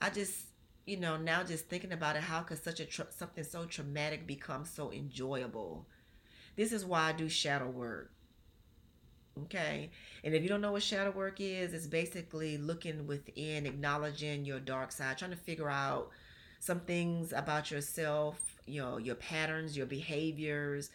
I 0.00 0.10
just, 0.10 0.46
you 0.86 0.98
know, 0.98 1.16
now 1.16 1.42
just 1.42 1.68
thinking 1.68 1.92
about 1.92 2.16
it, 2.16 2.22
how 2.22 2.40
could 2.42 2.62
such 2.62 2.80
a 2.80 2.84
tra- 2.86 3.10
something 3.10 3.44
so 3.44 3.64
traumatic 3.64 4.26
become 4.26 4.64
so 4.64 4.92
enjoyable? 4.92 5.86
This 6.56 6.72
is 6.72 6.84
why 6.84 7.08
I 7.08 7.12
do 7.12 7.28
shadow 7.28 7.68
work. 7.68 8.12
Okay. 9.44 9.90
And 10.24 10.34
if 10.34 10.42
you 10.42 10.48
don't 10.48 10.60
know 10.60 10.72
what 10.72 10.82
shadow 10.82 11.10
work 11.10 11.36
is, 11.40 11.72
it's 11.72 11.86
basically 11.86 12.58
looking 12.58 13.06
within, 13.06 13.66
acknowledging 13.66 14.44
your 14.44 14.58
dark 14.60 14.90
side, 14.92 15.18
trying 15.18 15.30
to 15.30 15.36
figure 15.36 15.70
out 15.70 16.10
some 16.60 16.80
things 16.80 17.32
about 17.32 17.70
yourself, 17.70 18.40
you 18.66 18.80
know, 18.82 18.96
your 18.96 19.14
patterns, 19.14 19.76
your 19.76 19.86
behaviors. 19.86 20.90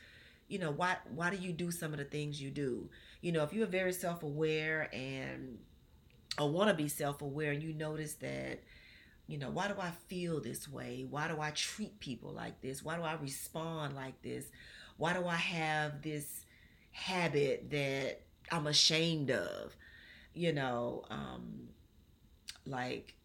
You 0.49 0.59
know, 0.59 0.71
why 0.71 0.97
why 1.15 1.29
do 1.29 1.37
you 1.37 1.53
do 1.53 1.71
some 1.71 1.93
of 1.93 1.99
the 1.99 2.05
things 2.05 2.41
you 2.41 2.51
do? 2.51 2.89
You 3.21 3.31
know, 3.31 3.43
if 3.43 3.53
you're 3.53 3.65
very 3.65 3.93
self-aware 3.93 4.89
and 4.93 5.59
or 6.39 6.49
want 6.49 6.69
to 6.69 6.75
be 6.75 6.87
self-aware 6.89 7.51
and 7.51 7.63
you 7.63 7.73
notice 7.73 8.15
that 8.15 8.61
you 9.27 9.37
know, 9.37 9.49
why 9.49 9.67
do 9.67 9.75
I 9.79 9.91
feel 10.07 10.41
this 10.41 10.67
way? 10.67 11.05
Why 11.09 11.27
do 11.27 11.39
I 11.39 11.51
treat 11.51 11.99
people 11.99 12.31
like 12.31 12.61
this? 12.61 12.83
Why 12.83 12.97
do 12.97 13.03
I 13.03 13.13
respond 13.15 13.95
like 13.95 14.21
this? 14.21 14.45
Why 14.97 15.13
do 15.13 15.25
I 15.27 15.35
have 15.35 16.01
this 16.01 16.45
habit 16.91 17.69
that 17.71 18.21
I'm 18.51 18.67
ashamed 18.67 19.31
of? 19.31 19.75
You 20.33 20.53
know, 20.53 21.05
um, 21.09 21.69
like 22.65 23.15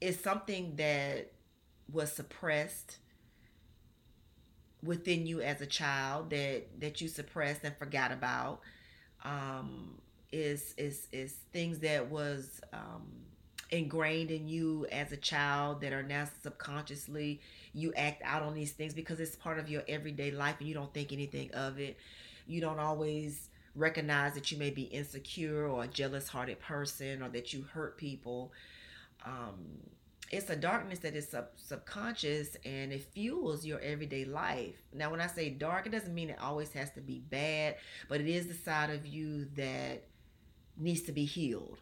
it's 0.00 0.20
something 0.20 0.76
that 0.76 1.32
was 1.92 2.12
suppressed 2.12 2.98
within 4.82 5.26
you 5.26 5.40
as 5.40 5.60
a 5.60 5.66
child 5.66 6.30
that 6.30 6.80
that 6.80 7.00
you 7.00 7.08
suppressed 7.08 7.60
and 7.64 7.76
forgot 7.76 8.10
about 8.10 8.60
um 9.24 9.98
is 10.32 10.74
is 10.78 11.08
is 11.12 11.32
things 11.52 11.80
that 11.80 12.10
was 12.10 12.60
um 12.72 13.06
ingrained 13.72 14.30
in 14.30 14.46
you 14.46 14.86
as 14.92 15.10
a 15.12 15.16
child 15.16 15.80
that 15.80 15.92
are 15.92 16.02
now 16.02 16.28
subconsciously 16.42 17.40
you 17.72 17.92
act 17.94 18.22
out 18.24 18.42
on 18.42 18.54
these 18.54 18.72
things 18.72 18.92
because 18.92 19.18
it's 19.18 19.34
part 19.34 19.58
of 19.58 19.68
your 19.68 19.82
everyday 19.88 20.30
life 20.30 20.56
and 20.58 20.68
you 20.68 20.74
don't 20.74 20.92
think 20.92 21.12
anything 21.12 21.50
of 21.54 21.80
it. 21.80 21.96
You 22.46 22.60
don't 22.60 22.78
always 22.78 23.48
recognize 23.74 24.34
that 24.34 24.52
you 24.52 24.58
may 24.58 24.70
be 24.70 24.82
insecure 24.82 25.66
or 25.66 25.84
a 25.84 25.88
jealous 25.88 26.28
hearted 26.28 26.60
person 26.60 27.22
or 27.22 27.30
that 27.30 27.54
you 27.54 27.62
hurt 27.62 27.96
people. 27.96 28.52
Um, 29.24 29.78
it's 30.30 30.50
a 30.50 30.56
darkness 30.56 30.98
that 31.00 31.14
is 31.14 31.28
sub- 31.28 31.48
subconscious 31.56 32.56
and 32.64 32.92
it 32.92 33.02
fuels 33.14 33.64
your 33.64 33.80
everyday 33.80 34.26
life. 34.26 34.82
Now, 34.92 35.10
when 35.10 35.20
I 35.20 35.26
say 35.26 35.48
dark, 35.48 35.86
it 35.86 35.92
doesn't 35.92 36.14
mean 36.14 36.28
it 36.28 36.38
always 36.40 36.72
has 36.74 36.90
to 36.92 37.00
be 37.00 37.20
bad, 37.20 37.76
but 38.08 38.20
it 38.20 38.28
is 38.28 38.48
the 38.48 38.54
side 38.54 38.90
of 38.90 39.06
you 39.06 39.46
that 39.56 40.04
needs 40.76 41.02
to 41.02 41.12
be 41.12 41.24
healed 41.24 41.78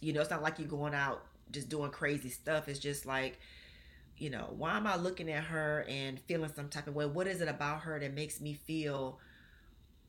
you 0.00 0.12
know, 0.12 0.20
it's 0.20 0.30
not 0.30 0.42
like 0.42 0.58
you're 0.58 0.68
going 0.68 0.94
out 0.94 1.24
just 1.50 1.68
doing 1.68 1.90
crazy 1.90 2.30
stuff. 2.30 2.68
It's 2.68 2.78
just 2.78 3.06
like, 3.06 3.38
you 4.16 4.30
know, 4.30 4.52
why 4.56 4.76
am 4.76 4.86
I 4.86 4.96
looking 4.96 5.30
at 5.30 5.44
her 5.44 5.84
and 5.88 6.20
feeling 6.20 6.50
some 6.54 6.68
type 6.68 6.86
of 6.86 6.94
way? 6.94 7.06
What 7.06 7.26
is 7.26 7.40
it 7.40 7.48
about 7.48 7.80
her 7.82 7.98
that 7.98 8.14
makes 8.14 8.40
me 8.40 8.54
feel 8.54 9.18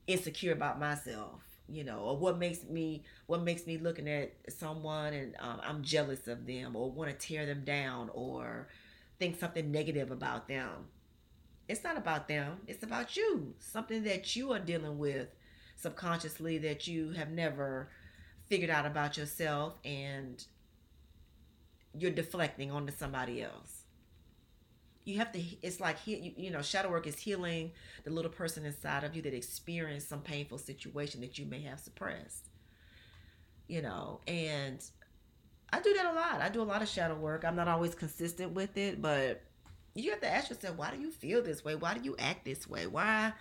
insecure 0.07 0.53
about 0.53 0.79
myself? 0.79 1.41
You 1.67 1.85
know, 1.85 1.99
or 1.99 2.17
what 2.17 2.37
makes 2.37 2.65
me 2.65 3.03
what 3.27 3.43
makes 3.43 3.65
me 3.65 3.77
looking 3.77 4.09
at 4.09 4.33
someone 4.49 5.13
and 5.13 5.35
um, 5.39 5.61
I'm 5.63 5.83
jealous 5.83 6.27
of 6.27 6.45
them 6.45 6.75
or 6.75 6.91
want 6.91 7.09
to 7.09 7.27
tear 7.27 7.45
them 7.45 7.63
down 7.63 8.09
or 8.13 8.67
think 9.19 9.39
something 9.39 9.71
negative 9.71 10.11
about 10.11 10.49
them. 10.49 10.87
It's 11.69 11.83
not 11.83 11.97
about 11.97 12.27
them. 12.27 12.57
It's 12.67 12.83
about 12.83 13.15
you. 13.15 13.53
Something 13.59 14.03
that 14.03 14.35
you 14.35 14.51
are 14.51 14.59
dealing 14.59 14.97
with 14.97 15.29
subconsciously 15.77 16.57
that 16.59 16.87
you 16.87 17.11
have 17.11 17.29
never 17.29 17.89
figured 18.51 18.69
out 18.69 18.85
about 18.85 19.15
yourself 19.15 19.79
and 19.85 20.43
you're 21.97 22.11
deflecting 22.11 22.69
onto 22.69 22.91
somebody 22.91 23.41
else. 23.41 23.85
You 25.05 25.19
have 25.19 25.31
to, 25.31 25.41
it's 25.61 25.79
like, 25.79 25.95
you, 26.05 26.51
know, 26.51 26.61
shadow 26.61 26.91
work 26.91 27.07
is 27.07 27.17
healing 27.17 27.71
the 28.03 28.11
little 28.11 28.29
person 28.29 28.65
inside 28.65 29.05
of 29.05 29.15
you 29.15 29.21
that 29.21 29.33
experienced 29.33 30.09
some 30.09 30.19
painful 30.19 30.57
situation 30.57 31.21
that 31.21 31.39
you 31.39 31.45
may 31.45 31.61
have 31.61 31.79
suppressed. 31.79 32.49
You 33.69 33.83
know, 33.83 34.19
and 34.27 34.83
I 35.71 35.79
do 35.79 35.93
that 35.93 36.05
a 36.07 36.13
lot. 36.13 36.41
I 36.41 36.49
do 36.49 36.61
a 36.61 36.63
lot 36.63 36.81
of 36.81 36.89
shadow 36.89 37.15
work. 37.15 37.45
I'm 37.45 37.55
not 37.55 37.69
always 37.69 37.95
consistent 37.95 38.51
with 38.51 38.75
it, 38.75 39.01
but 39.01 39.43
you 39.95 40.11
have 40.11 40.19
to 40.19 40.29
ask 40.29 40.49
yourself, 40.49 40.75
why 40.75 40.91
do 40.91 41.01
you 41.01 41.09
feel 41.09 41.41
this 41.41 41.63
way? 41.63 41.75
Why 41.75 41.93
do 41.93 42.01
you 42.03 42.17
act 42.19 42.43
this 42.43 42.67
way? 42.67 42.85
Why? 42.85 43.31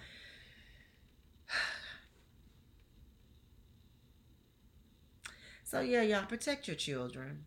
So 5.71 5.79
yeah, 5.83 6.03
y'all 6.03 6.27
protect 6.27 6.67
your 6.67 6.75
children. 6.75 7.45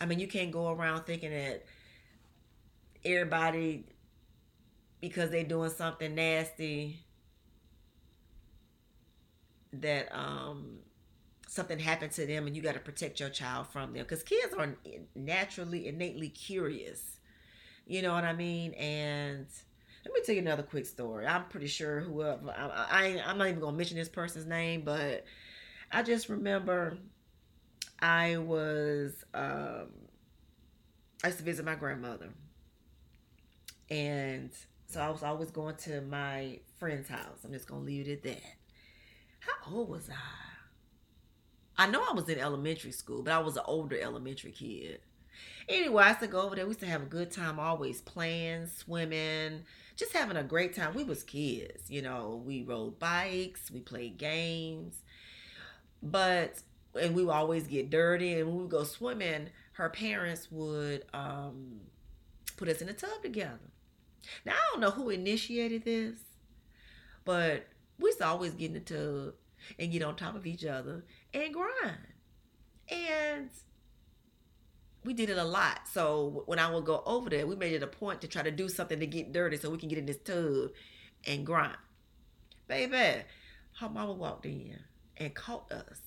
I 0.00 0.06
mean, 0.06 0.18
you 0.18 0.26
can't 0.26 0.50
go 0.50 0.70
around 0.70 1.04
thinking 1.04 1.32
that 1.32 1.66
everybody 3.04 3.84
because 4.98 5.28
they're 5.28 5.44
doing 5.44 5.68
something 5.68 6.14
nasty 6.14 7.04
that 9.74 10.08
um 10.16 10.78
something 11.46 11.78
happened 11.78 12.12
to 12.12 12.24
them 12.24 12.46
and 12.46 12.56
you 12.56 12.62
got 12.62 12.72
to 12.72 12.80
protect 12.80 13.20
your 13.20 13.28
child 13.28 13.66
from 13.66 13.92
them. 13.92 14.02
Because 14.04 14.22
kids 14.22 14.54
are 14.54 14.74
naturally 15.14 15.88
innately 15.88 16.30
curious. 16.30 17.18
You 17.86 18.00
know 18.00 18.14
what 18.14 18.24
i 18.24 18.32
mean? 18.32 18.72
And 18.72 19.46
let 20.06 20.14
me 20.14 20.22
tell 20.24 20.34
you 20.34 20.40
another 20.40 20.62
quick 20.62 20.86
story. 20.86 21.26
I'm 21.26 21.44
pretty 21.50 21.66
sure 21.66 22.00
whoever 22.00 22.48
i, 22.50 23.18
I 23.18 23.22
i'm 23.26 23.36
not 23.36 23.48
even 23.48 23.60
gonna 23.60 23.76
mention 23.76 23.98
this 23.98 24.08
person's 24.08 24.46
name 24.46 24.82
but 24.86 25.26
I 25.90 26.02
just 26.02 26.28
remember 26.28 26.98
I 28.00 28.36
was 28.36 29.24
um, 29.34 29.88
I 31.22 31.28
used 31.28 31.38
to 31.38 31.44
visit 31.44 31.64
my 31.64 31.74
grandmother, 31.74 32.28
and 33.90 34.50
so 34.86 35.00
I 35.00 35.10
was 35.10 35.22
always 35.22 35.50
going 35.50 35.76
to 35.76 36.00
my 36.02 36.60
friend's 36.78 37.08
house. 37.08 37.44
I'm 37.44 37.52
just 37.52 37.66
gonna 37.66 37.82
leave 37.84 38.08
it 38.08 38.12
at 38.12 38.22
that. 38.24 38.42
How 39.40 39.72
old 39.74 39.88
was 39.88 40.08
I? 40.10 40.14
I 41.84 41.86
know 41.86 42.02
I 42.08 42.12
was 42.12 42.28
in 42.28 42.38
elementary 42.38 42.92
school, 42.92 43.22
but 43.22 43.32
I 43.32 43.38
was 43.38 43.56
an 43.56 43.62
older 43.66 43.98
elementary 43.98 44.50
kid. 44.50 45.00
Anyway, 45.68 46.02
I 46.02 46.08
used 46.08 46.20
to 46.20 46.26
go 46.26 46.42
over 46.42 46.56
there. 46.56 46.64
We 46.64 46.70
used 46.70 46.80
to 46.80 46.86
have 46.86 47.02
a 47.02 47.06
good 47.06 47.30
time, 47.30 47.60
always 47.60 48.00
playing, 48.00 48.66
swimming, 48.66 49.62
just 49.96 50.12
having 50.12 50.36
a 50.36 50.42
great 50.42 50.74
time. 50.74 50.94
We 50.94 51.04
was 51.04 51.22
kids, 51.22 51.90
you 51.90 52.02
know. 52.02 52.42
We 52.44 52.62
rode 52.62 52.98
bikes, 52.98 53.70
we 53.70 53.80
played 53.80 54.18
games, 54.18 55.02
but 56.02 56.62
and 57.00 57.14
we 57.14 57.24
would 57.24 57.32
always 57.32 57.66
get 57.66 57.90
dirty 57.90 58.34
and 58.34 58.46
when 58.48 58.56
we 58.56 58.62
would 58.62 58.70
go 58.70 58.84
swimming 58.84 59.48
her 59.72 59.88
parents 59.88 60.50
would 60.50 61.04
um, 61.14 61.80
put 62.56 62.68
us 62.68 62.82
in 62.82 62.88
a 62.88 62.92
tub 62.92 63.22
together. 63.22 63.58
Now 64.44 64.52
i 64.52 64.70
don't 64.72 64.80
know 64.80 64.90
who 64.90 65.10
initiated 65.10 65.84
this 65.84 66.18
but 67.24 67.66
we 67.98 68.08
used 68.08 68.18
to 68.18 68.26
always 68.26 68.52
get 68.52 68.66
in 68.66 68.74
the 68.74 68.80
tub 68.80 69.34
and 69.78 69.92
get 69.92 70.02
on 70.02 70.16
top 70.16 70.34
of 70.34 70.46
each 70.46 70.64
other 70.64 71.04
and 71.34 71.52
grind. 71.52 71.98
And 72.88 73.50
we 75.04 75.12
did 75.12 75.30
it 75.30 75.36
a 75.38 75.44
lot. 75.44 75.80
So 75.92 76.42
when 76.46 76.58
i 76.58 76.70
would 76.70 76.84
go 76.84 77.02
over 77.06 77.30
there 77.30 77.46
we 77.46 77.56
made 77.56 77.72
it 77.72 77.82
a 77.82 77.88
point 77.88 78.20
to 78.22 78.28
try 78.28 78.42
to 78.42 78.50
do 78.50 78.68
something 78.68 79.00
to 79.00 79.06
get 79.06 79.32
dirty 79.32 79.56
so 79.56 79.70
we 79.70 79.78
can 79.78 79.88
get 79.88 79.98
in 79.98 80.06
this 80.06 80.18
tub 80.18 80.70
and 81.26 81.44
grind. 81.44 81.76
Baby 82.66 83.24
her 83.80 83.88
mama 83.88 84.12
walked 84.12 84.44
in 84.46 84.78
and 85.18 85.34
caught 85.34 85.70
us. 85.70 86.00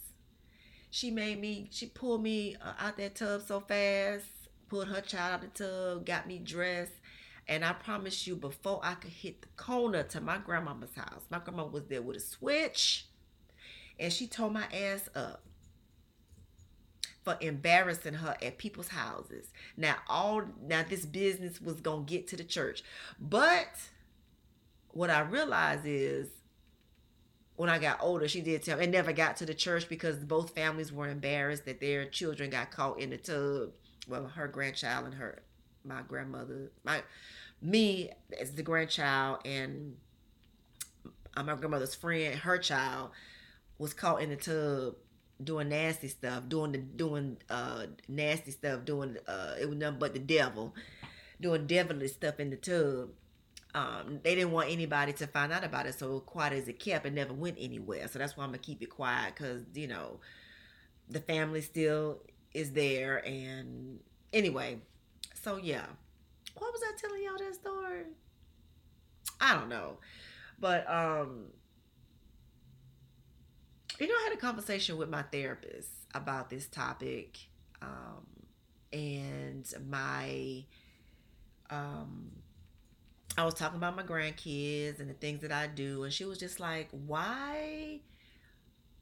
She 0.89 1.11
made 1.11 1.39
me, 1.39 1.69
she 1.71 1.85
pulled 1.85 2.23
me 2.23 2.55
uh, 2.61 2.73
out 2.79 2.97
that 2.97 3.15
tub 3.15 3.41
so 3.47 3.59
fast, 3.61 4.25
pulled 4.67 4.87
her 4.87 5.01
child 5.01 5.33
out 5.33 5.41
the 5.41 5.63
tub, 5.63 6.05
got 6.05 6.27
me 6.27 6.39
dressed. 6.39 6.93
And 7.47 7.63
I 7.63 7.73
promise 7.73 8.27
you, 8.27 8.35
before 8.35 8.79
I 8.83 8.95
could 8.95 9.11
hit 9.11 9.41
the 9.41 9.47
corner 9.57 10.03
to 10.03 10.21
my 10.21 10.37
grandmama's 10.37 10.95
house, 10.95 11.23
my 11.29 11.39
grandma 11.39 11.65
was 11.65 11.85
there 11.85 12.01
with 12.01 12.17
a 12.17 12.21
switch 12.21 13.07
and 14.01 14.11
she 14.11 14.27
tore 14.27 14.49
my 14.49 14.65
ass 14.73 15.09
up 15.15 15.43
for 17.23 17.37
embarrassing 17.39 18.15
her 18.15 18.35
at 18.41 18.57
people's 18.57 18.87
houses. 18.87 19.51
Now 19.77 19.97
all 20.07 20.43
now 20.61 20.83
this 20.87 21.05
business 21.05 21.61
was 21.61 21.79
gonna 21.79 22.03
get 22.03 22.27
to 22.29 22.35
the 22.35 22.43
church. 22.43 22.83
But 23.19 23.75
what 24.89 25.11
I 25.11 25.21
realize 25.21 25.85
is 25.85 26.27
when 27.61 27.69
I 27.69 27.77
got 27.77 28.01
older, 28.01 28.27
she 28.27 28.41
did 28.41 28.63
tell 28.63 28.79
me 28.79 28.85
it 28.85 28.89
never 28.89 29.13
got 29.13 29.37
to 29.37 29.45
the 29.45 29.53
church 29.53 29.87
because 29.87 30.17
both 30.17 30.55
families 30.55 30.91
were 30.91 31.07
embarrassed 31.07 31.65
that 31.65 31.79
their 31.79 32.05
children 32.05 32.49
got 32.49 32.71
caught 32.71 32.99
in 32.99 33.11
the 33.11 33.17
tub. 33.17 33.69
Well, 34.07 34.25
her 34.29 34.47
grandchild 34.47 35.05
and 35.05 35.13
her, 35.13 35.43
my 35.85 36.01
grandmother, 36.01 36.71
my 36.83 37.03
me 37.61 38.09
as 38.39 38.53
the 38.53 38.63
grandchild 38.63 39.41
and 39.45 39.95
uh, 41.37 41.43
my 41.43 41.53
grandmother's 41.53 41.93
friend, 41.93 42.33
her 42.33 42.57
child, 42.57 43.11
was 43.77 43.93
caught 43.93 44.23
in 44.23 44.31
the 44.31 44.37
tub 44.37 44.95
doing 45.43 45.69
nasty 45.69 46.07
stuff, 46.07 46.49
doing 46.49 46.71
the 46.71 46.79
doing 46.79 47.37
uh 47.51 47.85
nasty 48.07 48.49
stuff, 48.49 48.85
doing 48.85 49.17
uh 49.27 49.53
it 49.61 49.69
was 49.69 49.77
nothing 49.77 49.99
but 49.99 50.13
the 50.13 50.19
devil, 50.19 50.73
doing 51.39 51.67
devilish 51.67 52.13
stuff 52.13 52.39
in 52.39 52.49
the 52.49 52.55
tub. 52.55 53.09
Um, 53.73 54.19
they 54.23 54.35
didn't 54.35 54.51
want 54.51 54.69
anybody 54.69 55.13
to 55.13 55.27
find 55.27 55.53
out 55.53 55.63
about 55.63 55.85
it, 55.85 55.97
so 55.97 56.19
quiet 56.19 56.53
as 56.53 56.67
it 56.67 56.79
kept, 56.79 57.05
it 57.05 57.13
never 57.13 57.33
went 57.33 57.57
anywhere. 57.59 58.07
So 58.09 58.19
that's 58.19 58.35
why 58.35 58.43
I'm 58.43 58.49
gonna 58.49 58.57
keep 58.59 58.81
it 58.81 58.89
quiet, 58.89 59.35
cause 59.35 59.61
you 59.73 59.87
know, 59.87 60.19
the 61.09 61.21
family 61.21 61.61
still 61.61 62.21
is 62.53 62.73
there, 62.73 63.25
and 63.25 63.99
anyway, 64.33 64.79
so 65.41 65.57
yeah. 65.57 65.85
What 66.57 66.73
was 66.73 66.81
I 66.85 66.97
telling 66.99 67.23
y'all 67.23 67.37
that 67.37 67.55
story? 67.55 68.03
I 69.39 69.53
don't 69.55 69.69
know, 69.69 69.97
but 70.59 70.89
um, 70.89 71.45
you 73.99 74.07
know, 74.07 74.13
I 74.13 74.23
had 74.29 74.33
a 74.33 74.41
conversation 74.41 74.97
with 74.97 75.09
my 75.09 75.21
therapist 75.21 75.89
about 76.13 76.49
this 76.49 76.67
topic, 76.67 77.37
um, 77.81 78.25
and 78.91 79.65
my 79.89 80.65
um 81.69 82.40
I 83.37 83.45
was 83.45 83.53
talking 83.53 83.77
about 83.77 83.95
my 83.95 84.03
grandkids 84.03 84.99
and 84.99 85.09
the 85.09 85.13
things 85.13 85.41
that 85.41 85.51
I 85.51 85.67
do, 85.67 86.03
and 86.03 86.13
she 86.13 86.25
was 86.25 86.37
just 86.37 86.59
like, 86.59 86.89
Why 86.91 88.01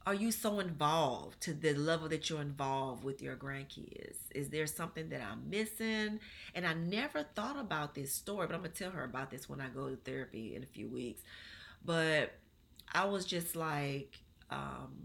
are 0.05 0.13
you 0.13 0.31
so 0.31 0.59
involved 0.59 1.41
to 1.41 1.53
the 1.53 1.73
level 1.73 2.07
that 2.09 2.29
you're 2.29 2.41
involved 2.41 3.03
with 3.03 3.21
your 3.21 3.35
grandkids? 3.35 4.15
Is 4.33 4.49
there 4.49 4.65
something 4.67 5.09
that 5.09 5.21
I'm 5.21 5.49
missing? 5.49 6.19
And 6.55 6.65
I 6.65 6.73
never 6.73 7.23
thought 7.35 7.59
about 7.59 7.95
this 7.95 8.13
story, 8.13 8.47
but 8.47 8.55
I'm 8.55 8.61
gonna 8.61 8.73
tell 8.73 8.91
her 8.91 9.03
about 9.03 9.29
this 9.29 9.49
when 9.49 9.61
I 9.61 9.67
go 9.67 9.89
to 9.89 9.95
therapy 9.97 10.55
in 10.55 10.63
a 10.63 10.67
few 10.67 10.87
weeks. 10.87 11.21
But 11.83 12.33
I 12.93 13.05
was 13.05 13.25
just 13.25 13.55
like, 13.55 14.19
um, 14.49 14.95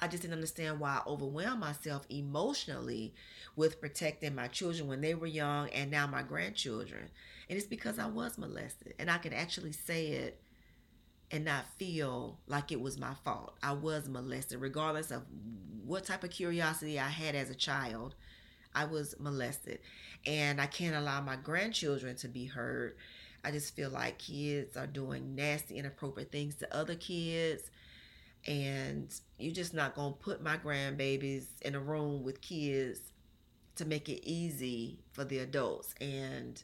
I 0.00 0.08
just 0.08 0.22
didn't 0.22 0.34
understand 0.34 0.80
why 0.80 0.98
I 0.98 1.08
overwhelmed 1.08 1.60
myself 1.60 2.06
emotionally 2.08 3.12
with 3.54 3.80
protecting 3.80 4.34
my 4.34 4.48
children 4.48 4.88
when 4.88 5.02
they 5.02 5.14
were 5.14 5.26
young 5.26 5.68
and 5.70 5.90
now 5.90 6.06
my 6.06 6.22
grandchildren. 6.22 7.10
And 7.48 7.58
it's 7.58 7.66
because 7.66 7.98
I 7.98 8.06
was 8.06 8.38
molested. 8.38 8.94
And 8.98 9.10
I 9.10 9.18
can 9.18 9.34
actually 9.34 9.72
say 9.72 10.06
it 10.08 10.40
and 11.30 11.44
not 11.44 11.66
feel 11.78 12.38
like 12.46 12.72
it 12.72 12.80
was 12.80 12.98
my 12.98 13.14
fault. 13.24 13.56
I 13.62 13.72
was 13.72 14.08
molested, 14.08 14.60
regardless 14.60 15.10
of 15.10 15.22
what 15.84 16.04
type 16.04 16.24
of 16.24 16.30
curiosity 16.30 16.98
I 16.98 17.08
had 17.08 17.34
as 17.34 17.50
a 17.50 17.54
child. 17.54 18.14
I 18.74 18.86
was 18.86 19.14
molested. 19.18 19.80
And 20.26 20.60
I 20.60 20.66
can't 20.66 20.96
allow 20.96 21.20
my 21.20 21.36
grandchildren 21.36 22.16
to 22.16 22.28
be 22.28 22.46
hurt. 22.46 22.96
I 23.44 23.50
just 23.50 23.74
feel 23.76 23.90
like 23.90 24.18
kids 24.18 24.76
are 24.76 24.86
doing 24.86 25.34
nasty, 25.34 25.76
inappropriate 25.76 26.32
things 26.32 26.54
to 26.56 26.74
other 26.74 26.94
kids 26.94 27.70
and 28.46 29.12
you're 29.38 29.54
just 29.54 29.74
not 29.74 29.94
to 30.12 30.18
put 30.18 30.42
my 30.42 30.56
grandbabies 30.56 31.46
in 31.62 31.74
a 31.74 31.80
room 31.80 32.22
with 32.24 32.40
kids 32.40 33.00
to 33.76 33.84
make 33.84 34.08
it 34.08 34.26
easy 34.28 35.00
for 35.12 35.24
the 35.24 35.38
adults. 35.38 35.94
And 36.00 36.62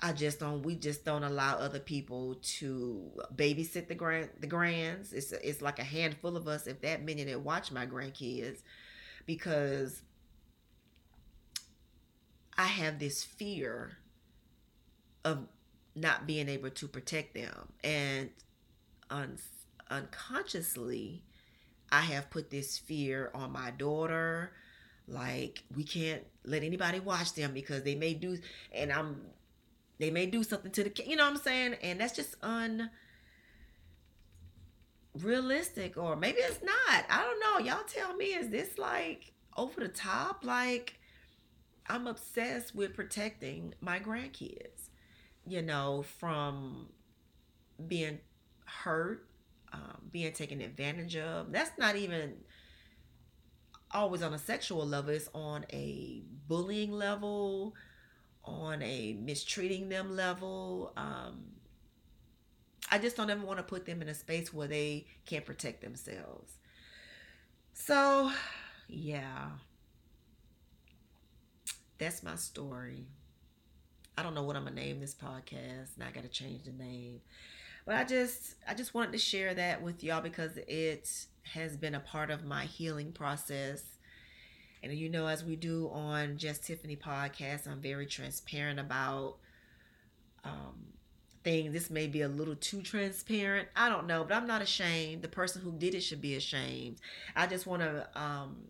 I 0.00 0.12
just 0.12 0.38
don't 0.38 0.62
we 0.62 0.76
just 0.76 1.04
don't 1.04 1.24
allow 1.24 1.56
other 1.56 1.80
people 1.80 2.36
to 2.58 3.10
babysit 3.34 3.88
the 3.88 3.96
grand 3.96 4.28
the 4.38 4.46
grands. 4.46 5.12
It's 5.12 5.32
it's 5.32 5.60
like 5.60 5.80
a 5.80 5.84
handful 5.84 6.36
of 6.36 6.46
us 6.46 6.68
if 6.68 6.80
that 6.82 7.04
many 7.04 7.24
that 7.24 7.40
watch 7.40 7.72
my 7.72 7.84
grandkids 7.84 8.60
because 9.26 10.02
I 12.58 12.66
have 12.66 12.98
this 12.98 13.24
fear 13.24 13.96
of 15.24 15.46
not 16.00 16.26
being 16.26 16.48
able 16.48 16.70
to 16.70 16.88
protect 16.88 17.34
them. 17.34 17.72
And 17.82 18.30
un- 19.10 19.38
unconsciously, 19.90 21.22
I 21.90 22.00
have 22.02 22.30
put 22.30 22.50
this 22.50 22.78
fear 22.78 23.30
on 23.34 23.52
my 23.52 23.70
daughter. 23.70 24.52
Like, 25.06 25.62
we 25.74 25.84
can't 25.84 26.22
let 26.44 26.62
anybody 26.62 27.00
watch 27.00 27.34
them 27.34 27.54
because 27.54 27.82
they 27.82 27.94
may 27.94 28.14
do, 28.14 28.38
and 28.72 28.92
I'm, 28.92 29.22
they 29.98 30.10
may 30.10 30.26
do 30.26 30.42
something 30.42 30.70
to 30.72 30.84
the 30.84 30.90
kid, 30.90 31.06
you 31.06 31.16
know 31.16 31.24
what 31.24 31.36
I'm 31.36 31.38
saying? 31.38 31.76
And 31.82 32.00
that's 32.00 32.14
just 32.14 32.36
unrealistic, 35.14 35.96
or 35.96 36.14
maybe 36.16 36.38
it's 36.40 36.62
not. 36.62 37.04
I 37.08 37.22
don't 37.22 37.40
know. 37.40 37.70
Y'all 37.70 37.84
tell 37.84 38.14
me, 38.14 38.26
is 38.26 38.50
this 38.50 38.76
like 38.76 39.32
over 39.56 39.80
the 39.80 39.88
top? 39.88 40.44
Like, 40.44 41.00
I'm 41.88 42.06
obsessed 42.06 42.74
with 42.74 42.94
protecting 42.94 43.74
my 43.80 43.98
grandkids 43.98 44.77
you 45.48 45.62
know, 45.62 46.04
from 46.18 46.88
being 47.86 48.18
hurt, 48.64 49.26
um, 49.72 50.08
being 50.10 50.32
taken 50.32 50.60
advantage 50.60 51.16
of. 51.16 51.52
That's 51.52 51.72
not 51.78 51.96
even 51.96 52.34
always 53.90 54.22
on 54.22 54.34
a 54.34 54.38
sexual 54.38 54.86
level, 54.86 55.10
it's 55.14 55.28
on 55.34 55.64
a 55.72 56.22
bullying 56.46 56.92
level, 56.92 57.74
on 58.44 58.82
a 58.82 59.14
mistreating 59.14 59.88
them 59.88 60.14
level. 60.16 60.92
Um, 60.96 61.44
I 62.90 62.98
just 62.98 63.16
don't 63.16 63.30
ever 63.30 63.44
want 63.44 63.58
to 63.58 63.62
put 63.62 63.86
them 63.86 64.02
in 64.02 64.08
a 64.08 64.14
space 64.14 64.52
where 64.52 64.68
they 64.68 65.06
can't 65.26 65.44
protect 65.44 65.82
themselves. 65.82 66.52
So, 67.74 68.30
yeah, 68.88 69.50
that's 71.98 72.22
my 72.22 72.36
story. 72.36 73.06
I 74.18 74.22
don't 74.24 74.34
know 74.34 74.42
what 74.42 74.56
I'm 74.56 74.64
gonna 74.64 74.74
name 74.74 74.98
this 74.98 75.14
podcast. 75.14 75.96
Now 75.96 76.08
I 76.08 76.10
gotta 76.10 76.26
change 76.26 76.64
the 76.64 76.72
name. 76.72 77.20
But 77.86 77.94
I 77.94 78.02
just 78.02 78.56
I 78.66 78.74
just 78.74 78.92
wanted 78.92 79.12
to 79.12 79.18
share 79.18 79.54
that 79.54 79.80
with 79.80 80.02
y'all 80.02 80.20
because 80.20 80.56
it 80.56 81.08
has 81.54 81.76
been 81.76 81.94
a 81.94 82.00
part 82.00 82.32
of 82.32 82.44
my 82.44 82.64
healing 82.64 83.12
process. 83.12 83.84
And 84.82 84.92
you 84.92 85.08
know, 85.08 85.28
as 85.28 85.44
we 85.44 85.54
do 85.54 85.88
on 85.90 86.36
Just 86.36 86.64
Tiffany 86.64 86.96
podcast, 86.96 87.68
I'm 87.68 87.80
very 87.80 88.06
transparent 88.06 88.80
about 88.80 89.36
um, 90.42 90.86
things. 91.44 91.72
This 91.72 91.88
may 91.88 92.08
be 92.08 92.22
a 92.22 92.28
little 92.28 92.56
too 92.56 92.82
transparent. 92.82 93.68
I 93.76 93.88
don't 93.88 94.08
know, 94.08 94.24
but 94.24 94.34
I'm 94.36 94.48
not 94.48 94.62
ashamed. 94.62 95.22
The 95.22 95.28
person 95.28 95.62
who 95.62 95.70
did 95.70 95.94
it 95.94 96.00
should 96.00 96.20
be 96.20 96.34
ashamed. 96.34 96.96
I 97.36 97.46
just 97.46 97.68
want 97.68 97.82
to 97.82 98.08
um, 98.20 98.64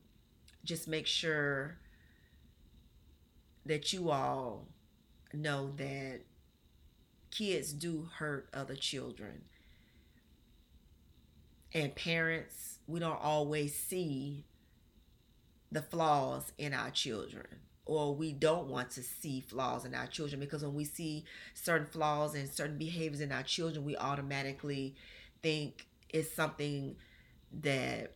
just 0.63 0.89
make 0.89 1.07
sure 1.07 1.79
that 3.65 3.95
you 3.95 4.11
all 4.11 4.67
know 5.33 5.73
that 5.77 6.21
kids 7.31 7.73
do 7.73 8.09
hurt 8.19 8.49
other 8.53 8.75
children. 8.75 9.43
And 11.75 11.95
parents, 11.95 12.79
we 12.87 12.99
don't 13.01 13.21
always 13.21 13.75
see 13.75 14.45
the 15.71 15.83
flaws 15.83 16.53
in 16.57 16.73
our 16.73 16.91
children 16.91 17.47
or 17.85 18.15
we 18.15 18.33
don't 18.33 18.69
want 18.69 18.91
to 18.91 19.03
see 19.03 19.41
flaws 19.41 19.85
in 19.85 19.95
our 19.95 20.07
children 20.07 20.41
because 20.41 20.63
when 20.63 20.75
we 20.75 20.85
see 20.85 21.25
certain 21.55 21.87
flaws 21.87 22.35
and 22.35 22.49
certain 22.49 22.79
behaviors 22.79 23.21
in 23.21 23.33
our 23.33 23.43
children 23.43 23.85
we 23.85 23.97
automatically 23.97 24.95
think 25.43 25.87
it's 26.09 26.33
something 26.33 26.97
that 27.61 28.15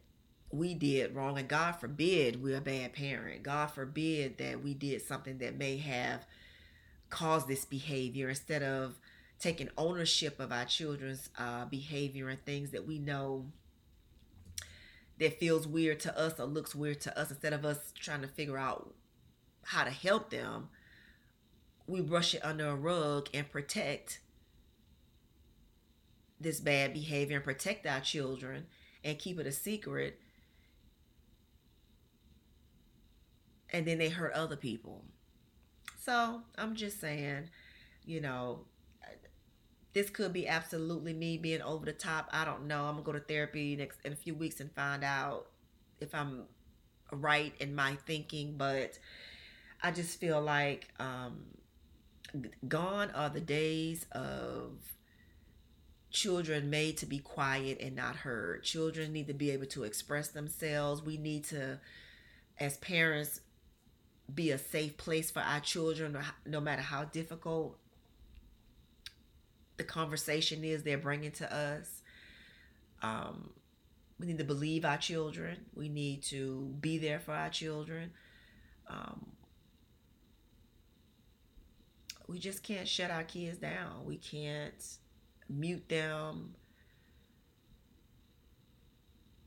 we 0.50 0.74
did 0.74 1.14
wrong 1.14 1.38
and 1.38 1.48
god 1.48 1.72
forbid 1.72 2.42
we're 2.42 2.56
a 2.56 2.60
bad 2.60 2.92
parent 2.92 3.42
god 3.42 3.66
forbid 3.66 4.38
that 4.38 4.62
we 4.62 4.74
did 4.74 5.00
something 5.02 5.38
that 5.38 5.56
may 5.58 5.76
have 5.76 6.24
cause 7.12 7.46
this 7.46 7.64
behavior 7.66 8.30
instead 8.30 8.62
of 8.62 8.98
taking 9.38 9.68
ownership 9.76 10.40
of 10.40 10.50
our 10.50 10.64
children's 10.64 11.28
uh, 11.38 11.66
behavior 11.66 12.28
and 12.28 12.42
things 12.44 12.70
that 12.70 12.86
we 12.86 12.98
know 12.98 13.46
that 15.18 15.38
feels 15.38 15.68
weird 15.68 16.00
to 16.00 16.18
us 16.18 16.40
or 16.40 16.46
looks 16.46 16.74
weird 16.74 17.00
to 17.02 17.16
us 17.18 17.30
instead 17.30 17.52
of 17.52 17.64
us 17.64 17.92
trying 18.00 18.22
to 18.22 18.28
figure 18.28 18.56
out 18.56 18.94
how 19.64 19.84
to 19.84 19.90
help 19.90 20.30
them 20.30 20.68
we 21.86 22.00
brush 22.00 22.34
it 22.34 22.44
under 22.44 22.68
a 22.68 22.74
rug 22.74 23.28
and 23.34 23.50
protect 23.50 24.20
this 26.40 26.60
bad 26.60 26.92
behavior 26.92 27.36
and 27.36 27.44
protect 27.44 27.86
our 27.86 28.00
children 28.00 28.66
and 29.04 29.18
keep 29.18 29.38
it 29.38 29.46
a 29.46 29.52
secret. 29.52 30.18
And 33.70 33.86
then 33.86 33.98
they 33.98 34.08
hurt 34.08 34.32
other 34.32 34.56
people 34.56 35.04
so 36.04 36.42
I'm 36.58 36.74
just 36.74 37.00
saying, 37.00 37.50
you 38.04 38.20
know, 38.20 38.60
this 39.92 40.10
could 40.10 40.32
be 40.32 40.48
absolutely 40.48 41.12
me 41.12 41.36
being 41.36 41.62
over 41.62 41.84
the 41.84 41.92
top. 41.92 42.28
I 42.32 42.44
don't 42.44 42.66
know. 42.66 42.84
I'm 42.84 42.94
gonna 42.94 43.04
go 43.04 43.12
to 43.12 43.20
therapy 43.20 43.76
next 43.76 43.98
in 44.04 44.12
a 44.12 44.16
few 44.16 44.34
weeks 44.34 44.60
and 44.60 44.72
find 44.72 45.04
out 45.04 45.48
if 46.00 46.14
I'm 46.14 46.44
right 47.10 47.54
in 47.60 47.74
my 47.74 47.96
thinking. 48.06 48.54
But 48.56 48.98
I 49.82 49.90
just 49.90 50.18
feel 50.18 50.40
like 50.40 50.88
um, 50.98 51.42
gone 52.66 53.10
are 53.10 53.28
the 53.28 53.40
days 53.40 54.06
of 54.12 54.72
children 56.10 56.70
made 56.70 56.96
to 56.98 57.06
be 57.06 57.18
quiet 57.18 57.78
and 57.80 57.94
not 57.94 58.16
heard. 58.16 58.64
Children 58.64 59.12
need 59.12 59.26
to 59.26 59.34
be 59.34 59.50
able 59.50 59.66
to 59.66 59.84
express 59.84 60.28
themselves. 60.28 61.02
We 61.02 61.18
need 61.18 61.44
to, 61.44 61.78
as 62.58 62.76
parents, 62.78 63.40
be 64.32 64.50
a 64.50 64.58
safe 64.58 64.96
place 64.96 65.30
for 65.30 65.40
our 65.40 65.60
children, 65.60 66.16
no 66.46 66.60
matter 66.60 66.82
how 66.82 67.04
difficult 67.04 67.78
the 69.76 69.84
conversation 69.84 70.64
is 70.64 70.82
they're 70.82 70.98
bringing 70.98 71.32
to 71.32 71.54
us. 71.54 72.02
Um, 73.02 73.50
we 74.18 74.26
need 74.26 74.38
to 74.38 74.44
believe 74.44 74.84
our 74.84 74.98
children. 74.98 75.58
We 75.74 75.88
need 75.88 76.22
to 76.24 76.74
be 76.80 76.98
there 76.98 77.18
for 77.18 77.32
our 77.32 77.48
children. 77.48 78.12
Um, 78.88 79.26
we 82.28 82.38
just 82.38 82.62
can't 82.62 82.86
shut 82.86 83.10
our 83.10 83.24
kids 83.24 83.58
down. 83.58 84.04
We 84.04 84.16
can't 84.16 84.82
mute 85.48 85.88
them, 85.88 86.54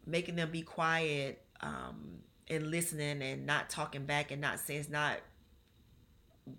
making 0.05 0.35
them 0.35 0.51
be 0.51 0.61
quiet 0.61 1.41
um, 1.61 2.19
and 2.47 2.67
listening 2.67 3.21
and 3.21 3.45
not 3.45 3.69
talking 3.69 4.05
back 4.05 4.31
and 4.31 4.41
not 4.41 4.59
saying 4.59 4.81
it's 4.81 4.89
not 4.89 5.17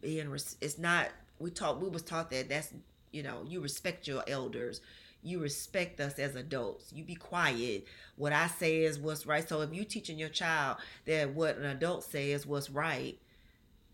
being 0.00 0.32
it's 0.60 0.78
not 0.78 1.08
we 1.38 1.50
taught 1.50 1.80
we 1.80 1.88
was 1.88 2.02
taught 2.02 2.30
that 2.30 2.48
that's 2.48 2.72
you 3.12 3.22
know 3.22 3.44
you 3.46 3.60
respect 3.60 4.06
your 4.06 4.22
elders. 4.26 4.80
You 5.22 5.40
respect 5.40 5.98
us 5.98 6.20
as 6.20 6.36
adults. 6.36 6.92
You 6.92 7.02
be 7.02 7.16
quiet. 7.16 7.86
What 8.16 8.32
i 8.32 8.46
say 8.46 8.82
is 8.82 8.98
what's 8.98 9.26
right. 9.26 9.48
So 9.48 9.60
if 9.62 9.74
you 9.74 9.84
teaching 9.84 10.18
your 10.18 10.28
child 10.28 10.78
that 11.06 11.30
what 11.34 11.56
an 11.56 11.64
adult 11.64 12.04
says 12.04 12.46
what's 12.46 12.70
right 12.70 13.18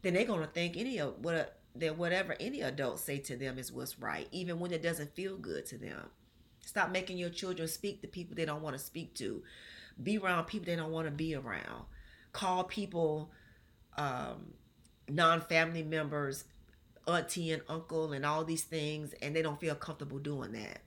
then 0.02 0.14
they're 0.14 0.24
gonna 0.24 0.46
think 0.46 0.76
any 0.76 0.98
of 0.98 1.14
what 1.20 1.56
that 1.76 1.96
whatever 1.96 2.36
any 2.40 2.60
adult 2.60 2.98
say 2.98 3.18
to 3.18 3.36
them 3.36 3.58
is 3.58 3.72
what's 3.72 3.98
right 3.98 4.28
even 4.32 4.58
when 4.58 4.72
it 4.72 4.82
doesn't 4.82 5.14
feel 5.14 5.36
good 5.36 5.66
to 5.66 5.78
them. 5.78 6.08
Stop 6.64 6.90
making 6.90 7.18
your 7.18 7.30
children 7.30 7.66
speak 7.68 8.02
to 8.02 8.08
people 8.08 8.34
they 8.34 8.44
don't 8.44 8.62
want 8.62 8.76
to 8.76 8.82
speak 8.82 9.14
to 9.14 9.42
be 10.02 10.18
around 10.18 10.44
people 10.44 10.66
they 10.66 10.76
don't 10.76 10.92
want 10.92 11.06
to 11.06 11.10
be 11.12 11.34
around. 11.34 11.84
Call 12.32 12.64
people 12.64 13.30
um, 13.96 14.54
non-family 15.08 15.82
members 15.82 16.44
auntie 17.06 17.50
and 17.50 17.62
uncle 17.68 18.12
and 18.12 18.24
all 18.24 18.44
these 18.44 18.62
things 18.62 19.12
and 19.20 19.34
they 19.34 19.42
don't 19.42 19.60
feel 19.60 19.74
comfortable 19.74 20.18
doing 20.18 20.52
that. 20.52 20.80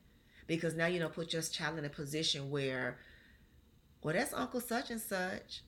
Because 0.46 0.74
now 0.74 0.86
you 0.86 1.00
know 1.00 1.08
put 1.08 1.32
your 1.32 1.42
child 1.42 1.78
in 1.78 1.84
a 1.84 1.88
position 1.90 2.50
where 2.50 2.98
well 4.02 4.14
that's 4.14 4.32
uncle 4.32 4.60
such 4.60 4.90
and 4.90 5.00
such 5.00 5.62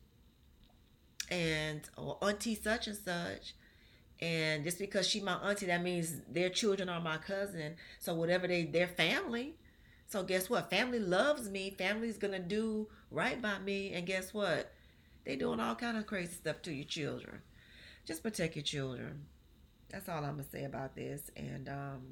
and 1.31 1.83
or 1.97 2.17
auntie 2.23 2.55
such 2.55 2.87
and 2.87 2.97
such 2.97 3.55
and 4.21 4.65
just 4.65 4.79
because 4.79 5.07
she 5.07 5.21
my 5.21 5.35
auntie 5.35 5.67
that 5.67 5.83
means 5.83 6.21
their 6.29 6.49
children 6.49 6.89
are 6.89 7.01
my 7.01 7.19
cousin. 7.19 7.77
So 7.99 8.15
whatever 8.15 8.49
they 8.49 8.65
their 8.65 8.89
family. 8.89 9.55
So 10.07 10.23
guess 10.23 10.49
what? 10.49 10.71
Family 10.71 10.99
loves 10.99 11.49
me. 11.51 11.75
Family's 11.77 12.19
gonna 12.19 12.39
do 12.39 12.89
right 13.11 13.41
by 13.41 13.59
me 13.59 13.93
and 13.93 14.07
guess 14.07 14.35
what 14.35 14.73
they 15.25 15.37
doing 15.37 15.61
all 15.61 15.75
kind 15.75 15.97
of 15.97 16.07
crazy 16.07 16.35
stuff 16.35 16.63
to 16.63 16.73
your 16.73 16.87
children 16.87 17.41
just 18.07 18.23
protect 18.23 18.57
your 18.57 18.63
children 18.63 19.27
that's 19.91 20.09
all 20.09 20.25
I'm 20.25 20.33
gonna 20.33 20.45
say 20.45 20.65
about 20.65 20.95
this. 20.95 21.31
And 21.37 21.69
um, 21.69 22.03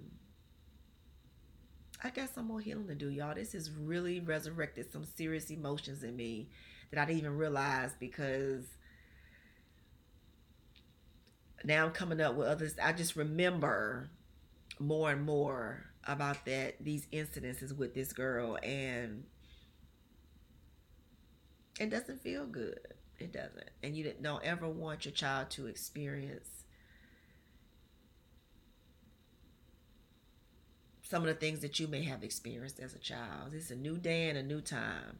I 2.02 2.10
got 2.10 2.34
some 2.34 2.46
more 2.46 2.60
healing 2.60 2.86
to 2.88 2.94
do, 2.94 3.10
y'all. 3.10 3.34
This 3.34 3.52
has 3.52 3.70
really 3.70 4.20
resurrected 4.20 4.90
some 4.92 5.04
serious 5.04 5.50
emotions 5.50 6.02
in 6.02 6.16
me 6.16 6.48
that 6.90 7.00
I 7.00 7.04
didn't 7.04 7.18
even 7.18 7.36
realize 7.36 7.92
because 7.98 8.64
now 11.64 11.84
I'm 11.84 11.92
coming 11.92 12.20
up 12.20 12.34
with 12.34 12.46
others. 12.46 12.74
I 12.82 12.92
just 12.92 13.16
remember 13.16 14.08
more 14.78 15.10
and 15.10 15.24
more 15.24 15.84
about 16.04 16.44
that 16.46 16.76
these 16.82 17.06
incidences 17.12 17.76
with 17.76 17.94
this 17.94 18.12
girl 18.12 18.58
and 18.62 19.24
it 21.78 21.90
doesn't 21.90 22.22
feel 22.22 22.46
good. 22.46 22.80
It 23.18 23.32
doesn't. 23.32 23.70
And 23.82 23.96
you 23.96 24.12
don't 24.20 24.44
ever 24.44 24.68
want 24.68 25.04
your 25.04 25.12
child 25.12 25.50
to 25.50 25.66
experience 25.66 26.64
some 31.02 31.22
of 31.22 31.28
the 31.28 31.34
things 31.34 31.60
that 31.60 31.78
you 31.78 31.86
may 31.86 32.02
have 32.02 32.24
experienced 32.24 32.80
as 32.80 32.94
a 32.94 32.98
child. 32.98 33.54
It's 33.54 33.70
a 33.70 33.76
new 33.76 33.96
day 33.96 34.28
and 34.28 34.36
a 34.36 34.42
new 34.42 34.60
time. 34.60 35.18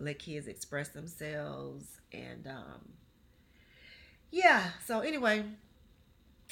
Let 0.00 0.18
kids 0.18 0.46
express 0.46 0.88
themselves. 0.88 2.00
And 2.12 2.46
um, 2.46 2.92
yeah, 4.30 4.70
so 4.84 5.00
anyway, 5.00 5.44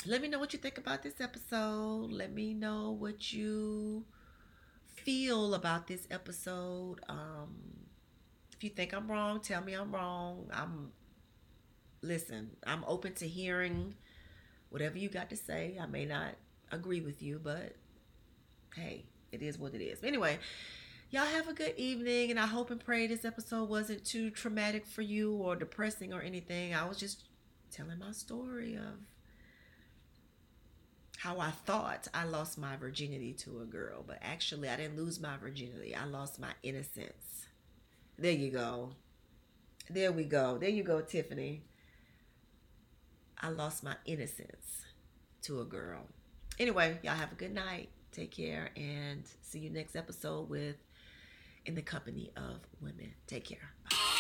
let 0.07 0.23
me 0.23 0.29
know 0.29 0.39
what 0.39 0.53
you 0.53 0.59
think 0.59 0.79
about 0.79 1.03
this 1.03 1.21
episode. 1.21 2.13
Let 2.13 2.33
me 2.33 2.55
know 2.55 2.91
what 2.93 3.33
you 3.33 4.05
feel 4.95 5.55
about 5.55 5.87
this 5.89 6.07
episode. 6.11 7.01
Um, 7.09 7.86
if 8.57 8.65
you 8.65 8.71
think 8.71 8.95
I'm 8.95 9.11
wrong, 9.11 9.41
tell 9.41 9.63
me 9.63 9.75
I'm 9.75 9.95
wrong. 9.95 10.51
I'm 10.53 10.93
listen, 12.03 12.51
I'm 12.67 12.85
open 12.87 13.15
to 13.15 13.27
hearing 13.27 13.95
whatever 14.71 14.99
you 14.99 15.09
got 15.09 15.31
to 15.31 15.37
say. 15.37 15.79
I 15.81 15.87
may 15.87 16.05
not 16.05 16.35
agree 16.73 17.01
with 17.01 17.23
you, 17.23 17.41
but 17.43 17.77
hey, 18.75 19.05
it 19.33 19.43
is 19.43 19.59
what 19.59 19.75
it 19.75 19.83
is. 19.83 20.03
Anyway, 20.03 20.39
y'all 21.11 21.27
have 21.27 21.49
a 21.49 21.53
good 21.53 21.75
evening, 21.77 22.31
and 22.31 22.41
I 22.41 22.47
hope 22.47 22.71
and 22.71 22.83
pray 22.83 23.07
this 23.07 23.25
episode 23.25 23.69
wasn't 23.69 24.05
too 24.05 24.31
traumatic 24.31 24.87
for 24.87 25.03
you 25.03 25.35
or 25.35 25.57
depressing 25.57 26.13
or 26.13 26.23
anything. 26.23 26.75
I 26.75 26.89
was 26.89 26.99
just 26.99 27.25
telling 27.71 27.99
my 27.99 28.13
story 28.13 28.77
of 28.77 29.01
how 31.19 31.41
I 31.41 31.51
thought 31.51 32.09
I 32.15 32.25
lost 32.25 32.57
my 32.57 32.77
virginity 32.77 33.33
to 33.41 33.61
a 33.61 33.65
girl, 33.65 34.05
but 34.07 34.19
actually, 34.23 34.69
I 34.69 34.77
didn't 34.77 34.97
lose 34.97 35.21
my 35.21 35.37
virginity. 35.37 35.95
I 35.95 36.05
lost 36.05 36.39
my 36.39 36.53
innocence. 36.63 37.46
There 38.19 38.33
you 38.33 38.51
go. 38.51 38.91
There 39.91 40.11
we 40.11 40.25
go. 40.25 40.59
There 40.59 40.71
you 40.71 40.83
go, 40.83 41.01
Tiffany. 41.01 41.63
I 43.41 43.51
lost 43.51 43.85
my 43.85 43.97
innocence 44.07 44.85
to 45.43 45.61
a 45.61 45.65
girl. 45.65 46.07
Anyway, 46.59 46.99
y'all 47.03 47.15
have 47.15 47.33
a 47.33 47.37
good 47.37 47.55
night. 47.55 47.91
Take 48.13 48.31
care 48.31 48.71
and 48.77 49.23
see 49.43 49.59
you 49.59 49.71
next 49.71 49.95
episode 49.95 50.49
with 50.49 50.77
In 51.67 51.75
the 51.75 51.83
Company 51.83 52.33
of 52.37 52.61
Women. 52.81 53.13
Take 53.27 53.45
care. 53.45 53.75
Bye. 53.91 54.16